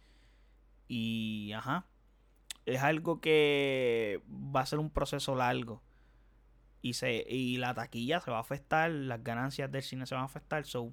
Y, 0.89 1.53
ajá, 1.53 1.87
es 2.67 2.83
algo 2.83 3.21
que 3.21 4.21
va 4.29 4.61
a 4.61 4.67
ser 4.67 4.79
un 4.79 4.91
proceso 4.91 5.35
largo. 5.35 5.83
Y, 6.83 6.93
se, 6.95 7.25
y 7.29 7.57
la 7.57 7.75
taquilla 7.75 8.21
se 8.21 8.31
va 8.31 8.37
a 8.39 8.41
afectar, 8.41 8.91
las 8.91 9.25
ganancias 9.25 9.73
del 9.73 9.83
cine 9.83 10.07
se 10.07 10.15
van 10.15 10.23
a 10.23 10.27
afectar. 10.27 10.65
So, 10.67 10.93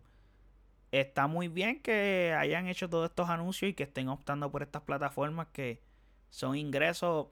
está 1.00 1.28
muy 1.28 1.48
bien 1.48 1.82
que 1.82 2.36
hayan 2.38 2.68
hecho 2.68 2.90
todos 2.90 3.10
estos 3.10 3.30
anuncios 3.30 3.72
y 3.72 3.74
que 3.74 3.84
estén 3.84 4.10
optando 4.10 4.52
por 4.52 4.62
estas 4.62 4.84
plataformas 4.84 5.48
que 5.48 5.82
son 6.30 6.56
ingresos 6.56 7.28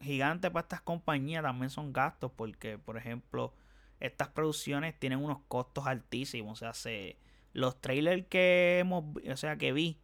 gigantes 0.00 0.50
para 0.50 0.62
estas 0.62 0.82
compañías, 0.82 1.42
también 1.42 1.70
son 1.70 1.92
gastos, 1.92 2.32
porque, 2.36 2.78
por 2.78 2.98
ejemplo, 2.98 3.54
estas 3.98 4.28
producciones 4.28 4.98
tienen 4.98 5.22
unos 5.22 5.38
costos 5.48 5.86
altísimos. 5.86 6.52
O 6.52 6.56
sea, 6.56 6.74
se, 6.74 7.18
los 7.54 7.80
trailers 7.80 8.26
que 8.26 8.78
hemos, 8.80 9.04
o 9.26 9.36
sea, 9.36 9.56
que 9.56 9.72
vi 9.72 9.98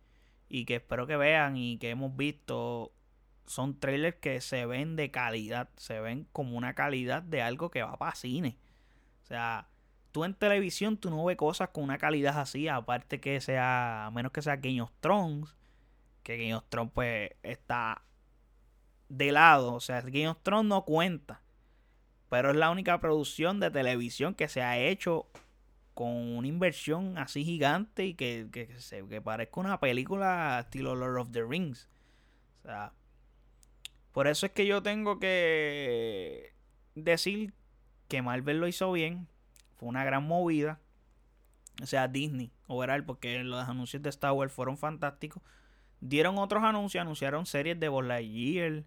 y 0.49 0.65
que 0.65 0.77
espero 0.77 1.07
que 1.07 1.17
vean 1.17 1.57
y 1.59 1.79
que 1.79 1.91
hemos 1.91 2.17
visto 2.17 2.93
son 3.47 3.79
trailers 3.79 4.17
que 4.17 4.41
se 4.41 4.67
ven 4.67 4.97
de 4.97 5.11
calidad, 5.11 5.69
se 5.77 6.01
ven 6.01 6.27
como 6.33 6.57
una 6.57 6.75
calidad 6.75 7.23
de 7.23 7.43
algo 7.43 7.71
que 7.71 7.83
va 7.83 7.97
para 7.99 8.15
cine. 8.15 8.59
O 9.25 9.27
sea, 9.27 9.69
tú 10.17 10.25
en 10.25 10.33
televisión 10.33 10.97
tú 10.97 11.11
no 11.11 11.27
ves 11.27 11.37
cosas 11.37 11.69
con 11.69 11.85
una 11.85 11.99
calidad 11.99 12.41
así, 12.41 12.69
aparte 12.69 13.21
que 13.21 13.39
sea, 13.43 14.07
a 14.07 14.11
menos 14.11 14.33
que 14.33 14.41
sea 14.41 14.57
Game 14.57 14.81
of 14.81 14.91
Thrones, 15.01 15.55
que 16.23 16.39
Game 16.39 16.55
of 16.55 16.65
Thrones 16.71 16.91
pues 16.95 17.33
está 17.43 18.01
de 19.11 19.31
lado, 19.31 19.75
o 19.75 19.81
sea, 19.81 20.01
Game 20.01 20.29
of 20.29 20.39
Thrones 20.43 20.71
no 20.71 20.87
cuenta, 20.87 21.43
pero 22.31 22.51
es 22.51 22.57
la 22.57 22.71
única 22.71 22.99
producción 22.99 23.61
de 23.61 23.71
televisión 23.71 24.35
que 24.35 24.49
se 24.49 24.63
ha 24.63 24.79
hecho 24.79 25.27
con 25.93 26.09
una 26.09 26.49
inversión 26.49 27.19
así 27.19 27.45
gigante 27.45 28.07
y 28.07 28.15
que, 28.15 28.49
que, 28.51 28.75
que 29.11 29.21
parezca 29.21 29.61
una 29.61 29.81
película 29.81 30.61
estilo 30.61 30.95
Lord 30.95 31.21
of 31.21 31.31
the 31.33 31.45
Rings. 31.45 31.91
O 32.63 32.69
sea, 32.69 32.95
por 34.13 34.29
eso 34.29 34.47
es 34.47 34.53
que 34.53 34.67
yo 34.67 34.83
tengo 34.83 35.21
que 35.21 36.55
decir 36.95 37.53
que 38.09 38.23
Marvel 38.23 38.61
lo 38.61 38.67
hizo 38.67 38.91
bien. 38.93 39.29
Fue 39.77 39.89
una 39.89 40.05
gran 40.05 40.27
movida. 40.27 40.81
O 41.83 41.87
sea, 41.87 42.09
Disney, 42.09 42.53
overall, 42.67 43.05
porque 43.05 43.39
los 43.45 43.69
anuncios 43.69 44.03
de 44.03 44.09
Star 44.09 44.33
Wars 44.33 44.53
fueron 44.53 44.79
fantásticos. 44.79 45.43
Dieron 46.01 46.39
otros 46.39 46.65
anuncios, 46.65 47.03
anunciaron 47.03 47.47
series 47.47 47.79
de 47.79 47.89
Buzz 47.89 48.07
Lightyear. 48.07 48.85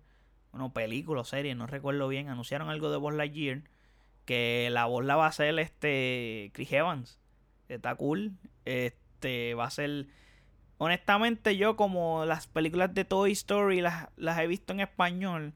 Bueno, 0.51 0.73
películas, 0.73 1.27
series, 1.27 1.55
no 1.55 1.67
recuerdo 1.67 2.07
bien. 2.07 2.29
Anunciaron 2.29 2.69
algo 2.69 2.89
de 2.91 2.97
Buzz 2.97 3.13
Lightyear. 3.13 3.61
Que 4.25 4.69
la 4.71 4.85
voz 4.85 5.05
la 5.05 5.15
va 5.15 5.25
a 5.25 5.29
hacer 5.29 5.57
este 5.59 6.51
Chris 6.53 6.71
Evans. 6.71 7.19
Está 7.67 7.95
cool. 7.95 8.33
Este 8.65 9.53
va 9.53 9.65
a 9.65 9.71
ser 9.71 10.07
honestamente 10.77 11.57
yo 11.57 11.75
como 11.75 12.25
las 12.25 12.47
películas 12.47 12.93
de 12.93 13.05
Toy 13.05 13.31
Story 13.33 13.81
las, 13.81 14.09
las 14.15 14.39
he 14.39 14.47
visto 14.47 14.73
en 14.73 14.79
español. 14.79 15.53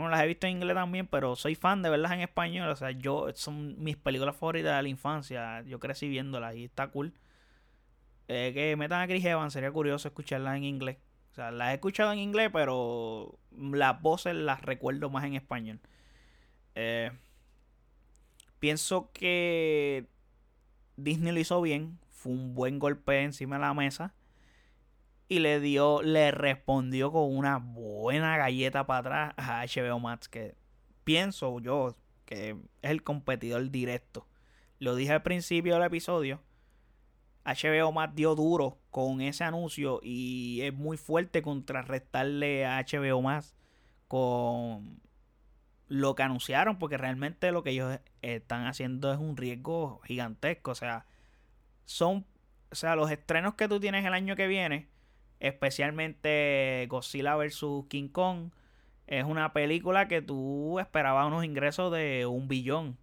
Bueno, 0.00 0.12
las 0.12 0.22
he 0.22 0.26
visto 0.26 0.46
en 0.46 0.56
inglés 0.56 0.74
también, 0.74 1.06
pero 1.06 1.36
soy 1.36 1.54
fan 1.54 1.82
de 1.82 1.90
verlas 1.90 2.12
en 2.12 2.20
español. 2.20 2.70
O 2.70 2.76
sea, 2.76 2.90
yo 2.90 3.26
son 3.34 3.82
mis 3.82 3.98
películas 3.98 4.34
favoritas 4.34 4.74
de 4.74 4.82
la 4.82 4.88
infancia. 4.88 5.60
Yo 5.62 5.78
crecí 5.78 6.08
viéndolas 6.08 6.56
y 6.56 6.64
está 6.64 6.88
cool. 6.88 7.12
Eh, 8.26 8.52
que 8.54 8.76
metan 8.76 9.02
a 9.02 9.06
Chris 9.06 9.22
Evans, 9.26 9.52
sería 9.52 9.70
curioso 9.70 10.08
escucharlas 10.08 10.56
en 10.56 10.64
inglés. 10.64 10.96
O 11.32 11.34
sea, 11.34 11.50
las 11.50 11.72
he 11.72 11.74
escuchado 11.74 12.12
en 12.12 12.18
inglés, 12.18 12.48
pero 12.50 13.38
las 13.54 14.00
voces 14.00 14.34
las 14.34 14.62
recuerdo 14.62 15.10
más 15.10 15.24
en 15.24 15.34
español. 15.34 15.80
Eh, 16.74 17.10
pienso 18.58 19.12
que 19.12 20.06
Disney 20.96 21.34
lo 21.34 21.40
hizo 21.40 21.60
bien. 21.60 21.98
Fue 22.08 22.32
un 22.32 22.54
buen 22.54 22.78
golpe 22.78 23.22
encima 23.22 23.56
de 23.56 23.60
la 23.60 23.74
mesa 23.74 24.14
y 25.30 25.38
le 25.38 25.60
dio, 25.60 26.02
le 26.02 26.32
respondió 26.32 27.12
con 27.12 27.36
una 27.36 27.58
buena 27.58 28.36
galleta 28.36 28.84
para 28.84 29.28
atrás 29.28 29.34
a 29.36 29.64
HBO 29.64 30.00
Max, 30.00 30.28
que 30.28 30.56
pienso 31.04 31.60
yo 31.60 31.96
que 32.24 32.50
es 32.50 32.56
el 32.90 33.04
competidor 33.04 33.70
directo. 33.70 34.26
Lo 34.80 34.96
dije 34.96 35.12
al 35.12 35.22
principio 35.22 35.74
del 35.74 35.84
episodio. 35.84 36.42
HBO 37.44 37.92
Max 37.92 38.12
dio 38.16 38.34
duro 38.34 38.78
con 38.90 39.20
ese 39.20 39.44
anuncio 39.44 40.00
y 40.02 40.62
es 40.62 40.74
muy 40.74 40.96
fuerte 40.96 41.42
contrarrestarle 41.42 42.66
a 42.66 42.84
HBO 42.84 43.22
Max 43.22 43.54
con 44.08 45.00
lo 45.86 46.16
que 46.16 46.24
anunciaron, 46.24 46.76
porque 46.80 46.98
realmente 46.98 47.52
lo 47.52 47.62
que 47.62 47.70
ellos 47.70 48.00
están 48.20 48.66
haciendo 48.66 49.12
es 49.12 49.18
un 49.20 49.36
riesgo 49.36 50.00
gigantesco. 50.04 50.72
O 50.72 50.74
sea, 50.74 51.06
son, 51.84 52.26
o 52.72 52.74
sea, 52.74 52.96
los 52.96 53.12
estrenos 53.12 53.54
que 53.54 53.68
tú 53.68 53.78
tienes 53.78 54.04
el 54.04 54.12
año 54.12 54.34
que 54.34 54.48
viene 54.48 54.88
especialmente 55.40 56.86
Godzilla 56.88 57.34
vs. 57.36 57.64
King 57.88 58.08
Kong. 58.08 58.50
Es 59.06 59.24
una 59.24 59.52
película 59.52 60.06
que 60.06 60.22
tú 60.22 60.78
esperabas 60.78 61.26
unos 61.26 61.44
ingresos 61.44 61.92
de 61.92 62.26
un 62.26 62.46
billón. 62.46 62.96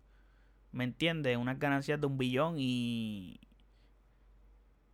¿Me 0.72 0.86
entiendes? 0.86 1.38
Unas 1.38 1.60
ganancias 1.60 2.00
de 2.00 2.08
un 2.08 2.18
billón 2.18 2.56
y 2.58 3.40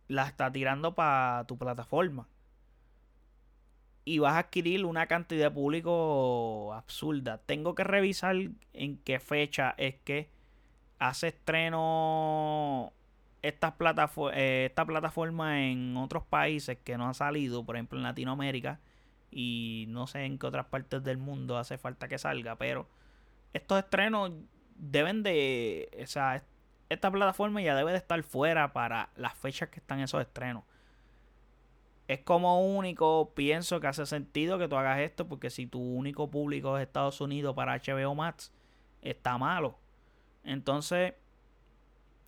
la 0.08 0.26
está 0.26 0.50
tirando 0.50 0.94
para 0.94 1.44
tu 1.46 1.56
plataforma. 1.56 2.26
Y 4.04 4.18
vas 4.18 4.34
a 4.34 4.38
adquirir 4.40 4.84
una 4.84 5.06
cantidad 5.06 5.44
de 5.44 5.50
público 5.50 6.74
absurda. 6.74 7.38
Tengo 7.38 7.74
que 7.74 7.84
revisar 7.84 8.36
en 8.72 8.98
qué 8.98 9.18
fecha 9.20 9.74
es 9.78 9.94
que 10.04 10.28
hace 10.98 11.28
estreno 11.28 12.92
esta, 13.44 13.76
eh, 14.32 14.66
esta 14.70 14.86
plataforma 14.86 15.66
en 15.66 15.98
otros 15.98 16.24
países 16.24 16.78
que 16.82 16.96
no 16.96 17.08
ha 17.08 17.14
salido, 17.14 17.64
por 17.64 17.76
ejemplo 17.76 17.98
en 17.98 18.04
Latinoamérica 18.04 18.80
y 19.30 19.84
no 19.88 20.06
sé 20.06 20.24
en 20.24 20.38
qué 20.38 20.46
otras 20.46 20.66
partes 20.66 21.04
del 21.04 21.18
mundo 21.18 21.58
hace 21.58 21.76
falta 21.76 22.08
que 22.08 22.16
salga, 22.16 22.56
pero 22.56 22.88
estos 23.52 23.78
estrenos 23.78 24.32
deben 24.76 25.22
de, 25.22 25.90
o 26.02 26.06
sea, 26.06 26.42
esta 26.88 27.10
plataforma 27.10 27.60
ya 27.60 27.76
debe 27.76 27.92
de 27.92 27.98
estar 27.98 28.22
fuera 28.22 28.72
para 28.72 29.10
las 29.14 29.34
fechas 29.34 29.68
que 29.68 29.80
están 29.80 30.00
esos 30.00 30.22
estrenos. 30.22 30.64
Es 32.08 32.20
como 32.20 32.64
único, 32.64 33.32
pienso 33.34 33.78
que 33.78 33.88
hace 33.88 34.06
sentido 34.06 34.58
que 34.58 34.68
tú 34.68 34.76
hagas 34.76 35.00
esto, 35.00 35.28
porque 35.28 35.50
si 35.50 35.66
tu 35.66 35.80
único 35.80 36.30
público 36.30 36.78
es 36.78 36.86
Estados 36.86 37.20
Unidos 37.20 37.54
para 37.54 37.76
HBO 37.76 38.14
Max, 38.14 38.52
está 39.02 39.36
malo. 39.36 39.78
Entonces, 40.44 41.14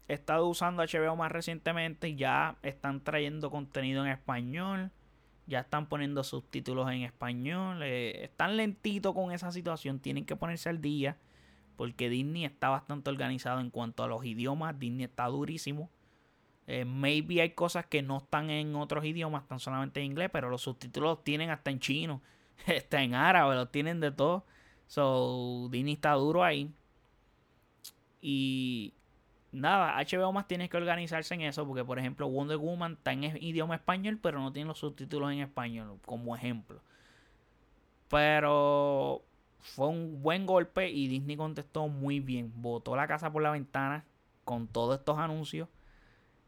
he 0.08 0.14
estado 0.14 0.46
usando 0.46 0.82
HBO 0.82 1.16
más 1.16 1.32
recientemente 1.32 2.14
ya 2.14 2.56
están 2.62 3.02
trayendo 3.02 3.50
contenido 3.50 4.04
en 4.04 4.12
español. 4.12 4.90
Ya 5.46 5.60
están 5.60 5.88
poniendo 5.88 6.24
subtítulos 6.24 6.90
en 6.90 7.02
español. 7.02 7.80
Eh, 7.82 8.24
están 8.24 8.56
lentitos 8.56 9.14
con 9.14 9.32
esa 9.32 9.52
situación. 9.52 10.00
Tienen 10.00 10.26
que 10.26 10.36
ponerse 10.36 10.68
al 10.68 10.80
día. 10.80 11.16
Porque 11.76 12.08
Disney 12.08 12.44
está 12.44 12.68
bastante 12.68 13.10
organizado 13.10 13.60
en 13.60 13.70
cuanto 13.70 14.02
a 14.02 14.08
los 14.08 14.24
idiomas. 14.24 14.78
Disney 14.78 15.04
está 15.04 15.26
durísimo. 15.26 15.90
Eh, 16.66 16.84
maybe 16.84 17.40
hay 17.40 17.50
cosas 17.50 17.86
que 17.86 18.02
no 18.02 18.18
están 18.18 18.50
en 18.50 18.74
otros 18.74 19.04
idiomas, 19.04 19.42
están 19.42 19.60
solamente 19.60 20.00
en 20.00 20.06
inglés, 20.06 20.30
pero 20.32 20.50
los 20.50 20.62
subtítulos 20.62 21.10
los 21.10 21.24
tienen 21.24 21.50
hasta 21.50 21.70
en 21.70 21.78
chino, 21.78 22.22
está 22.66 23.02
en 23.02 23.14
árabe, 23.14 23.54
los 23.54 23.70
tienen 23.70 24.00
de 24.00 24.10
todo. 24.10 24.44
So, 24.88 25.68
Disney 25.70 25.94
está 25.94 26.12
duro 26.14 26.42
ahí. 26.44 26.72
Y 28.20 28.94
nada, 29.56 29.96
HBO 29.98 30.32
más 30.32 30.46
tiene 30.46 30.68
que 30.68 30.76
organizarse 30.76 31.34
en 31.34 31.42
eso, 31.42 31.66
porque 31.66 31.84
por 31.84 31.98
ejemplo 31.98 32.28
Wonder 32.28 32.58
Woman 32.58 32.92
está 32.92 33.12
en 33.12 33.24
idioma 33.42 33.76
español, 33.76 34.18
pero 34.22 34.40
no 34.40 34.52
tiene 34.52 34.68
los 34.68 34.78
subtítulos 34.78 35.32
en 35.32 35.40
español, 35.40 35.98
como 36.04 36.36
ejemplo. 36.36 36.80
Pero 38.08 39.22
fue 39.60 39.88
un 39.88 40.22
buen 40.22 40.46
golpe 40.46 40.90
y 40.90 41.08
Disney 41.08 41.36
contestó 41.36 41.88
muy 41.88 42.20
bien. 42.20 42.52
Botó 42.56 42.94
la 42.94 43.08
casa 43.08 43.32
por 43.32 43.42
la 43.42 43.50
ventana 43.50 44.04
con 44.44 44.68
todos 44.68 44.98
estos 44.98 45.18
anuncios. 45.18 45.68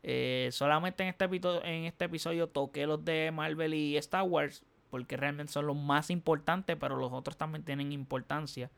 Eh, 0.05 0.51
solamente 0.53 1.03
en 1.03 1.09
este, 1.09 1.25
episodio, 1.25 1.65
en 1.65 1.85
este 1.85 2.05
episodio 2.05 2.47
toqué 2.49 2.87
los 2.87 3.05
de 3.05 3.33
Marvel 3.33 3.75
y 3.75 3.97
Star 3.97 4.23
Wars. 4.23 4.65
Porque 4.91 5.17
realmente 5.17 5.53
son 5.53 5.67
los 5.67 5.77
más 5.77 6.11
importantes. 6.11 6.77
Pero 6.79 6.97
los 6.97 7.13
otros 7.13 7.37
también 7.37 7.65
tienen 7.65 7.93
importancia. 7.93 8.71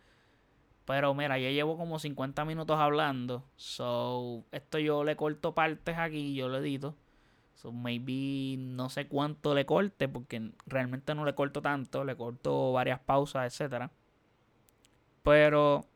Pero 0.84 1.14
mira, 1.14 1.38
ya 1.38 1.50
llevo 1.50 1.76
como 1.76 1.98
50 1.98 2.44
minutos 2.44 2.78
hablando. 2.78 3.44
So, 3.56 4.44
esto 4.52 4.78
yo 4.78 5.04
le 5.04 5.16
corto 5.16 5.54
partes 5.54 5.96
aquí. 5.98 6.34
Yo 6.34 6.48
lo 6.48 6.58
edito. 6.58 6.96
So, 7.54 7.72
maybe 7.72 8.56
no 8.58 8.88
sé 8.90 9.06
cuánto 9.06 9.54
le 9.54 9.66
corte. 9.66 10.08
Porque 10.08 10.50
realmente 10.66 11.14
no 11.14 11.24
le 11.24 11.34
corto 11.34 11.62
tanto. 11.62 12.04
Le 12.04 12.16
corto 12.16 12.72
varias 12.72 13.00
pausas, 13.00 13.52
etcétera. 13.52 13.90
Pero 15.22 15.86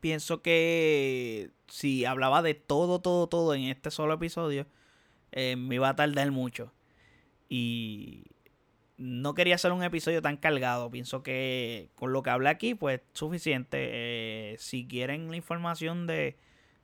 pienso 0.00 0.42
que 0.42 1.50
si 1.66 2.04
hablaba 2.04 2.42
de 2.42 2.54
todo, 2.54 3.00
todo, 3.00 3.26
todo 3.28 3.54
en 3.54 3.64
este 3.64 3.90
solo 3.90 4.14
episodio, 4.14 4.66
eh, 5.32 5.56
me 5.56 5.76
iba 5.76 5.88
a 5.88 5.96
tardar 5.96 6.30
mucho. 6.30 6.72
Y 7.48 8.24
no 8.98 9.34
quería 9.34 9.54
hacer 9.54 9.72
un 9.72 9.82
episodio 9.82 10.20
tan 10.20 10.36
cargado. 10.36 10.90
Pienso 10.90 11.22
que 11.22 11.90
con 11.94 12.12
lo 12.12 12.22
que 12.22 12.30
hablé 12.30 12.50
aquí, 12.50 12.74
pues 12.74 13.00
suficiente. 13.12 13.78
Eh, 13.80 14.56
si 14.58 14.86
quieren 14.86 15.30
la 15.30 15.36
información 15.36 16.06
de 16.06 16.36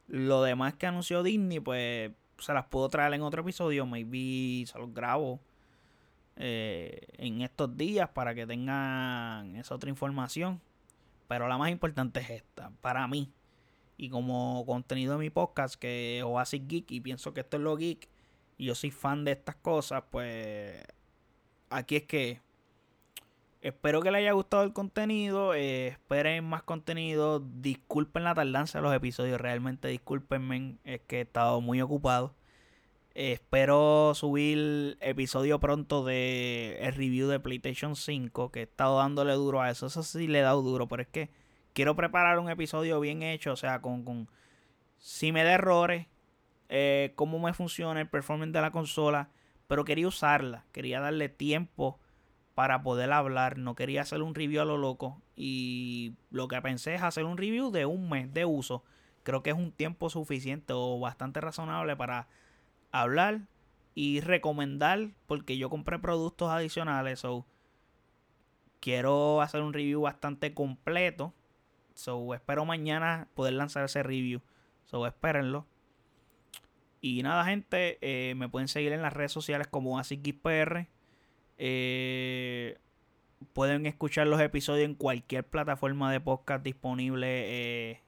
lo 0.06 0.42
demás 0.42 0.74
que 0.74 0.86
anunció 0.86 1.22
Disney, 1.24 1.58
pues 1.60 2.12
se 2.38 2.52
las 2.54 2.66
puedo 2.66 2.88
traer 2.88 3.12
en 3.14 3.22
otro 3.22 3.42
episodio. 3.42 3.84
Maybe 3.84 4.64
se 4.66 4.78
los 4.78 4.94
grabo 4.94 5.40
eh, 6.36 7.00
en 7.18 7.42
estos 7.42 7.76
días 7.76 8.08
para 8.10 8.34
que 8.34 8.46
tengan 8.46 9.56
esa 9.56 9.74
otra 9.74 9.90
información. 9.90 10.60
Pero 11.26 11.48
la 11.48 11.58
más 11.58 11.70
importante 11.70 12.20
es 12.20 12.30
esta, 12.30 12.70
para 12.80 13.08
mí. 13.08 13.32
Y 13.96 14.08
como 14.08 14.64
contenido 14.66 15.14
de 15.14 15.18
mi 15.18 15.30
podcast, 15.30 15.74
que 15.74 16.18
es 16.18 16.24
Oasis 16.24 16.62
Geek, 16.66 16.92
y 16.92 17.00
pienso 17.00 17.34
que 17.34 17.40
esto 17.40 17.56
es 17.56 17.62
lo 17.62 17.76
geek, 17.76 18.08
y 18.58 18.66
yo 18.66 18.74
soy 18.74 18.90
fan 18.90 19.24
de 19.24 19.32
estas 19.32 19.56
cosas, 19.56 20.02
pues 20.10 20.84
aquí 21.70 21.96
es 21.96 22.02
que 22.04 22.40
espero 23.60 24.00
que 24.00 24.10
les 24.10 24.20
haya 24.20 24.32
gustado 24.32 24.62
el 24.62 24.72
contenido. 24.72 25.54
Eh, 25.54 25.88
esperen 25.88 26.44
más 26.44 26.62
contenido. 26.62 27.40
Disculpen 27.40 28.24
la 28.24 28.34
tardanza 28.34 28.78
de 28.78 28.82
los 28.82 28.94
episodios. 28.94 29.40
Realmente 29.40 29.88
discúlpenme. 29.88 30.76
Es 30.84 31.00
que 31.02 31.18
he 31.18 31.22
estado 31.22 31.60
muy 31.60 31.80
ocupado 31.80 32.34
espero 33.14 34.12
subir 34.14 34.98
episodio 35.00 35.60
pronto 35.60 36.04
de 36.04 36.78
el 36.80 36.94
review 36.94 37.28
de 37.28 37.40
PlayStation 37.40 37.94
5, 37.96 38.50
que 38.50 38.60
he 38.60 38.62
estado 38.64 38.98
dándole 38.98 39.32
duro 39.34 39.60
a 39.62 39.70
eso. 39.70 39.86
Eso 39.86 40.02
sí 40.02 40.26
le 40.26 40.40
he 40.40 40.42
dado 40.42 40.62
duro, 40.62 40.88
pero 40.88 41.02
es 41.02 41.08
que 41.08 41.30
quiero 41.72 41.94
preparar 41.96 42.38
un 42.38 42.50
episodio 42.50 43.00
bien 43.00 43.22
hecho, 43.22 43.52
o 43.52 43.56
sea, 43.56 43.80
con, 43.80 44.04
con 44.04 44.28
si 44.98 45.32
me 45.32 45.44
da 45.44 45.52
errores, 45.52 46.06
eh, 46.68 47.12
cómo 47.14 47.38
me 47.38 47.54
funciona 47.54 48.00
el 48.00 48.08
performance 48.08 48.52
de 48.52 48.60
la 48.60 48.72
consola, 48.72 49.30
pero 49.66 49.84
quería 49.84 50.08
usarla, 50.08 50.64
quería 50.72 51.00
darle 51.00 51.28
tiempo 51.28 51.98
para 52.54 52.82
poder 52.82 53.12
hablar, 53.12 53.58
no 53.58 53.74
quería 53.74 54.02
hacer 54.02 54.22
un 54.22 54.34
review 54.34 54.62
a 54.62 54.64
lo 54.64 54.78
loco 54.78 55.20
y 55.36 56.14
lo 56.30 56.46
que 56.48 56.60
pensé 56.62 56.94
es 56.94 57.02
hacer 57.02 57.24
un 57.24 57.36
review 57.36 57.70
de 57.70 57.86
un 57.86 58.08
mes 58.08 58.32
de 58.32 58.44
uso. 58.44 58.84
Creo 59.24 59.42
que 59.42 59.50
es 59.50 59.56
un 59.56 59.72
tiempo 59.72 60.10
suficiente 60.10 60.72
o 60.74 61.00
bastante 61.00 61.40
razonable 61.40 61.96
para 61.96 62.28
hablar 62.92 63.40
y 63.94 64.20
recomendar 64.20 65.10
porque 65.26 65.56
yo 65.56 65.70
compré 65.70 65.98
productos 65.98 66.50
adicionales. 66.50 67.20
So, 67.20 67.46
quiero 68.80 69.40
hacer 69.40 69.62
un 69.62 69.72
review 69.72 70.02
bastante 70.02 70.54
completo. 70.54 71.32
So, 71.94 72.34
espero 72.34 72.64
mañana 72.64 73.28
poder 73.34 73.54
lanzar 73.54 73.84
ese 73.84 74.02
review. 74.02 74.42
So, 74.84 75.06
espérenlo. 75.06 75.66
Y 77.07 77.22
nada, 77.22 77.44
gente, 77.44 77.98
eh, 78.00 78.34
me 78.34 78.48
pueden 78.48 78.66
seguir 78.66 78.94
en 78.94 79.02
las 79.02 79.12
redes 79.12 79.30
sociales 79.30 79.66
como 79.66 79.98
AsicGeekPR. 79.98 80.88
Eh, 81.59 82.78
pueden 83.52 83.84
escuchar 83.84 84.26
los 84.26 84.40
episodios 84.40 84.86
en 84.86 84.94
cualquier 84.94 85.46
plataforma 85.46 86.11
de 86.11 86.20
podcast 86.22 86.64
disponible. 86.64 87.26
Eh, 87.28 88.00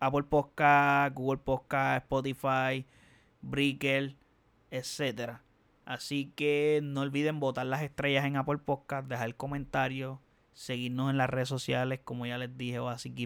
Apple 0.00 0.24
Podcast, 0.24 1.16
Google 1.16 1.40
Podcast, 1.42 2.04
Spotify, 2.04 2.84
Brickell, 3.40 4.18
etcétera. 4.70 5.42
Así 5.86 6.30
que 6.36 6.80
no 6.82 7.00
olviden 7.00 7.40
votar 7.40 7.64
las 7.64 7.80
estrellas 7.80 8.26
en 8.26 8.36
Apple 8.36 8.58
Podcast, 8.58 9.08
dejar 9.08 9.34
comentarios, 9.34 10.18
seguirnos 10.52 11.08
en 11.08 11.16
las 11.16 11.30
redes 11.30 11.48
sociales, 11.48 12.00
como 12.04 12.26
ya 12.26 12.36
les 12.36 12.54
dije, 12.58 12.80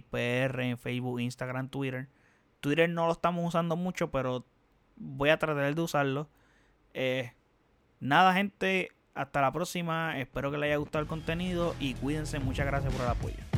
PR 0.08 0.62
en 0.62 0.78
Facebook, 0.78 1.20
Instagram, 1.20 1.68
Twitter. 1.68 2.06
Twitter 2.60 2.88
no 2.88 3.06
lo 3.06 3.12
estamos 3.12 3.44
usando 3.44 3.74
mucho, 3.74 4.12
pero 4.12 4.46
voy 4.96 5.30
a 5.30 5.38
tratar 5.38 5.74
de 5.74 5.80
usarlo. 5.80 6.28
Eh, 6.92 7.32
nada, 8.00 8.34
gente, 8.34 8.90
hasta 9.14 9.40
la 9.40 9.52
próxima. 9.52 10.18
Espero 10.18 10.50
que 10.50 10.58
les 10.58 10.68
haya 10.68 10.76
gustado 10.76 11.02
el 11.02 11.08
contenido 11.08 11.74
y 11.80 11.94
cuídense. 11.94 12.38
Muchas 12.38 12.66
gracias 12.66 12.92
por 12.92 13.04
el 13.04 13.10
apoyo. 13.10 13.53